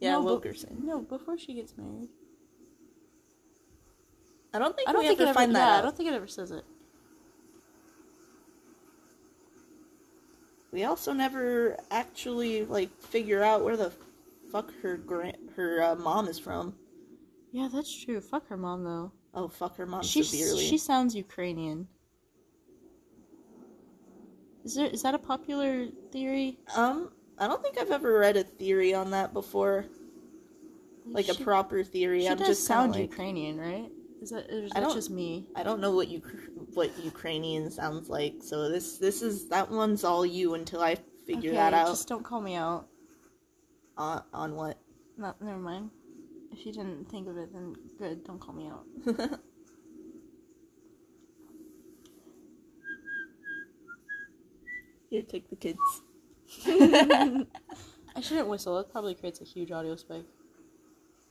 Yeah, 0.01 0.13
No, 0.13 0.19
but- 0.21 0.25
Wilkerson. 0.27 0.77
No, 0.85 1.01
before 1.01 1.37
she 1.39 1.55
gets 1.55 1.77
married. 1.77 2.09
I 4.55 4.59
don't 4.59 4.77
think 4.77 4.89
I 4.89 4.93
don't 4.93 5.03
we 5.03 5.09
think 5.09 5.21
ever 5.21 5.33
find 5.35 5.53
yeah, 5.53 5.59
that 5.59 5.79
I 5.79 5.83
don't 5.83 5.97
think 5.97 6.09
it 6.11 6.15
ever 6.15 6.27
says 6.27 6.51
it. 6.51 6.65
We 10.71 10.85
also 10.85 11.13
never 11.13 11.77
actually 11.91 12.65
like 12.65 12.91
figure 13.01 13.43
out 13.43 13.65
where 13.65 13.77
the 13.77 13.93
fuck 14.51 14.71
her 14.83 14.97
grand 14.97 15.37
her 15.57 15.83
uh, 15.83 15.95
mom 15.97 16.29
is 16.29 16.39
from. 16.39 16.75
Yeah, 17.51 17.69
that's 17.73 17.93
true. 18.05 18.21
Fuck 18.21 18.49
her 18.49 18.57
mom 18.57 18.85
though. 18.85 19.13
Oh 19.35 19.49
fuck 19.49 19.77
her 19.77 19.87
mom 19.87 20.03
She 20.03 20.23
severely. 20.23 20.67
she 20.67 20.79
sounds 20.79 21.15
Ukrainian. 21.15 21.89
Is 24.65 24.75
there 24.75 24.87
is 24.87 25.03
that 25.03 25.15
a 25.15 25.19
popular 25.19 25.87
theory? 26.11 26.59
Um, 26.77 27.13
I 27.39 27.49
don't 27.49 27.63
think 27.63 27.79
I've 27.79 27.91
ever 27.91 28.19
read 28.19 28.37
a 28.37 28.45
theory 28.45 28.95
on 28.95 29.11
that 29.11 29.33
before, 29.33 29.87
like 31.07 31.29
a 31.29 31.35
proper 31.35 31.83
theory. 31.83 32.23
She 32.23 32.29
I'm 32.29 32.37
does 32.37 32.49
just 32.49 32.65
sound 32.67 32.93
sound 32.95 33.03
like 33.03 33.11
Ukrainian, 33.11 33.59
right? 33.59 33.91
Is 34.21 34.31
that 34.31 34.49
is 34.51 34.71
that 34.71 34.93
just 34.93 35.11
me? 35.11 35.49
I 35.57 35.65
don't 35.65 35.81
know 35.81 35.91
what 35.91 36.09
you 36.09 36.23
what 36.75 36.91
Ukrainian 37.03 37.71
sounds 37.71 38.09
like. 38.09 38.35
So 38.41 38.69
this 38.69 38.99
this 38.99 39.21
is 39.21 39.49
that 39.49 39.69
one's 39.69 40.05
all 40.05 40.25
you 40.25 40.55
until 40.55 40.81
I 40.81 40.97
figure 41.27 41.51
okay, 41.51 41.57
that 41.57 41.75
out. 41.75 41.89
Just 41.89 42.07
don't 42.07 42.23
call 42.23 42.41
me 42.41 42.55
out. 42.55 42.87
On 43.97 44.23
on 44.33 44.55
what? 44.55 44.79
Not 45.19 45.43
never 45.43 45.59
mind. 45.59 45.91
If 46.53 46.67
you 46.67 46.73
didn't 46.73 47.09
think 47.11 47.29
of 47.29 47.37
it, 47.39 47.53
then 47.53 47.75
good. 47.99 48.25
Don't 48.25 48.39
call 48.41 48.55
me 48.55 48.69
out. 48.69 48.85
Here, 55.11 55.23
take 55.23 55.49
the 55.51 55.57
kids. 55.57 55.79
I 56.67 58.21
shouldn't 58.21 58.49
whistle. 58.49 58.79
It 58.79 58.91
probably 58.91 59.15
creates 59.15 59.41
a 59.41 59.45
huge 59.45 59.73
audio 59.73 59.97
spike. 59.97 60.27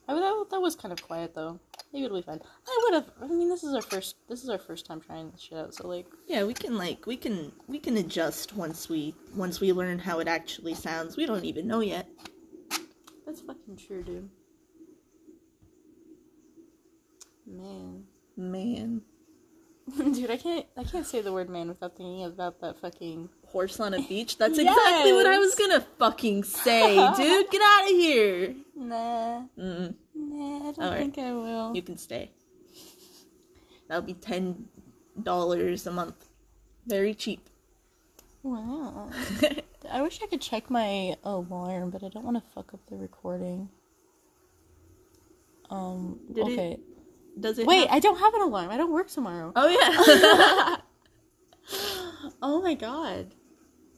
I 0.08 0.14
would, 0.14 0.24
that, 0.24 0.48
that 0.52 0.62
was 0.62 0.76
kind 0.76 0.92
of 0.92 1.02
quiet 1.02 1.34
though. 1.34 1.60
Maybe 1.94 2.06
it'll 2.06 2.18
be 2.18 2.24
fine. 2.24 2.40
I 2.68 2.80
would 2.84 2.94
have. 2.96 3.12
I 3.22 3.28
mean, 3.28 3.50
this 3.50 3.64
is 3.64 3.74
our 3.74 3.82
first. 3.82 4.16
This 4.28 4.44
is 4.44 4.50
our 4.50 4.58
first 4.58 4.86
time 4.86 5.02
trying 5.02 5.30
this 5.32 5.42
shit 5.42 5.58
out. 5.58 5.74
So 5.74 5.88
like, 5.88 6.08
Yeah, 6.28 6.44
we 6.44 6.54
can 6.54 6.78
like 6.78 7.06
we 7.06 7.18
can 7.18 7.52
we 7.68 7.80
can 7.80 7.98
adjust 7.98 8.56
once 8.56 8.90
we 8.90 9.14
once 9.36 9.60
we 9.60 9.72
learn 9.74 10.00
how 10.00 10.20
it 10.20 10.28
actually 10.28 10.74
sounds. 10.74 11.18
We 11.18 11.26
don't 11.26 11.46
even 11.46 11.68
know 11.68 11.82
yet. 11.82 12.08
that's 13.26 13.42
fucking 13.42 13.78
true, 13.78 14.04
dude. 14.04 14.30
Man, 17.52 18.04
Man, 18.38 19.02
dude, 19.98 20.32
I 20.32 20.38
can't. 20.38 20.66
I 20.78 20.84
can't 20.86 21.06
say 21.06 21.22
the 21.22 21.34
word 21.34 21.50
man 21.50 21.68
without 21.68 21.98
thinking 21.98 22.24
about 22.24 22.62
that 22.62 22.80
fucking. 22.80 23.30
horse 23.48 23.80
on 23.80 23.94
a 23.94 24.02
beach. 24.02 24.38
That's 24.38 24.58
exactly 24.66 25.12
what 25.14 25.26
I 25.26 25.38
was 25.38 25.54
gonna 25.56 25.82
fucking 26.00 26.44
say, 26.46 26.96
dude. 27.18 27.50
Get 27.52 27.62
out 27.62 27.84
of 27.84 27.90
here. 27.90 28.56
Nah, 28.74 29.44
Mm-mm. 29.60 29.94
nah. 30.16 30.58
I 30.70 30.72
don't 30.72 30.80
Alright. 30.80 31.00
think 31.00 31.20
I 31.20 31.34
will. 31.34 31.76
You 31.76 31.84
can 31.84 31.98
stay. 31.98 32.32
That'll 33.88 34.02
be 34.02 34.14
ten 34.16 34.70
dollars 35.22 35.86
a 35.86 35.92
month. 35.92 36.28
Very 36.88 37.14
cheap. 37.14 37.48
Wow. 38.42 39.10
I 39.92 40.02
wish 40.02 40.20
I 40.24 40.26
could 40.28 40.42
check 40.42 40.72
my 40.72 41.16
alarm, 41.24 41.92
but 41.92 42.04
I 42.04 42.10
don't 42.10 42.24
want 42.24 42.38
to 42.38 42.44
fuck 42.56 42.74
up 42.74 42.80
the 42.90 42.96
recording. 42.98 43.70
Um. 45.70 46.20
Did 46.34 46.48
it- 46.48 46.52
okay. 46.54 46.80
Does 47.40 47.60
it? 47.60 47.66
Wait, 47.68 47.88
have- 47.88 47.96
I 47.96 48.00
don't 48.00 48.20
have 48.20 48.34
an 48.34 48.42
alarm. 48.42 48.70
I 48.70 48.78
don't 48.78 48.92
work 48.92 49.10
tomorrow. 49.10 49.52
oh 49.56 49.68
yeah. 49.68 50.78
Oh 52.42 52.62
my 52.62 52.74
god. 52.74 53.34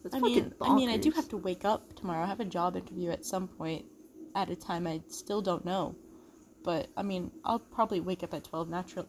That's 0.03 0.15
I 0.15 0.19
mean, 0.19 0.53
I 0.61 0.75
mean, 0.75 0.89
I 0.89 0.97
do 0.97 1.11
have 1.11 1.29
to 1.29 1.37
wake 1.37 1.63
up 1.65 1.95
tomorrow. 1.95 2.23
I 2.23 2.27
have 2.27 2.41
a 2.41 2.45
job 2.45 2.75
interview 2.75 3.09
at 3.09 3.25
some 3.25 3.47
point, 3.47 3.85
at 4.35 4.49
a 4.49 4.55
time 4.55 4.85
I 4.85 5.01
still 5.07 5.41
don't 5.41 5.63
know. 5.65 5.95
But 6.63 6.87
I 6.97 7.03
mean, 7.03 7.31
I'll 7.45 7.59
probably 7.59 7.99
wake 8.01 8.21
up 8.21 8.33
at 8.33 8.43
twelve 8.43 8.69
natural. 8.69 9.07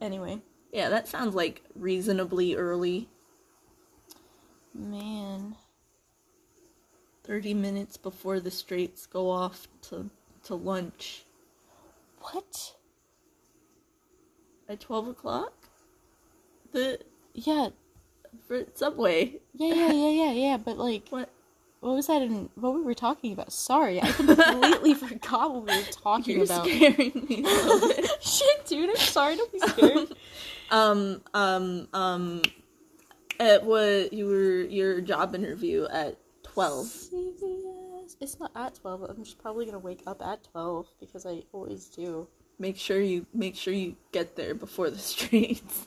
Anyway, 0.00 0.40
Yeah, 0.72 0.88
that 0.90 1.06
sounds 1.08 1.34
like 1.34 1.62
reasonably 1.74 2.54
early. 2.56 3.08
man, 4.74 5.56
Thirty 7.24 7.54
minutes 7.54 7.96
before 7.96 8.40
the 8.40 8.50
straights 8.50 9.06
go 9.06 9.30
off 9.30 9.68
to 9.82 10.10
to 10.44 10.54
lunch 10.54 11.24
what? 12.20 12.74
At 14.68 14.80
twelve 14.80 15.08
o'clock. 15.08 15.52
The 16.72 16.98
Yeah, 17.34 17.68
for 18.46 18.64
Subway. 18.74 19.40
yeah, 19.54 19.74
yeah, 19.74 19.92
yeah, 19.92 20.10
yeah, 20.10 20.32
yeah. 20.32 20.56
But 20.58 20.78
like, 20.78 21.08
What? 21.10 21.30
what 21.80 21.94
was 21.94 22.06
that? 22.08 22.22
In 22.22 22.48
what 22.56 22.74
we 22.74 22.82
were 22.82 22.94
talking 22.94 23.32
about? 23.32 23.52
Sorry, 23.52 24.02
I 24.02 24.10
completely 24.12 24.94
forgot 25.06 25.54
what 25.54 25.64
we 25.66 25.76
were 25.76 25.82
talking 25.90 26.36
You're 26.36 26.44
about. 26.44 26.66
scaring 26.66 27.26
me 27.28 27.42
a 27.42 27.46
little 27.46 27.88
bit. 27.88 28.10
Shit, 28.22 28.66
dude, 28.66 28.90
I'm 28.90 28.96
sorry. 28.96 29.36
Don't 29.36 29.52
be 29.52 29.58
scared. 29.60 30.08
um 30.70 31.22
um 31.32 31.88
um 31.94 32.42
it 33.40 33.62
was 33.62 34.08
you 34.12 34.26
were 34.26 34.60
your 34.68 35.00
job 35.00 35.34
interview 35.34 35.86
at 35.90 36.18
12 36.42 36.84
CVS. 36.86 38.16
It's 38.20 38.38
not 38.40 38.50
at 38.56 38.74
twelve. 38.74 39.02
I'm 39.02 39.22
just 39.24 39.38
probably 39.38 39.64
gonna 39.66 39.78
wake 39.78 40.02
up 40.06 40.20
at 40.22 40.42
twelve 40.44 40.88
because 41.00 41.24
I 41.24 41.42
always 41.52 41.86
do. 41.86 42.26
Make 42.58 42.76
sure 42.76 43.00
you 43.00 43.26
make 43.32 43.54
sure 43.56 43.72
you 43.72 43.96
get 44.12 44.36
there 44.36 44.54
before 44.54 44.90
the 44.90 44.98
streets 45.12 45.86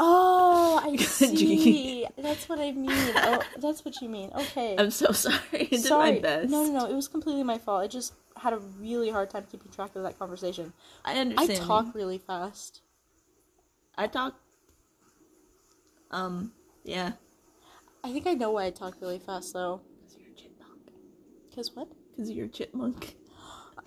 Oh, 0.00 0.80
I 0.84 0.96
see. 1.02 2.06
That's 2.18 2.46
what 2.46 2.58
I 2.60 2.72
mean. 2.72 2.90
Oh, 2.92 3.42
that's 3.56 3.84
what 3.86 4.00
you 4.02 4.08
mean. 4.10 4.30
Okay. 4.36 4.76
i'm 4.78 4.90
so 4.90 5.12
sorry 5.24 5.34
i 5.54 5.64
did 5.64 5.80
Sorry. 5.80 6.12
my 6.12 6.18
best 6.20 6.50
No, 6.50 6.62
no, 6.64 6.72
no. 6.80 6.86
It 6.90 6.94
was 6.94 7.08
completely 7.08 7.42
my 7.42 7.56
fault. 7.58 7.82
I 7.82 7.86
just 7.86 8.12
had 8.36 8.52
a 8.52 8.58
really 8.58 9.10
hard 9.10 9.30
time 9.30 9.44
keeping 9.50 9.72
track 9.72 9.96
of 9.96 10.02
that 10.02 10.18
conversation. 10.18 10.72
i 11.04 11.14
understand. 11.18 11.50
I 11.62 11.64
talk 11.64 11.94
really 11.94 12.18
fast. 12.18 12.82
i 13.96 14.06
talk 14.06 14.34
um 16.10 16.52
yeah 16.84 17.12
I 18.04 18.12
think 18.12 18.26
I 18.26 18.34
know 18.34 18.50
why 18.52 18.66
I 18.66 18.70
talk 18.70 18.96
really 19.00 19.18
fast 19.18 19.52
though. 19.54 19.80
because 20.00 20.16
you're 20.18 20.30
a 20.32 20.36
chipmunk 20.36 20.82
Cause 21.54 21.70
what? 21.74 21.88
because 22.10 22.30
you're 22.30 22.46
a 22.46 22.48
chipmunk 22.48 23.16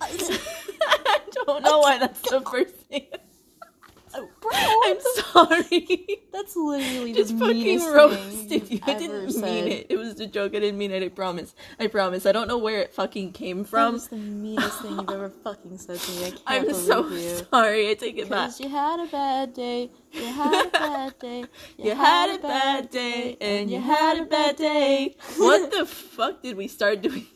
i 1.06 1.20
don't 1.46 1.62
know 1.62 1.78
why 1.80 1.98
that's 1.98 2.20
the 2.30 2.40
first 2.42 2.74
thing 2.76 3.06
oh, 4.14 4.28
Bro, 4.40 4.52
i'm 4.54 4.98
sorry 5.00 6.06
That's 6.32 6.56
literally 6.56 7.12
just 7.12 7.38
the 7.38 7.46
fucking 7.46 7.84
roasted 7.92 8.70
you. 8.70 8.80
I 8.82 8.94
didn't 8.94 9.30
said. 9.32 9.42
mean 9.44 9.68
it. 9.68 9.86
It 9.90 9.96
was 9.98 10.18
a 10.18 10.26
joke. 10.26 10.54
I 10.54 10.60
didn't 10.60 10.78
mean 10.78 10.90
it. 10.90 11.02
I 11.02 11.08
promise. 11.08 11.54
I 11.78 11.86
promise. 11.88 12.26
I 12.26 12.32
don't 12.32 12.48
know 12.48 12.58
where 12.58 12.80
it 12.80 12.92
fucking 12.94 13.32
came 13.32 13.64
That 13.64 13.68
from. 13.68 13.92
was 13.94 14.08
the 14.08 14.16
meanest 14.16 14.80
thing 14.80 14.92
you've 14.98 15.10
ever 15.10 15.30
fucking 15.30 15.78
said 15.78 15.98
to 16.00 16.12
me. 16.12 16.26
I 16.26 16.30
can't 16.30 16.42
I'm 16.46 16.66
believe 16.66 16.76
so 16.76 17.08
you. 17.08 17.46
sorry. 17.50 17.90
I 17.90 17.94
take 17.94 18.18
it 18.18 18.30
back. 18.30 18.58
You 18.60 18.68
had 18.70 19.00
a 19.00 19.06
bad 19.06 19.54
day, 19.54 19.90
you 20.12 20.24
had 20.24 20.66
a 20.66 20.70
bad 20.70 21.18
day, 21.18 21.44
You 21.78 21.94
had 21.94 22.34
a 22.34 22.42
bad 22.42 22.90
day, 22.90 23.36
and 23.40 23.70
you 23.70 23.80
had 23.80 24.18
a 24.18 24.24
bad 24.24 24.56
day. 24.56 25.16
What 25.36 25.70
the 25.70 25.86
fuck 25.86 26.42
did 26.42 26.56
we 26.56 26.66
start 26.68 27.02
doing 27.02 27.26
that 27.26 27.30
for? 27.30 27.30
I, 27.30 27.31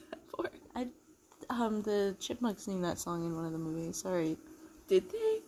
um, 1.50 1.82
the 1.82 2.16
Chipmunks 2.20 2.64
sing 2.64 2.82
that 2.82 2.98
song 2.98 3.24
in 3.24 3.34
one 3.34 3.44
of 3.44 3.52
the 3.52 3.58
movies. 3.58 3.96
Sorry. 3.96 4.36
Did 4.88 5.10
they? 5.10 5.40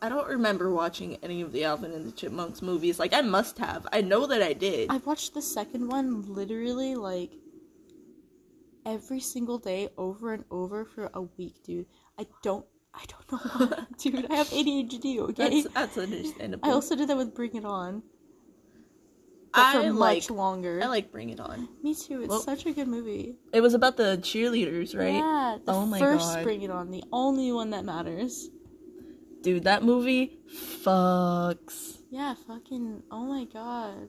I 0.00 0.08
don't 0.08 0.28
remember 0.28 0.72
watching 0.72 1.16
any 1.22 1.40
of 1.40 1.52
the 1.52 1.64
Alvin 1.64 1.92
and 1.92 2.06
the 2.06 2.12
Chipmunks 2.12 2.62
movies. 2.62 2.98
Like 2.98 3.12
I 3.12 3.20
must 3.22 3.58
have. 3.58 3.86
I 3.92 4.00
know 4.00 4.26
that 4.26 4.42
I 4.42 4.52
did. 4.52 4.90
I've 4.90 5.06
watched 5.06 5.34
the 5.34 5.42
second 5.42 5.88
one 5.88 6.32
literally 6.34 6.94
like 6.94 7.32
every 8.86 9.20
single 9.20 9.58
day 9.58 9.88
over 9.98 10.32
and 10.32 10.44
over 10.50 10.84
for 10.84 11.10
a 11.14 11.22
week, 11.22 11.62
dude. 11.64 11.86
I 12.18 12.26
don't 12.42 12.64
I 12.94 13.04
don't 13.06 13.32
know 13.32 13.66
why, 13.66 13.86
dude. 13.98 14.30
I 14.30 14.36
have 14.36 14.48
ADHD, 14.48 15.18
okay? 15.18 15.62
That's 15.62 15.74
that's 15.74 15.98
understandable. 15.98 16.68
I 16.68 16.72
also 16.72 16.96
did 16.96 17.08
that 17.08 17.16
with 17.16 17.34
Bring 17.34 17.54
It 17.56 17.64
On. 17.64 18.02
But 19.54 19.72
for 19.72 19.78
I 19.80 19.88
much 19.90 19.98
like 19.98 20.30
longer. 20.30 20.80
I 20.82 20.86
like 20.86 21.10
Bring 21.10 21.30
It 21.30 21.40
On. 21.40 21.68
Me 21.82 21.94
too. 21.94 22.20
It's 22.20 22.28
Well- 22.28 22.40
such 22.40 22.66
a 22.66 22.72
good 22.72 22.88
movie. 22.88 23.36
It 23.52 23.60
was 23.60 23.74
about 23.74 23.96
the 23.96 24.18
cheerleaders, 24.22 24.96
right? 24.96 25.14
Yeah, 25.14 25.58
the 25.64 25.72
Oh 25.72 25.86
my 25.86 25.98
first 25.98 26.34
God. 26.34 26.44
Bring 26.44 26.62
It 26.62 26.70
On, 26.70 26.90
the 26.90 27.02
only 27.12 27.50
one 27.52 27.70
that 27.70 27.84
matters. 27.84 28.50
Dude, 29.42 29.64
that 29.64 29.82
movie 29.82 30.38
fucks. 30.50 31.98
Yeah, 32.10 32.34
fucking. 32.46 33.02
Oh 33.10 33.24
my 33.24 33.44
god. 33.44 34.08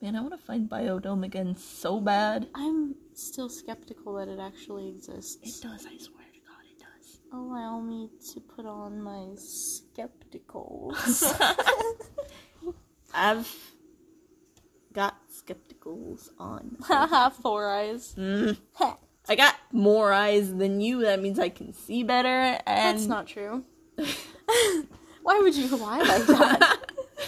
Man, 0.00 0.14
I 0.16 0.20
want 0.20 0.32
to 0.38 0.38
find 0.46 0.68
Biodome 0.70 1.24
again 1.24 1.56
so 1.56 1.98
bad. 2.00 2.48
I'm 2.54 2.94
still 3.14 3.48
skeptical 3.48 4.14
that 4.14 4.28
it 4.28 4.38
actually 4.38 4.88
exists. 4.90 5.38
It 5.42 5.60
does, 5.66 5.86
I 5.86 5.96
swear 5.98 6.24
to 6.32 6.40
God, 6.46 6.64
it 6.70 6.78
does. 6.78 7.18
Allow 7.32 7.80
me 7.80 8.08
to 8.32 8.40
put 8.40 8.64
on 8.64 9.02
my 9.02 9.34
skepticals. 9.36 10.94
I've 13.14 13.48
got 14.92 15.16
skepticals 15.30 16.30
on. 16.38 16.76
Haha, 16.82 17.30
four 17.30 17.68
eyes. 17.68 18.14
Mm. 18.18 18.56
I 19.28 19.36
got 19.36 19.56
more 19.72 20.12
eyes 20.12 20.54
than 20.54 20.80
you. 20.80 21.02
That 21.02 21.20
means 21.20 21.38
I 21.38 21.50
can 21.50 21.72
see 21.74 22.02
better. 22.02 22.58
And 22.66 22.96
That's 22.98 23.06
not 23.06 23.26
true. 23.26 23.64
Why 25.22 25.40
would 25.40 25.54
you 25.54 25.68
lie 25.76 25.98
like 25.98 26.26
that? 26.26 26.78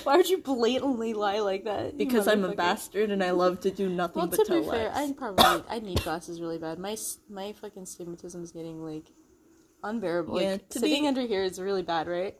Why 0.04 0.16
would 0.16 0.30
you 0.30 0.38
blatantly 0.38 1.12
lie 1.12 1.40
like 1.40 1.64
that? 1.64 1.98
because 1.98 2.26
I'm 2.26 2.44
a 2.44 2.54
bastard 2.54 3.10
and 3.10 3.22
I 3.22 3.32
love 3.32 3.60
to 3.60 3.70
do 3.70 3.88
nothing 3.90 4.20
Well, 4.20 4.28
but 4.28 4.36
to 4.38 4.44
toe 4.46 4.62
be 4.62 4.68
fair. 4.70 4.90
I 4.94 5.12
probably 5.12 5.64
I 5.68 5.80
need 5.80 6.02
glasses 6.02 6.40
really 6.40 6.56
bad. 6.56 6.78
My 6.78 6.96
my 7.28 7.52
fucking 7.52 7.84
stigmatism 7.84 8.42
is 8.42 8.52
getting 8.52 8.82
like 8.82 9.12
unbearable. 9.82 10.40
Yeah, 10.40 10.52
like 10.52 10.68
to 10.70 10.78
sitting 10.78 11.02
be- 11.02 11.08
under 11.08 11.22
here 11.22 11.42
is 11.42 11.60
really 11.60 11.82
bad, 11.82 12.06
right? 12.08 12.36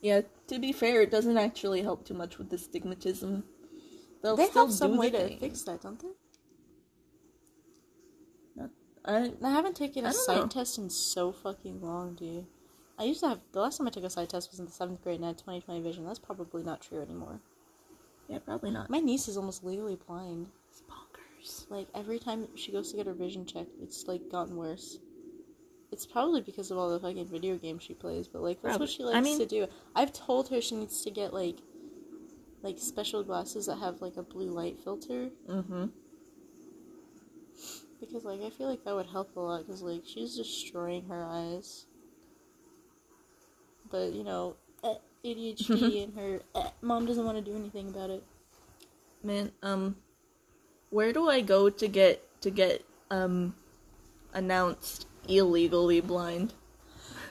Yeah, 0.00 0.22
to 0.46 0.58
be 0.58 0.72
fair, 0.72 1.02
it 1.02 1.10
doesn't 1.10 1.36
actually 1.36 1.82
help 1.82 2.06
too 2.06 2.14
much 2.14 2.38
with 2.38 2.48
the 2.50 2.56
stigmatism. 2.56 3.42
They'll 4.22 4.36
They 4.36 4.48
have 4.48 4.72
some 4.72 4.96
way 4.96 5.10
to 5.10 5.18
thing. 5.18 5.38
fix 5.38 5.62
that, 5.62 5.80
don't 5.82 5.98
they? 6.00 6.08
I, 9.04 9.32
I 9.42 9.50
haven't 9.50 9.76
taken 9.76 10.04
a 10.04 10.12
sight 10.12 10.36
know. 10.38 10.46
test 10.48 10.76
in 10.76 10.90
so 10.90 11.32
fucking 11.32 11.80
long, 11.80 12.14
dude. 12.14 12.46
I 12.98 13.04
used 13.04 13.20
to 13.20 13.28
have 13.28 13.40
the 13.52 13.60
last 13.60 13.78
time 13.78 13.86
I 13.86 13.90
took 13.90 14.04
a 14.04 14.10
sight 14.10 14.28
test 14.28 14.50
was 14.50 14.58
in 14.58 14.66
the 14.66 14.72
seventh 14.72 15.02
grade 15.02 15.16
and 15.16 15.24
I 15.24 15.28
had 15.28 15.38
twenty 15.38 15.60
twenty 15.60 15.80
vision. 15.80 16.04
That's 16.04 16.18
probably 16.18 16.62
not 16.62 16.82
true 16.82 17.00
anymore. 17.00 17.40
yeah, 18.28 18.38
probably 18.40 18.70
not. 18.70 18.90
My 18.90 18.98
niece 18.98 19.28
is 19.28 19.36
almost 19.38 19.64
legally 19.64 19.96
blind. 20.06 20.48
It's 20.70 20.82
bonkers. 20.82 21.70
Like 21.70 21.86
every 21.94 22.18
time 22.18 22.48
she 22.56 22.72
goes 22.72 22.90
to 22.90 22.96
get 22.98 23.06
her 23.06 23.14
vision 23.14 23.46
checked, 23.46 23.70
it's 23.80 24.06
like 24.08 24.28
gotten 24.30 24.56
worse. 24.56 24.98
It's 25.90 26.04
probably 26.04 26.42
because 26.42 26.70
of 26.70 26.76
all 26.76 26.90
the 26.90 27.00
fucking 27.00 27.28
video 27.28 27.56
games 27.56 27.84
she 27.84 27.94
plays, 27.94 28.28
but 28.28 28.42
like 28.42 28.60
that's 28.60 28.76
Probably. 28.76 28.84
what 28.88 28.90
she 28.90 29.02
I 29.04 29.06
likes 29.06 29.24
mean- 29.24 29.38
to 29.38 29.46
do. 29.46 29.66
I've 29.94 30.12
told 30.12 30.50
her 30.50 30.60
she 30.60 30.74
needs 30.74 31.00
to 31.04 31.10
get 31.10 31.32
like 31.32 31.56
like 32.62 32.78
special 32.78 33.22
glasses 33.22 33.66
that 33.66 33.76
have 33.76 34.00
like 34.00 34.16
a 34.16 34.22
blue 34.22 34.50
light 34.50 34.78
filter 34.82 35.30
Mm-hmm. 35.48 35.86
because 38.00 38.24
like 38.24 38.40
I 38.42 38.50
feel 38.50 38.68
like 38.68 38.84
that 38.84 38.94
would 38.94 39.06
help 39.06 39.36
a 39.36 39.40
lot 39.40 39.66
because 39.66 39.82
like 39.82 40.02
she's 40.06 40.36
destroying 40.36 41.06
her 41.08 41.24
eyes. 41.24 41.86
But 43.90 44.12
you 44.12 44.24
know, 44.24 44.56
eh, 44.84 44.94
ADHD 45.24 46.02
and 46.04 46.14
her 46.14 46.40
eh, 46.54 46.70
mom 46.82 47.06
doesn't 47.06 47.24
want 47.24 47.38
to 47.38 47.50
do 47.50 47.56
anything 47.56 47.88
about 47.88 48.10
it. 48.10 48.22
Man, 49.22 49.52
um, 49.62 49.96
where 50.90 51.12
do 51.12 51.28
I 51.28 51.40
go 51.40 51.70
to 51.70 51.88
get 51.88 52.22
to 52.42 52.50
get 52.50 52.84
um 53.10 53.54
announced 54.32 55.06
illegally 55.28 56.00
blind? 56.00 56.54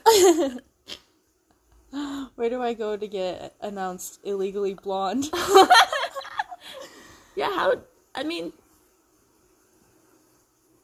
Where 2.34 2.50
do 2.50 2.62
I 2.62 2.74
go 2.74 2.96
to 2.96 3.06
get 3.06 3.54
announced 3.60 4.20
illegally 4.24 4.74
blonde? 4.74 5.30
Yeah, 7.38 7.54
how? 7.54 7.74
I 8.16 8.24
mean, 8.24 8.52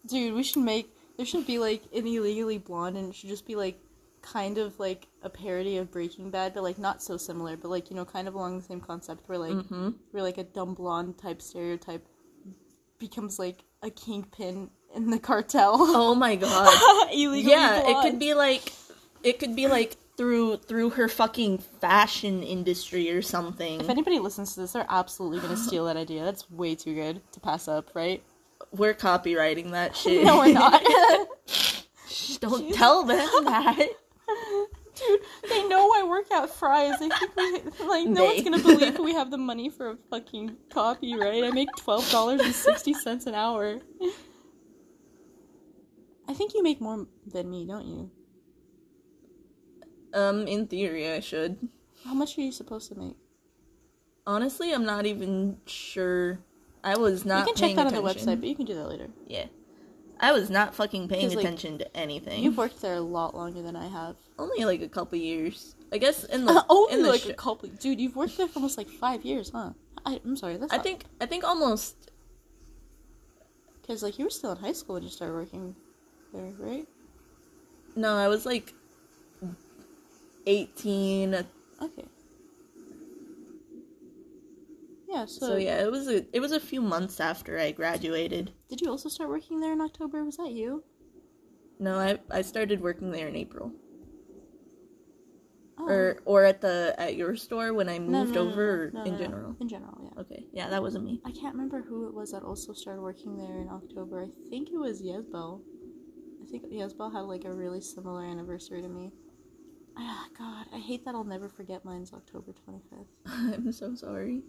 Dude, 0.06 0.34
we 0.34 0.44
should 0.44 0.62
make 0.62 0.88
there 1.16 1.26
should 1.26 1.46
be 1.46 1.58
like 1.58 1.82
an 1.92 2.06
illegally 2.06 2.58
blonde 2.58 2.96
and 2.96 3.08
it 3.08 3.14
should 3.16 3.28
just 3.28 3.44
be 3.44 3.56
like 3.56 3.76
kind 4.22 4.58
of 4.58 4.78
like 4.78 5.08
a 5.22 5.28
parody 5.28 5.78
of 5.78 5.90
Breaking 5.90 6.30
Bad, 6.30 6.54
but 6.54 6.62
like 6.62 6.78
not 6.78 7.02
so 7.02 7.16
similar, 7.16 7.56
but 7.56 7.70
like, 7.70 7.90
you 7.90 7.96
know, 7.96 8.04
kind 8.04 8.28
of 8.28 8.34
along 8.34 8.58
the 8.58 8.64
same 8.64 8.80
concept 8.80 9.28
where 9.28 9.38
like 9.38 9.52
mm-hmm. 9.52 9.90
where 10.12 10.22
like 10.22 10.38
a 10.38 10.44
dumb 10.44 10.74
blonde 10.74 11.18
type 11.18 11.42
stereotype 11.42 12.06
becomes 13.00 13.38
like 13.40 13.64
a 13.82 13.90
kingpin 13.90 14.70
in 14.94 15.10
the 15.10 15.18
cartel. 15.18 15.74
Oh 15.76 16.14
my 16.14 16.36
god. 16.36 17.10
illegally 17.12 17.50
yeah, 17.50 17.82
it 17.84 18.02
could 18.08 18.20
be 18.20 18.34
like, 18.34 18.72
it 19.24 19.40
could 19.40 19.56
be 19.56 19.66
like 19.66 19.96
through 20.16 20.58
through 20.58 20.90
her 20.90 21.08
fucking 21.08 21.58
fashion 21.58 22.42
industry 22.42 23.10
or 23.10 23.22
something. 23.22 23.80
If 23.80 23.88
anybody 23.88 24.18
listens 24.18 24.54
to 24.54 24.60
this, 24.60 24.72
they're 24.72 24.86
absolutely 24.88 25.40
gonna 25.40 25.56
steal 25.56 25.86
that 25.86 25.96
idea. 25.96 26.24
That's 26.24 26.50
way 26.50 26.74
too 26.74 26.94
good 26.94 27.20
to 27.32 27.40
pass 27.40 27.68
up, 27.68 27.90
right? 27.94 28.22
We're 28.70 28.94
copywriting 28.94 29.72
that 29.72 29.96
shit. 29.96 30.24
No, 30.24 30.38
we're 30.38 30.52
not. 30.52 30.82
Don't 32.40 32.72
tell 32.74 33.04
them 33.04 33.44
that. 33.44 33.88
Dude, 34.94 35.20
they 35.48 35.66
know 35.66 35.90
I 35.92 36.04
work 36.04 36.30
at 36.30 36.48
Fry's. 36.50 36.98
They 37.00 37.08
think 37.08 37.36
we 37.36 37.86
like 37.86 38.06
no 38.06 38.24
one's 38.24 38.44
gonna 38.44 38.58
believe 38.60 38.98
we 39.00 39.12
have 39.14 39.30
the 39.30 39.38
money 39.38 39.68
for 39.68 39.90
a 39.90 39.96
fucking 40.10 40.56
copyright. 40.70 41.42
I 41.42 41.50
make 41.50 41.68
twelve 41.76 42.08
dollars 42.10 42.40
and 42.40 42.54
sixty 42.54 42.94
cents 42.94 43.26
an 43.26 43.34
hour. 43.34 43.80
I 46.28 46.32
think 46.32 46.54
you 46.54 46.62
make 46.62 46.80
more 46.80 47.06
than 47.26 47.50
me, 47.50 47.66
don't 47.66 47.86
you? 47.86 48.10
Um, 50.14 50.46
in 50.46 50.66
theory, 50.66 51.10
I 51.10 51.20
should. 51.20 51.68
How 52.04 52.14
much 52.14 52.38
are 52.38 52.40
you 52.40 52.52
supposed 52.52 52.88
to 52.92 52.98
make? 52.98 53.16
Honestly, 54.26 54.72
I'm 54.72 54.84
not 54.84 55.06
even 55.06 55.58
sure. 55.66 56.38
I 56.82 56.96
was 56.96 57.24
not. 57.24 57.40
you 57.46 57.52
can 57.52 57.56
check 57.56 57.76
that 57.76 57.86
on 57.86 57.94
the 57.94 58.00
website, 58.00 58.40
but 58.40 58.48
you 58.48 58.54
can 58.54 58.64
do 58.64 58.74
that 58.74 58.88
later. 58.88 59.08
Yeah, 59.26 59.46
I 60.20 60.32
was 60.32 60.50
not 60.50 60.74
fucking 60.74 61.08
paying 61.08 61.28
like, 61.30 61.38
attention 61.38 61.78
to 61.78 61.96
anything. 61.96 62.42
You've 62.42 62.56
worked 62.56 62.80
there 62.80 62.94
a 62.94 63.00
lot 63.00 63.34
longer 63.34 63.60
than 63.60 63.74
I 63.74 63.88
have. 63.88 64.16
Only 64.38 64.64
like 64.64 64.82
a 64.82 64.88
couple 64.88 65.18
years, 65.18 65.74
I 65.92 65.98
guess. 65.98 66.24
In 66.24 66.44
the 66.44 66.64
Only 66.70 66.94
in 66.94 67.02
the 67.02 67.08
like 67.08 67.22
sh- 67.22 67.28
a 67.28 67.34
couple. 67.34 67.68
Dude, 67.68 68.00
you've 68.00 68.16
worked 68.16 68.36
there 68.36 68.48
for 68.48 68.56
almost 68.56 68.78
like 68.78 68.88
five 68.88 69.24
years, 69.24 69.50
huh? 69.50 69.70
I, 70.06 70.20
I'm 70.24 70.36
sorry. 70.36 70.56
That's 70.56 70.72
I 70.72 70.78
think 70.78 71.04
I 71.20 71.26
think 71.26 71.44
almost. 71.44 72.10
because 73.80 74.02
like 74.02 74.18
you 74.18 74.26
were 74.26 74.30
still 74.30 74.52
in 74.52 74.58
high 74.58 74.72
school 74.72 74.94
when 74.94 75.02
you 75.02 75.10
started 75.10 75.34
working 75.34 75.74
there, 76.32 76.52
right? 76.58 76.86
No, 77.96 78.14
I 78.14 78.28
was 78.28 78.46
like 78.46 78.74
eighteen. 80.46 81.34
Okay. 81.82 82.04
Yeah. 85.08 85.26
So, 85.26 85.46
So 85.46 85.56
yeah, 85.56 85.82
it 85.82 85.90
was 85.90 86.08
a 86.08 86.24
it 86.34 86.40
was 86.40 86.52
a 86.52 86.60
few 86.60 86.80
months 86.80 87.20
after 87.20 87.58
I 87.58 87.72
graduated. 87.72 88.52
Did 88.68 88.80
you 88.80 88.90
also 88.90 89.08
start 89.08 89.30
working 89.30 89.60
there 89.60 89.72
in 89.72 89.80
October? 89.80 90.24
Was 90.24 90.36
that 90.38 90.52
you? 90.52 90.82
No, 91.78 91.98
I 91.98 92.18
I 92.30 92.42
started 92.42 92.80
working 92.80 93.10
there 93.10 93.28
in 93.28 93.36
April, 93.36 93.72
Oh. 95.76 95.86
or 95.86 96.18
or 96.24 96.44
at 96.44 96.60
the 96.60 96.94
at 96.98 97.16
your 97.16 97.34
store 97.36 97.74
when 97.74 97.88
I 97.88 97.98
moved 97.98 98.34
no, 98.34 98.44
no, 98.44 98.50
over, 98.50 98.90
no, 98.94 99.02
in 99.02 99.18
general. 99.18 99.56
In 99.60 99.68
general, 99.68 99.98
yeah. 100.04 100.20
Okay, 100.20 100.46
yeah, 100.52 100.68
that 100.70 100.80
wasn't 100.82 101.04
me. 101.04 101.20
I 101.24 101.32
can't 101.32 101.54
remember 101.54 101.82
who 101.82 102.06
it 102.06 102.14
was 102.14 102.30
that 102.30 102.42
also 102.44 102.72
started 102.72 103.02
working 103.02 103.36
there 103.36 103.58
in 103.60 103.68
October. 103.68 104.22
I 104.22 104.28
think 104.50 104.70
it 104.70 104.78
was 104.78 105.02
Yesbel. 105.02 105.60
I 106.42 106.46
think 106.46 106.64
Yesbel 106.66 107.12
had 107.12 107.22
like 107.22 107.44
a 107.44 107.52
really 107.52 107.80
similar 107.80 108.24
anniversary 108.24 108.82
to 108.82 108.88
me. 108.88 109.10
Ah, 109.96 110.26
God, 110.36 110.66
I 110.74 110.78
hate 110.78 111.04
that 111.04 111.14
I'll 111.14 111.24
never 111.24 111.48
forget 111.48 111.84
mine's 111.84 112.12
October 112.12 112.52
25th. 112.52 113.06
I'm 113.54 113.72
so 113.72 113.94
sorry. 113.94 114.42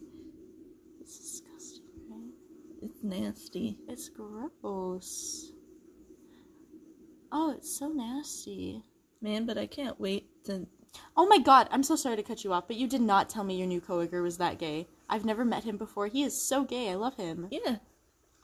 It's 1.00 1.20
disgusting, 1.20 1.84
right? 2.10 2.34
It's 2.82 3.04
nasty. 3.04 3.78
It's 3.88 4.10
gross. 4.10 5.52
Oh, 7.32 7.52
it's 7.52 7.78
so 7.78 7.90
nasty. 7.90 8.82
Man, 9.22 9.46
but 9.46 9.58
I 9.58 9.68
can't 9.68 10.00
wait 10.00 10.28
to. 10.46 10.68
Oh 11.18 11.28
my 11.28 11.38
god, 11.38 11.68
I'm 11.72 11.84
so 11.84 11.96
sorry 11.96 12.16
to 12.16 12.24
cut 12.24 12.44
you 12.44 12.54
off, 12.54 12.68
but 12.68 12.78
you 12.78 12.88
did 12.88 13.02
not 13.02 13.30
tell 13.30 13.44
me 13.44 13.58
your 13.58 13.68
new 13.68 13.82
coworker 13.82 14.22
was 14.22 14.38
that 14.38 14.58
gay. 14.58 14.88
I've 15.10 15.26
never 15.26 15.46
met 15.46 15.64
him 15.64 15.78
before. 15.78 16.08
He 16.08 16.24
is 16.24 16.42
so 16.42 16.64
gay. 16.64 16.90
I 16.90 16.96
love 16.96 17.16
him. 17.16 17.48
Yeah. 17.52 17.78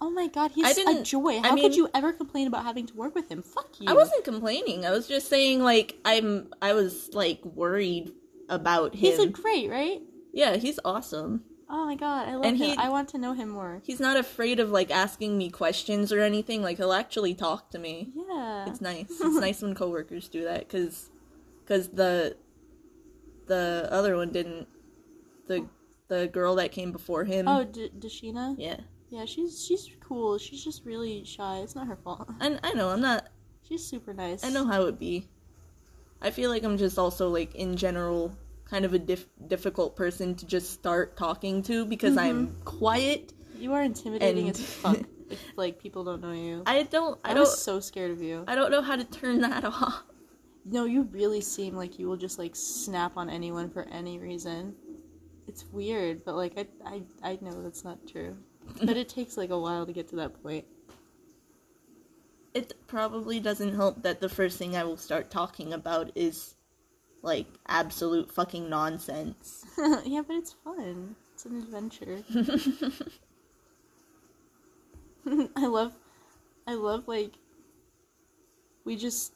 Oh 0.03 0.09
my 0.09 0.27
god, 0.27 0.51
he's 0.51 0.65
I 0.65 0.71
a 0.71 0.73
didn't- 0.73 1.03
joy. 1.05 1.37
I 1.37 1.47
How 1.47 1.53
mean- 1.55 1.63
could 1.63 1.75
you 1.75 1.87
ever 1.93 2.11
complain 2.11 2.47
about 2.47 2.63
having 2.65 2.87
to 2.87 2.95
work 2.95 3.13
with 3.13 3.29
him? 3.29 3.41
Fuck 3.43 3.79
you. 3.79 3.87
I 3.87 3.93
wasn't 3.93 4.23
complaining. 4.23 4.85
I 4.85 4.91
was 4.91 5.07
just 5.07 5.27
saying, 5.29 5.61
like, 5.63 5.97
I'm. 6.03 6.51
I 6.61 6.73
was, 6.73 7.09
like, 7.13 7.43
worried 7.45 8.11
about 8.49 8.95
him. 8.95 8.99
He's 9.11 9.19
a 9.19 9.27
great, 9.27 9.69
right? 9.69 10.01
yeah, 10.33 10.55
he's 10.57 10.79
awesome. 10.83 11.43
Oh 11.69 11.85
my 11.85 11.95
god, 11.95 12.27
I 12.27 12.35
love 12.35 12.45
And 12.45 12.57
him. 12.57 12.71
he- 12.71 12.77
I 12.77 12.89
want 12.89 13.09
to 13.09 13.17
know 13.17 13.33
him 13.33 13.49
more. 13.49 13.81
He's 13.85 13.99
not 13.99 14.17
afraid 14.17 14.59
of, 14.59 14.71
like, 14.71 14.89
asking 14.91 15.37
me 15.37 15.49
questions 15.49 16.11
or 16.11 16.19
anything. 16.19 16.61
Like, 16.63 16.77
he'll 16.77 16.91
actually 16.93 17.33
talk 17.35 17.69
to 17.71 17.79
me. 17.79 18.09
Yeah. 18.15 18.65
It's 18.69 18.81
nice. 18.81 19.05
It's 19.21 19.35
nice 19.39 19.61
when 19.61 19.75
coworkers 19.75 20.27
do 20.29 20.43
that, 20.45 20.67
because. 20.67 21.11
Because 21.63 21.89
the. 21.89 22.35
the 23.47 23.87
other 23.91 24.15
one 24.17 24.31
didn't. 24.31 24.67
The 25.47 25.65
the 26.07 26.27
girl 26.27 26.55
that 26.55 26.71
came 26.73 26.91
before 26.91 27.23
him. 27.23 27.47
Oh, 27.47 27.63
D- 27.63 27.89
Dashina. 27.97 28.55
yeah. 28.57 28.81
Yeah, 29.11 29.25
she's 29.25 29.63
she's 29.63 29.89
cool. 29.99 30.37
She's 30.37 30.63
just 30.63 30.85
really 30.85 31.25
shy. 31.25 31.57
It's 31.57 31.75
not 31.75 31.85
her 31.87 31.97
fault. 31.97 32.29
And 32.39 32.61
I 32.63 32.73
know 32.73 32.89
I'm 32.89 33.01
not. 33.01 33.27
She's 33.67 33.85
super 33.85 34.13
nice. 34.13 34.43
I 34.43 34.49
know 34.49 34.65
how 34.65 34.81
it 34.81 34.85
would 34.85 34.99
be. 34.99 35.27
I 36.21 36.31
feel 36.31 36.49
like 36.49 36.63
I'm 36.63 36.77
just 36.77 36.97
also 36.97 37.29
like 37.29 37.53
in 37.55 37.75
general 37.75 38.33
kind 38.63 38.85
of 38.85 38.93
a 38.93 38.99
dif- 38.99 39.27
difficult 39.47 39.97
person 39.97 40.33
to 40.35 40.45
just 40.45 40.71
start 40.71 41.17
talking 41.17 41.61
to 41.63 41.85
because 41.85 42.15
I'm 42.15 42.47
mm-hmm. 42.47 42.63
quiet. 42.63 43.33
You 43.59 43.73
are 43.73 43.83
intimidating 43.83 44.47
And- 44.47 44.55
as 44.55 44.65
fuck 44.65 44.99
if 45.29 45.43
like 45.57 45.77
people 45.77 46.05
don't 46.05 46.21
know 46.21 46.31
you. 46.31 46.63
I 46.65 46.83
don't. 46.83 47.19
I, 47.25 47.31
I, 47.31 47.33
don't. 47.33 47.41
was 47.41 47.61
so 47.61 47.81
scared 47.81 48.11
of 48.11 48.21
you. 48.21 48.45
I 48.47 48.55
don't 48.55 48.71
know 48.71 48.81
how 48.81 48.95
to 48.95 49.03
turn 49.03 49.41
that 49.41 49.65
off. 49.65 50.03
No, 50.63 50.85
you 50.85 51.03
really 51.11 51.41
seem 51.41 51.75
like 51.75 51.99
you 51.99 52.07
will 52.07 52.17
just 52.17 52.39
like 52.39 52.55
snap 52.55 53.17
on 53.17 53.29
anyone 53.29 53.69
for 53.69 53.83
any 53.91 54.19
reason. 54.19 54.73
It's 55.47 55.65
weird, 55.65 56.23
but 56.23 56.35
like 56.35 56.53
I 56.57 56.67
I, 56.85 57.01
I 57.31 57.39
know 57.41 57.61
that's 57.61 57.83
not 57.83 58.07
true. 58.07 58.37
But 58.79 58.97
it 58.97 59.09
takes 59.09 59.37
like 59.37 59.49
a 59.49 59.59
while 59.59 59.85
to 59.85 59.93
get 59.93 60.09
to 60.09 60.15
that 60.17 60.41
point. 60.43 60.65
It 62.53 62.73
probably 62.87 63.39
doesn't 63.39 63.75
help 63.75 64.03
that 64.03 64.19
the 64.19 64.29
first 64.29 64.57
thing 64.57 64.75
I 64.75 64.83
will 64.83 64.97
start 64.97 65.31
talking 65.31 65.71
about 65.73 66.11
is 66.15 66.55
like 67.21 67.47
absolute 67.67 68.31
fucking 68.31 68.69
nonsense. 68.69 69.65
yeah, 70.05 70.21
but 70.25 70.35
it's 70.35 70.53
fun. 70.63 71.15
It's 71.33 71.45
an 71.45 71.57
adventure. 71.57 72.23
I 75.55 75.67
love 75.67 75.93
I 76.67 76.73
love 76.73 77.07
like 77.07 77.33
we 78.85 78.95
just 78.95 79.33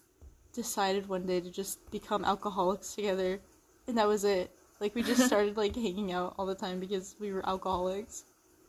decided 0.53 1.07
one 1.07 1.25
day 1.25 1.39
to 1.39 1.51
just 1.51 1.91
become 1.91 2.25
alcoholics 2.25 2.95
together 2.95 3.39
and 3.87 3.97
that 3.97 4.07
was 4.07 4.23
it. 4.23 4.51
Like 4.79 4.95
we 4.95 5.03
just 5.03 5.25
started 5.25 5.57
like 5.57 5.75
hanging 5.75 6.11
out 6.11 6.35
all 6.37 6.45
the 6.45 6.55
time 6.55 6.79
because 6.79 7.15
we 7.19 7.31
were 7.31 7.47
alcoholics. 7.47 8.23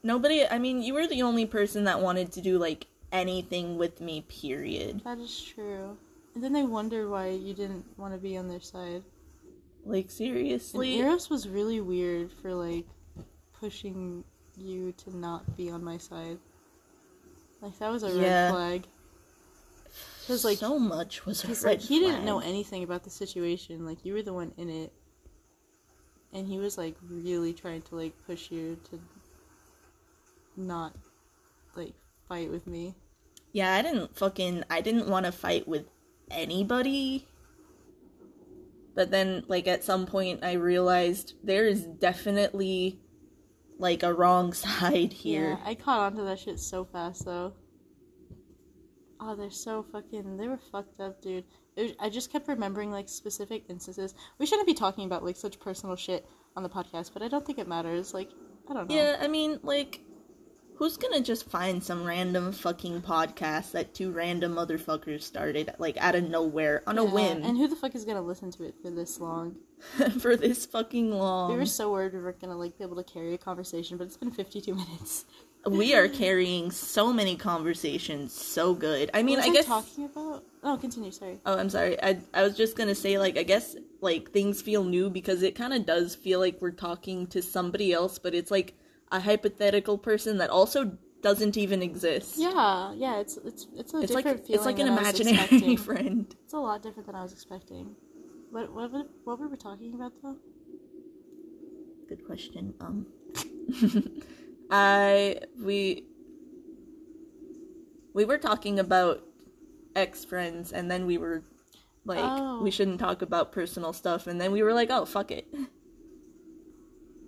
Nobody. 0.07 0.47
I 0.47 0.59
mean, 0.59 0.83
you 0.83 0.95
were 0.95 1.09
the 1.09 1.23
only 1.23 1.47
person 1.47 1.83
that 1.85 2.01
wanted 2.01 2.31
to 2.33 2.41
do 2.41 2.59
like 2.59 2.87
anything 3.11 3.77
with 3.77 4.01
me. 4.01 4.21
Period. 4.29 5.03
That 5.03 5.19
is 5.19 5.43
true. 5.43 5.97
And 6.35 6.45
then 6.45 6.53
they 6.53 6.63
wonder 6.63 7.09
why 7.09 7.31
you 7.31 7.55
didn't 7.55 7.85
want 7.99 8.15
to 8.15 8.19
be 8.21 8.37
on 8.37 8.47
their 8.49 8.61
side. 8.61 9.03
Like 9.85 10.05
And 10.05 10.13
seriously. 10.13 10.99
Eros 10.99 11.29
was 11.29 11.49
really 11.49 11.81
weird 11.81 12.31
for 12.31 12.55
like 12.55 12.87
pushing 13.59 14.23
you 14.57 14.93
to 14.93 15.17
not 15.17 15.57
be 15.57 15.71
on 15.71 15.83
my 15.83 15.99
side. 15.99 16.39
Like 17.61 17.77
that 17.81 17.91
was 17.91 18.05
a 18.05 18.09
Yeah. 18.11 18.45
red 18.45 18.51
flag. 18.53 18.87
Because 20.21 20.45
like, 20.45 20.59
so 20.59 20.79
much 20.79 21.27
was 21.27 21.43
a 21.43 21.49
red 21.49 21.63
like 21.65 21.81
he 21.81 21.99
didn't 21.99 22.25
know 22.25 22.39
anything 22.39 22.85
about 22.85 23.03
the 23.03 23.11
situation. 23.11 23.85
Like 23.85 24.05
you 24.05 24.13
were 24.13 24.23
the 24.23 24.33
one 24.33 24.53
in 24.57 24.69
it, 24.69 24.93
and 26.33 26.47
he 26.47 26.59
was 26.59 26.79
like 26.79 26.95
really 27.11 27.53
trying 27.53 27.83
to 27.83 27.97
like 27.97 28.13
push 28.27 28.53
you 28.53 28.79
to 28.91 29.01
not 30.57 30.95
like 31.75 31.95
fight 32.29 32.51
with 32.51 32.67
me. 32.67 32.95
Yeah, 33.53 33.75
I 33.75 33.83
didn't 33.83 34.17
fucking. 34.17 34.65
I 34.71 34.81
didn't 34.81 35.09
want 35.09 35.27
to 35.27 35.33
fight 35.33 35.67
with 35.67 35.87
anybody. 36.31 37.27
But 38.95 39.11
then, 39.11 39.45
like, 39.47 39.69
at 39.69 39.85
some 39.85 40.07
point, 40.07 40.43
I 40.43 40.53
realized 40.55 41.35
there 41.45 41.67
is 41.67 41.85
definitely, 41.85 42.99
like, 43.79 44.03
a 44.03 44.13
wrong 44.15 44.53
side 44.65 45.13
here. 45.13 45.51
Yeah, 45.51 45.69
I 45.71 45.75
caught 45.75 46.01
on 46.01 46.17
to 46.17 46.23
that 46.23 46.39
shit 46.39 46.59
so 46.59 46.85
fast 46.85 47.25
though. 47.25 47.53
Oh, 49.21 49.35
they're 49.35 49.51
so 49.51 49.83
fucking. 49.93 50.37
They 50.37 50.49
were 50.49 50.59
fucked 50.73 51.01
up, 51.01 51.23
dude. 51.23 51.45
Was- 51.77 51.93
I 51.99 52.11
just 52.11 52.31
kept 52.31 52.49
remembering 52.49 52.91
like 52.91 53.09
specific 53.09 53.65
instances. 53.69 54.15
We 54.39 54.47
shouldn't 54.47 54.67
be 54.67 54.75
talking 54.75 55.05
about 55.05 55.25
like 55.25 55.37
such 55.37 55.59
personal 55.59 55.97
shit 55.97 56.27
on 56.55 56.63
the 56.63 56.69
podcast, 56.69 57.13
but 57.13 57.23
I 57.23 57.29
don't 57.29 57.45
think 57.45 57.59
it 57.59 57.69
matters. 57.69 58.13
Like, 58.13 58.31
I 58.69 58.75
don't 58.75 58.89
know. 58.89 58.95
Yeah, 58.95 59.17
I 59.21 59.29
mean, 59.29 59.59
like, 59.63 60.01
who's 60.77 60.97
gonna 60.97 61.21
just 61.21 61.49
find 61.49 61.83
some 61.83 62.05
random 62.05 62.53
fucking 62.53 63.03
podcast 63.03 63.73
that 63.73 63.95
two 63.95 64.11
random 64.11 64.55
motherfuckers 64.55 65.23
started, 65.23 65.75
like, 65.79 65.97
out 65.99 66.15
of 66.15 66.29
nowhere, 66.29 66.83
on 66.87 66.99
a 66.99 67.05
whim, 67.05 67.43
And 67.43 67.57
who 67.57 67.67
the 67.67 67.77
fuck 67.77 67.95
is 67.95 68.05
gonna 68.05 68.23
listen 68.23 68.51
to 68.53 68.65
it 68.65 68.75
for 68.83 68.91
this 68.91 69.19
long? 69.21 69.57
for 70.21 70.37
this 70.37 70.65
fucking 70.67 71.11
long? 71.13 71.53
we 71.53 71.59
were 71.59 71.67
so 71.67 71.91
worried 71.91 72.13
we 72.15 72.21
weren't 72.21 72.41
gonna 72.41 72.57
like 72.57 72.79
be 72.79 72.85
able 72.85 72.97
to 72.97 73.05
carry 73.05 73.35
a 73.35 73.39
conversation, 73.39 73.97
but 73.97 74.07
it's 74.07 74.17
been 74.17 74.31
fifty-two 74.31 74.75
minutes. 74.75 75.25
We 75.67 75.97
are 75.97 76.07
carrying 76.07 76.71
so 76.71 77.13
many 77.13 77.35
conversations 77.35 78.33
so 78.33 78.73
good. 78.73 79.11
I 79.13 79.25
mean, 79.25 79.39
what 79.39 79.49
I 79.49 79.53
guess. 79.53 79.67
talking 79.67 80.05
about. 80.05 80.45
Oh, 80.63 80.77
continue. 80.77 81.11
Sorry. 81.11 81.41
Oh, 81.45 81.59
I'm 81.59 81.69
sorry. 81.71 82.01
I 82.03 82.21
I 82.33 82.43
was 82.43 82.57
just 82.57 82.77
gonna 82.77 82.95
say 82.95 83.19
like 83.19 83.37
I 83.37 83.43
guess 83.43 83.75
like 84.01 84.31
things 84.31 84.63
feel 84.63 84.85
new 84.85 85.11
because 85.11 85.43
it 85.43 85.57
kind 85.57 85.73
of 85.75 85.85
does 85.85 86.15
feel 86.15 86.39
like 86.39 86.61
we're 86.63 86.71
talking 86.71 87.27
to 87.29 87.43
somebody 87.43 87.93
else, 87.93 88.19
but 88.19 88.33
it's 88.33 88.51
like 88.51 88.75
a 89.13 89.21
hypothetical 89.21 89.99
person 89.99 90.39
that 90.39 90.51
also 90.51 90.99
doesn't 91.23 91.57
even 91.57 91.83
exist. 91.83 92.37
Yeah, 92.39 92.93
yeah. 92.95 93.19
It's 93.19 93.37
it's 93.39 93.67
it's 93.77 93.95
a 93.95 93.99
It's 94.01 94.13
like 94.13 94.25
different 94.25 94.47
feeling. 94.47 94.57
it's 94.59 94.67
like 94.67 94.79
an 94.79 94.87
than 94.87 94.99
I 94.99 95.11
was 95.11 95.21
imaginary 95.21 95.77
friend. 95.89 96.35
It's 96.45 96.53
a 96.53 96.59
lot 96.59 96.83
different 96.83 97.07
than 97.07 97.15
I 97.17 97.23
was 97.23 97.33
expecting. 97.33 97.95
What 98.51 98.73
what 98.73 98.93
what, 98.93 99.09
what 99.25 99.39
were 99.41 99.49
we 99.49 99.57
talking 99.57 99.95
about 99.95 100.13
though? 100.23 100.37
Good 102.09 102.25
question. 102.27 102.75
Um, 102.81 103.07
I 104.71 105.41
we 105.61 106.05
we 108.15 108.25
were 108.25 108.39
talking 108.39 108.79
about 108.79 109.23
ex 109.95 110.25
friends, 110.25 110.73
and 110.73 110.91
then 110.91 111.07
we 111.07 111.19
were 111.19 111.43
like, 112.05 112.21
Oh. 112.23 112.63
we 112.63 112.71
shouldn't 112.71 113.01
talk 113.01 113.23
about 113.23 113.51
personal 113.53 113.93
stuff, 113.93 114.27
and 114.27 114.41
then 114.41 114.53
we 114.53 114.63
were 114.63 114.73
like, 114.73 114.91
oh 114.91 115.05
fuck 115.05 115.31
it. 115.31 115.53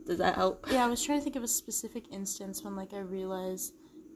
Does 0.09 0.19
that 0.19 0.35
help? 0.37 0.67
Yeah, 0.73 0.87
I 0.87 0.89
was 0.89 1.03
trying 1.05 1.19
to 1.19 1.25
think 1.25 1.37
of 1.37 1.43
a 1.45 1.49
specific 1.49 2.05
instance 2.11 2.65
when 2.65 2.75
like 2.75 2.95
I 2.95 3.01
realized 3.01 3.75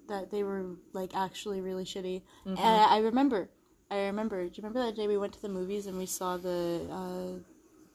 that 0.09 0.31
they 0.31 0.43
were 0.43 0.65
like 0.95 1.15
actually 1.15 1.61
really 1.61 1.85
shitty. 1.85 2.23
And 2.47 2.59
I, 2.59 2.97
I 2.97 2.99
remember, 3.01 3.51
I 3.91 4.07
remember. 4.07 4.43
Do 4.43 4.49
you 4.55 4.63
remember 4.63 4.83
that 4.87 4.97
day 4.97 5.07
we 5.07 5.19
went 5.19 5.35
to 5.35 5.43
the 5.43 5.51
movies 5.51 5.87
and 5.87 5.99
we 5.99 6.07
saw 6.07 6.39
the 6.39 6.87
uh, 6.91 7.39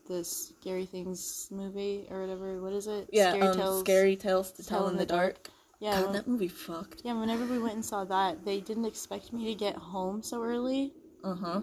the 0.08 0.24
scary 0.24 0.86
things 0.86 1.48
movie 1.52 2.06
or 2.12 2.22
whatever? 2.22 2.62
What 2.62 2.74
is 2.74 2.86
it? 2.86 3.10
Yeah, 3.12 3.32
scary 3.32 3.48
um, 3.48 3.58
tales. 3.58 3.80
scary 3.80 4.16
tales 4.16 4.52
to 4.54 4.64
tell, 4.66 4.88
in 4.90 4.98
the 4.98 5.06
dark. 5.06 5.50
Yeah, 5.80 5.96
God, 5.96 6.04
when- 6.06 6.14
that 6.14 6.28
movie 6.28 6.48
fucked. 6.48 7.02
yeah. 7.04 7.14
Whenever 7.14 7.46
we 7.46 7.58
went 7.58 7.74
and 7.76 7.86
saw 7.86 8.06
that, 8.06 8.46
they 8.46 8.62
didn't 8.62 8.86
expect 8.86 9.34
me 9.34 9.46
to 9.46 9.56
get 9.56 9.76
home 9.76 10.22
so 10.22 10.44
early. 10.44 10.94
Uh 11.24 11.34
huh. 11.36 11.62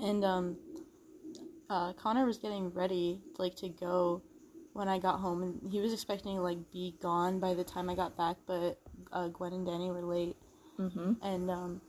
and 0.00 0.24
um 0.24 0.56
uh 1.68 1.92
Connor 1.92 2.24
was 2.24 2.38
getting 2.38 2.70
ready 2.72 3.20
like 3.38 3.54
to 3.56 3.68
go 3.68 4.22
when 4.72 4.88
I 4.88 4.98
got 4.98 5.18
home 5.20 5.42
and 5.42 5.72
he 5.72 5.80
was 5.80 5.92
expecting 5.92 6.36
to 6.36 6.42
like 6.42 6.58
be 6.70 6.94
gone 7.00 7.40
by 7.40 7.54
the 7.54 7.64
time 7.64 7.90
I 7.90 7.94
got 7.94 8.16
back 8.16 8.36
but 8.46 8.78
uh, 9.12 9.28
Gwen 9.28 9.52
and 9.52 9.66
Danny 9.66 9.90
were 9.90 10.02
late. 10.02 10.36
Mhm. 10.78 11.16
and 11.22 11.50
um 11.50 11.80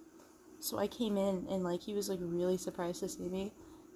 so 0.59 0.77
I 0.79 0.87
came 0.87 1.15
in 1.17 1.45
and 1.49 1.63
like 1.63 1.81
he 1.81 1.93
was 1.93 2.09
like 2.09 2.19
really 2.21 2.57
surprised 2.57 2.99
to 3.01 3.09
see 3.09 3.29
me. 3.29 3.51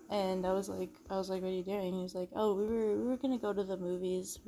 And 0.09 0.45
I 0.45 0.53
was 0.53 0.69
like 0.69 0.91
I 1.09 1.17
was 1.17 1.29
like 1.29 1.41
what 1.41 1.49
are 1.49 1.55
you 1.55 1.63
doing? 1.63 1.93
He 1.93 2.03
was 2.03 2.13
like 2.15 2.29
oh 2.36 2.53
we 2.53 2.65
were 2.65 2.95
we 2.95 3.03
were 3.07 3.17
gonna 3.17 3.38
go 3.39 3.51
to 3.53 3.63
the 3.63 3.77
movies. 3.77 4.39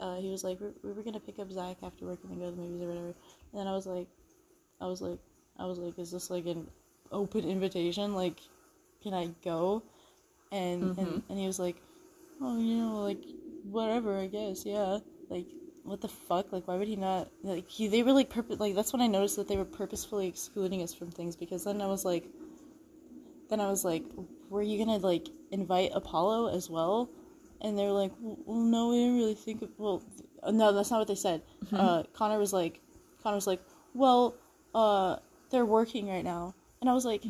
Uh, 0.00 0.16
he 0.16 0.30
was 0.30 0.42
like 0.42 0.60
we 0.60 0.68
we 0.82 0.92
were 0.92 1.02
gonna 1.02 1.20
pick 1.20 1.38
up 1.38 1.50
Zach 1.52 1.76
after 1.82 2.04
work 2.06 2.18
and 2.24 2.32
then 2.32 2.40
go 2.40 2.50
to 2.50 2.56
the 2.56 2.62
movies 2.62 2.82
or 2.82 2.88
whatever. 2.88 3.06
And 3.52 3.54
then 3.60 3.66
I 3.68 3.72
was 3.72 3.86
like 3.86 4.08
I 4.80 4.86
was 4.86 5.00
like 5.00 5.18
I 5.58 5.64
was 5.66 5.78
like 5.78 5.98
is 5.98 6.10
this 6.10 6.28
like 6.30 6.46
an 6.46 6.66
open 7.12 7.44
invitation? 7.48 8.14
Like 8.14 8.40
can 9.02 9.14
I 9.14 9.28
go? 9.44 9.82
And 10.50 10.98
and, 10.98 11.22
and 11.28 11.38
he 11.38 11.46
was 11.46 11.58
like, 11.58 11.76
oh, 12.40 12.58
you 12.58 12.76
know, 12.76 13.02
like 13.02 13.22
whatever, 13.70 14.18
I 14.18 14.26
guess, 14.26 14.64
yeah. 14.64 14.98
Like 15.28 15.46
what 15.84 16.00
the 16.00 16.08
fuck? 16.08 16.52
Like 16.52 16.66
why 16.66 16.76
would 16.76 16.88
he 16.88 16.96
not? 16.96 17.28
Like 17.42 17.68
he 17.68 17.88
they 17.88 18.02
were 18.02 18.12
like 18.12 18.30
purpose 18.30 18.58
like 18.60 18.74
that's 18.74 18.92
when 18.92 19.02
I 19.02 19.06
noticed 19.06 19.36
that 19.36 19.48
they 19.48 19.56
were 19.56 19.64
purposefully 19.64 20.26
excluding 20.26 20.82
us 20.82 20.92
from 20.92 21.10
things 21.10 21.36
because 21.36 21.64
then 21.64 21.80
I 21.80 21.86
was 21.86 22.04
like, 22.04 22.28
then 23.48 23.60
I 23.60 23.68
was 23.68 23.84
like, 23.84 24.04
were 24.50 24.62
you 24.62 24.84
gonna 24.84 24.98
like 24.98 25.28
invite 25.50 25.90
Apollo 25.94 26.54
as 26.54 26.68
well? 26.68 27.08
And 27.60 27.78
they 27.78 27.84
were 27.84 27.92
like, 27.92 28.12
well, 28.20 28.58
no, 28.58 28.88
we 28.88 28.96
didn't 28.96 29.16
really 29.16 29.34
think. 29.34 29.62
Of, 29.62 29.70
well, 29.78 30.02
no, 30.50 30.72
that's 30.72 30.90
not 30.90 30.98
what 30.98 31.08
they 31.08 31.14
said. 31.14 31.42
Uh, 31.72 32.02
Connor 32.12 32.38
was 32.38 32.52
like, 32.52 32.80
Connor 33.22 33.36
was 33.36 33.46
like, 33.46 33.60
well, 33.94 34.34
uh, 34.74 35.16
they're 35.50 35.64
working 35.64 36.08
right 36.08 36.24
now, 36.24 36.54
and 36.80 36.90
I 36.90 36.92
was 36.92 37.04
like. 37.04 37.24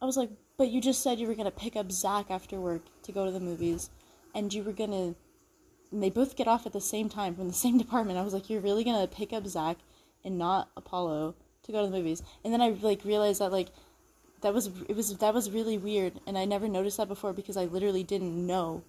I 0.00 0.06
was 0.06 0.16
like, 0.16 0.30
but 0.56 0.70
you 0.70 0.80
just 0.80 1.02
said 1.02 1.18
you 1.18 1.26
were 1.26 1.34
gonna 1.34 1.50
pick 1.50 1.74
up 1.74 1.90
Zach 1.90 2.30
after 2.30 2.60
work 2.60 2.82
to 3.02 3.12
go 3.12 3.24
to 3.24 3.32
the 3.32 3.40
movies, 3.40 3.90
and 4.34 4.52
you 4.52 4.62
were 4.62 4.72
gonna. 4.72 5.14
And 5.90 6.02
they 6.02 6.10
both 6.10 6.36
get 6.36 6.48
off 6.48 6.66
at 6.66 6.72
the 6.74 6.80
same 6.80 7.08
time 7.08 7.34
from 7.34 7.48
the 7.48 7.54
same 7.54 7.78
department. 7.84 8.18
I 8.18 8.22
was 8.22 8.34
like, 8.34 8.50
you're 8.50 8.60
really 8.60 8.84
gonna 8.84 9.06
pick 9.06 9.32
up 9.32 9.46
Zach 9.46 9.78
and 10.24 10.38
not 10.38 10.70
Apollo 10.76 11.34
to 11.64 11.72
go 11.72 11.84
to 11.84 11.90
the 11.90 11.96
movies? 11.96 12.22
And 12.44 12.52
then 12.52 12.60
I 12.60 12.70
like 12.70 13.04
realized 13.04 13.40
that 13.40 13.52
like 13.52 13.68
that 14.40 14.54
was 14.54 14.68
it 14.88 14.96
was 14.96 15.16
that 15.18 15.34
was 15.34 15.50
really 15.50 15.78
weird, 15.78 16.20
and 16.26 16.38
I 16.38 16.44
never 16.44 16.68
noticed 16.68 16.96
that 16.98 17.08
before 17.08 17.32
because 17.32 17.56
I 17.56 17.64
literally 17.64 18.04
didn't 18.04 18.46
know 18.46 18.82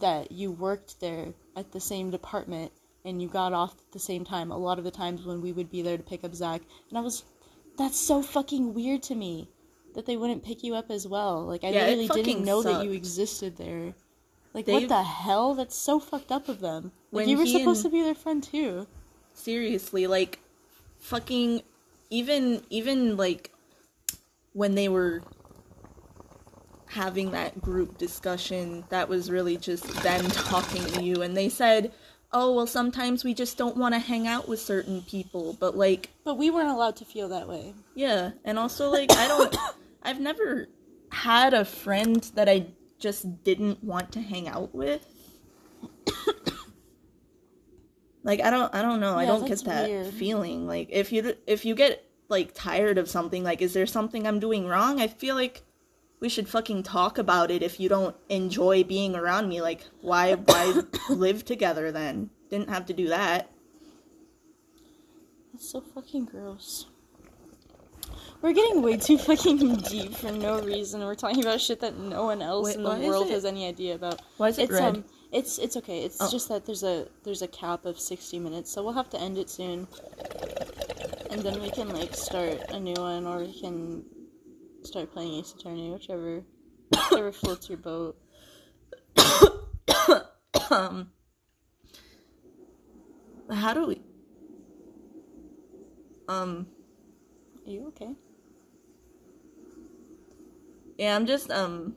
that 0.00 0.32
you 0.32 0.50
worked 0.52 1.00
there 1.00 1.34
at 1.56 1.72
the 1.72 1.80
same 1.80 2.10
department 2.10 2.72
and 3.04 3.20
you 3.22 3.28
got 3.28 3.52
off 3.52 3.72
at 3.72 3.92
the 3.92 3.98
same 3.98 4.24
time. 4.24 4.50
A 4.50 4.56
lot 4.58 4.78
of 4.78 4.84
the 4.84 4.90
times 4.90 5.24
when 5.24 5.40
we 5.40 5.52
would 5.52 5.70
be 5.70 5.82
there 5.82 5.96
to 5.96 6.02
pick 6.02 6.24
up 6.24 6.34
Zach, 6.34 6.62
and 6.88 6.98
I 6.98 7.00
was, 7.00 7.24
that's 7.76 7.98
so 7.98 8.22
fucking 8.22 8.74
weird 8.74 9.02
to 9.04 9.14
me 9.14 9.48
that 9.94 10.06
they 10.06 10.16
wouldn't 10.16 10.44
pick 10.44 10.62
you 10.62 10.74
up 10.74 10.90
as 10.90 11.06
well. 11.06 11.44
Like 11.44 11.64
I 11.64 11.70
Yeah, 11.70 11.86
literally 11.86 12.08
didn't 12.08 12.44
know 12.44 12.62
that 12.62 12.84
you 12.84 12.92
existed 12.92 13.56
there. 13.56 13.94
Like 14.54 14.64
They've- 14.66 14.82
what 14.82 14.88
the 14.88 15.02
hell? 15.02 15.54
That's 15.54 15.76
so 15.76 16.00
fucked 16.00 16.32
up 16.32 16.48
of 16.48 16.60
them. 16.60 16.92
Like 17.12 17.26
you 17.28 17.38
were 17.38 17.46
supposed 17.46 17.82
to 17.82 17.88
be 17.90 18.02
their 18.02 18.14
friend 18.14 18.42
too. 18.42 18.86
seriously 19.34 20.06
like 20.08 20.40
fucking 20.98 21.62
even 22.10 22.60
even 22.70 23.16
like 23.16 23.52
when 24.52 24.74
they 24.74 24.88
were 24.88 25.22
having 26.86 27.30
that 27.32 27.60
group 27.60 27.98
discussion 27.98 28.82
that 28.88 29.08
was 29.08 29.30
really 29.30 29.56
just 29.56 29.84
them 30.02 30.24
talking 30.28 30.82
to 30.86 31.02
you 31.02 31.22
and 31.22 31.36
they 31.36 31.48
said 31.48 31.92
oh 32.32 32.52
well 32.54 32.66
sometimes 32.66 33.24
we 33.24 33.32
just 33.34 33.56
don't 33.58 33.76
want 33.76 33.94
to 33.94 33.98
hang 33.98 34.26
out 34.26 34.48
with 34.48 34.58
certain 34.60 35.02
people 35.02 35.56
but 35.60 35.76
like 35.76 36.08
But 36.24 36.36
we 36.38 36.50
weren't 36.50 36.68
allowed 36.70 36.96
to 36.96 37.04
feel 37.04 37.28
that 37.28 37.46
way. 37.48 37.74
yeah 37.94 38.30
and 38.44 38.58
also 38.58 38.90
like 38.90 39.12
i 39.12 39.28
don't 39.28 39.54
i've 40.02 40.20
never 40.20 40.66
had 41.12 41.52
a 41.54 41.64
friend 41.64 42.28
that 42.34 42.48
i 42.48 42.66
just 42.98 43.44
didn't 43.44 43.82
want 43.82 44.12
to 44.12 44.20
hang 44.20 44.48
out 44.48 44.74
with. 44.74 45.06
Like 48.24 48.42
i 48.42 48.50
don't 48.50 48.74
i 48.74 48.82
don't 48.82 49.00
know. 49.00 49.16
I 49.16 49.24
don't 49.24 49.46
get 49.46 49.64
that 49.64 49.88
weird. 49.88 50.12
feeling. 50.12 50.66
Like 50.66 50.88
if 50.90 51.12
you 51.12 51.34
if 51.46 51.64
you 51.64 51.74
get 51.74 52.04
like 52.28 52.52
tired 52.52 52.98
of 52.98 53.08
something 53.08 53.42
like 53.42 53.62
is 53.62 53.72
there 53.72 53.86
something 53.86 54.26
i'm 54.26 54.38
doing 54.38 54.66
wrong? 54.66 55.00
I 55.00 55.06
feel 55.06 55.34
like 55.34 55.62
we 56.20 56.28
should 56.28 56.46
fucking 56.46 56.82
talk 56.82 57.16
about 57.16 57.50
it 57.50 57.62
if 57.62 57.80
you 57.80 57.88
don't 57.88 58.14
enjoy 58.28 58.84
being 58.84 59.14
around 59.14 59.48
me. 59.48 59.62
Like 59.62 59.86
why 60.02 60.34
why 60.34 60.82
live 61.08 61.46
together 61.46 61.90
then? 61.90 62.28
Didn't 62.50 62.68
have 62.68 62.84
to 62.86 62.92
do 62.92 63.08
that. 63.08 63.50
That's 65.54 65.70
so 65.70 65.80
fucking 65.80 66.26
gross. 66.26 66.84
We're 68.40 68.52
getting 68.52 68.82
way 68.82 68.96
too 68.96 69.18
fucking 69.18 69.76
deep 69.88 70.14
for 70.14 70.30
no 70.30 70.60
reason. 70.60 71.00
We're 71.00 71.16
talking 71.16 71.42
about 71.42 71.60
shit 71.60 71.80
that 71.80 71.98
no 71.98 72.24
one 72.24 72.40
else 72.40 72.66
Wait, 72.66 72.76
in 72.76 72.84
the 72.84 72.90
world 72.90 73.28
has 73.30 73.44
any 73.44 73.66
idea 73.66 73.94
about. 73.96 74.20
why 74.36 74.48
is 74.48 74.58
it 74.58 74.64
it's 74.64 74.72
red? 74.72 74.96
um 74.96 75.04
it's 75.32 75.58
it's 75.58 75.76
okay. 75.76 76.04
It's 76.04 76.18
Oh. 76.20 76.30
just 76.30 76.48
that 76.48 76.64
there's 76.64 76.82
a 76.84 77.08
there's 77.24 77.42
a 77.42 77.48
cap 77.48 77.84
of 77.84 77.98
60 77.98 78.38
minutes, 78.38 78.70
so 78.70 78.82
we'll 78.82 78.92
have 78.94 79.10
to 79.10 79.20
end 79.20 79.38
it 79.38 79.50
soon. 79.50 79.88
And 81.30 81.42
then 81.42 81.60
we 81.60 81.70
can 81.70 81.88
like 81.90 82.14
start 82.14 82.70
a 82.70 82.78
new 82.80 82.94
one 82.94 83.26
or 83.26 83.40
we 83.40 83.60
can 83.60 84.04
start 84.84 85.12
playing 85.12 85.34
Ace 85.34 85.52
Attorney, 85.54 85.90
whichever 85.90 86.42
whichever 86.92 87.32
floats 87.32 87.68
your 87.68 87.78
boat. 87.78 88.16
um 90.70 91.10
how 93.52 93.74
do 93.74 93.86
we 93.86 94.00
um 96.28 96.66
Are 97.66 97.70
you 97.70 97.88
okay? 97.88 98.14
Yeah 100.98 101.14
i'm 101.16 101.24
just 101.26 101.50
um 101.50 101.94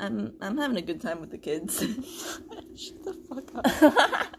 i'm 0.00 0.34
i'm 0.42 0.58
having 0.58 0.76
a 0.76 0.82
good 0.82 1.00
time 1.00 1.20
with 1.20 1.30
the 1.30 1.38
kids 1.38 1.80
Shut 2.76 3.02
the 3.02 3.12
fuck 3.28 3.50
up. 3.56 4.34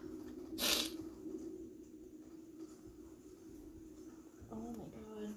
Oh 4.52 4.56
my 4.56 4.84
god. 4.84 5.34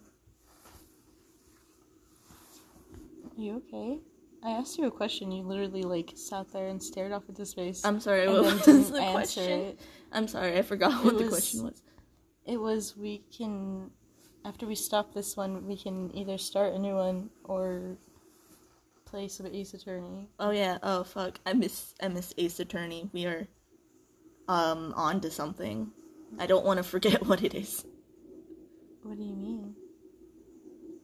Are 3.38 3.42
you 3.42 3.56
okay? 3.68 4.00
I 4.44 4.52
asked 4.52 4.78
you 4.78 4.86
a 4.88 4.92
question. 4.92 5.32
You 5.32 5.44
literally 5.44 5.84
like 5.84 6.12
sat 6.16 6.52
there 6.52 6.68
and 6.68 6.82
stared 6.82 7.12
off 7.12 7.24
into 7.30 7.46
space. 7.46 7.84
i'm 7.86 8.00
sorry 8.00 8.28
what 8.28 8.44
was 8.44 8.66
didn't 8.66 8.92
the 8.92 9.00
question 9.12 9.50
it. 9.60 9.80
i'm 10.12 10.28
sorry 10.28 10.58
i 10.58 10.62
forgot 10.62 11.04
what 11.04 11.14
It 11.14 11.18
the 11.20 11.24
was- 11.26 11.34
question 11.34 11.64
was 11.64 11.82
It 12.46 12.58
was 12.60 12.98
we 12.98 13.24
can 13.36 13.90
after 14.46 14.66
we 14.66 14.76
stop 14.76 15.14
this 15.14 15.36
one, 15.38 15.66
we 15.66 15.78
can 15.78 16.16
either 16.16 16.38
start 16.38 16.74
a 16.74 16.80
new 16.80 16.96
one 16.96 17.30
or 17.46 17.98
play 19.06 19.28
some 19.28 19.46
Ace 19.48 19.74
Attorney. 19.74 20.28
oh 20.40 20.50
yeah 20.50 20.80
oh 20.82 21.04
fuck 21.04 21.40
i 21.46 21.54
miss 21.54 21.94
i 22.02 22.08
miss 22.08 22.34
ace 22.40 22.60
attorney 22.60 23.12
we 23.14 23.28
are 23.28 23.48
um 24.48 24.92
on 24.96 25.22
to 25.22 25.30
something 25.30 25.92
i 26.40 26.48
don't 26.48 26.66
want 26.66 26.78
to 26.78 26.84
forget 26.84 27.24
what 27.28 27.44
it 27.44 27.54
is 27.54 27.86
What 29.04 29.18
do 29.18 29.24
you 29.24 29.36
mean? 29.36 29.76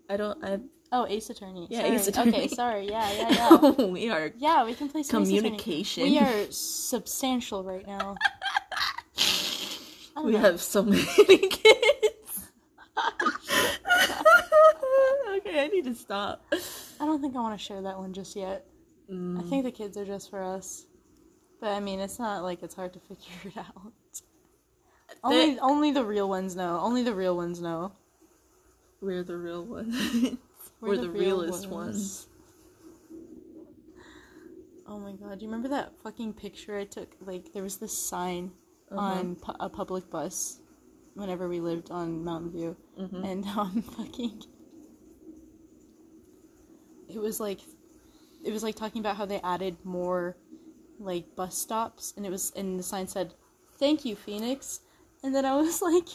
i 0.10 0.18
don't 0.18 0.44
i 0.44 0.60
Oh, 0.92 1.06
Ace 1.08 1.30
Attorney. 1.30 1.68
Yeah, 1.70 1.82
sorry. 1.84 1.96
Ace 1.96 2.08
Attorney. 2.08 2.30
Okay, 2.30 2.48
sorry. 2.48 2.88
Yeah, 2.90 3.12
yeah, 3.12 3.30
yeah. 3.78 3.86
we 3.86 4.10
are 4.10 4.32
yeah, 4.38 4.66
we 4.66 4.74
can 4.74 4.90
play 4.90 5.04
some 5.04 5.22
Ace 5.22 5.30
Attorney. 5.30 5.42
communication 5.60 6.04
We 6.06 6.18
are 6.18 6.48
substantial 6.50 7.64
right 7.64 7.86
now. 7.86 8.16
We 10.26 10.32
know. 10.34 10.40
have 10.40 10.62
so 10.62 10.82
many 10.84 11.04
kids. 11.38 12.19
okay, 15.38 15.64
I 15.64 15.68
need 15.72 15.86
to 15.86 15.96
stop. 15.96 16.44
I 16.52 17.06
don't 17.06 17.22
think 17.22 17.36
I 17.36 17.40
want 17.40 17.58
to 17.60 17.64
share 17.64 17.82
that 17.82 17.98
one 17.98 18.14
just 18.14 18.36
yet. 18.36 18.66
I 19.10 19.14
Mm. 19.14 19.50
think 19.50 19.64
the 19.64 19.72
kids 19.72 19.98
are 19.98 20.06
just 20.06 20.30
for 20.30 20.44
us. 20.44 20.86
But 21.60 21.70
I 21.72 21.80
mean, 21.80 22.00
it's 22.00 22.20
not 22.20 22.44
like 22.44 22.62
it's 22.62 22.76
hard 22.76 22.94
to 22.94 23.00
figure 23.10 23.34
it 23.46 23.58
out. 23.58 23.92
Only, 25.24 25.60
only 25.60 25.92
the 25.92 26.06
real 26.06 26.30
ones 26.30 26.56
know. 26.56 26.80
Only 26.80 27.02
the 27.04 27.16
real 27.16 27.36
ones 27.36 27.60
know. 27.60 27.92
We're 29.02 29.24
the 29.24 29.38
real 29.38 29.66
ones. 29.66 29.96
We're, 30.82 30.98
the, 30.98 31.10
real 31.10 31.40
realest 31.42 31.68
ones. 31.68 32.28
Oh 34.88 35.00
my 35.00 35.12
god! 35.14 35.40
Do 35.40 35.46
you 35.46 35.52
remember 35.52 35.68
that 35.70 35.94
fucking 36.04 36.34
picture 36.34 36.78
I 36.78 36.86
took? 36.86 37.10
Like, 37.22 37.52
there 37.54 37.64
was 37.64 37.78
this 37.78 37.98
sign 37.98 38.52
Uh-huh. 38.92 39.02
on 39.02 39.36
pu- 39.36 39.56
a 39.60 39.70
public 39.70 40.10
bus 40.10 40.60
whenever 41.16 41.48
we 41.48 41.60
lived 41.60 41.92
on 41.92 42.24
Mountain 42.24 42.52
View, 42.52 42.76
Mhm. 43.00 43.24
and 43.30 43.46
um, 43.58 43.82
fucking. 43.82 44.44
It 47.08 47.20
was 47.20 47.40
like, 47.40 47.60
it 48.44 48.52
was 48.54 48.64
like 48.64 48.76
talking 48.76 49.00
about 49.00 49.16
how 49.18 49.26
they 49.26 49.40
added 49.42 49.78
more, 49.84 50.38
like 51.00 51.36
bus 51.36 51.58
stops, 51.58 52.14
and 52.16 52.26
it 52.26 52.30
was, 52.30 52.52
and 52.56 52.78
the 52.80 52.84
sign 52.84 53.08
said, 53.08 53.34
"Thank 53.80 54.06
you, 54.06 54.16
Phoenix," 54.16 54.82
and 55.24 55.34
then 55.34 55.46
I 55.46 55.56
was 55.56 55.82
like, 55.90 56.08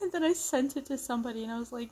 and 0.00 0.10
then 0.12 0.24
I 0.24 0.32
sent 0.32 0.76
it 0.76 0.86
to 0.86 0.98
somebody, 0.98 1.42
and 1.44 1.52
I 1.52 1.58
was 1.58 1.72
like, 1.72 1.90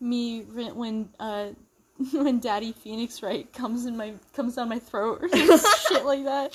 me 0.00 0.42
when 0.42 0.74
when, 0.74 1.08
uh 1.20 1.50
when 2.12 2.40
Daddy 2.40 2.72
Phoenix 2.72 3.22
right 3.22 3.50
comes 3.52 3.86
in 3.86 3.96
my 3.96 4.14
comes 4.32 4.56
down 4.56 4.68
my 4.68 4.78
throat 4.80 5.22
or 5.22 5.28
shit 5.28 6.04
like 6.04 6.24
that. 6.24 6.50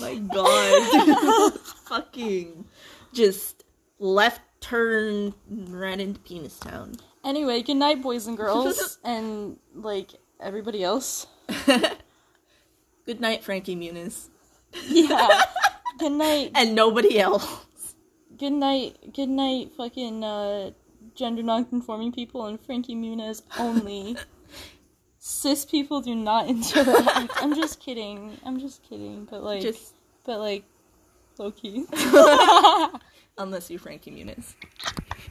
My 0.00 0.16
god. 0.16 1.52
Fucking 1.86 2.66
just 3.14 3.64
left 3.98 4.42
turn 4.66 5.32
right 5.48 6.00
into 6.00 6.18
Penis 6.20 6.58
Town. 6.58 6.96
Anyway, 7.24 7.62
good 7.62 7.76
night, 7.76 8.02
boys 8.02 8.26
and 8.26 8.36
girls, 8.36 8.98
and 9.04 9.58
like 9.74 10.10
everybody 10.40 10.82
else. 10.82 11.26
Good 13.06 13.20
night, 13.20 13.44
Frankie 13.44 13.76
Muniz. 13.76 14.30
Yeah. 14.88 15.42
good 16.00 16.10
night. 16.10 16.50
And 16.56 16.74
nobody 16.74 17.20
else. 17.20 17.94
Good 18.36 18.52
night. 18.52 19.14
Good 19.14 19.28
night. 19.28 19.70
Fucking 19.76 20.24
uh, 20.24 20.70
gender 21.14 21.44
non-conforming 21.44 22.10
people 22.10 22.46
and 22.46 22.60
Frankie 22.60 22.96
Muniz 22.96 23.42
only. 23.60 24.16
Cis 25.20 25.64
people 25.64 26.00
do 26.00 26.16
not 26.16 26.48
interact. 26.48 27.30
I'm 27.36 27.54
just 27.54 27.78
kidding. 27.78 28.38
I'm 28.44 28.58
just 28.58 28.82
kidding. 28.82 29.24
But 29.30 29.44
like, 29.44 29.62
Just 29.62 29.94
but 30.24 30.40
like, 30.40 30.64
low 31.38 31.52
key. 31.52 31.86
Unless 33.38 33.70
you're 33.70 33.80
Frankie 33.80 34.10
Muniz. 34.10 34.54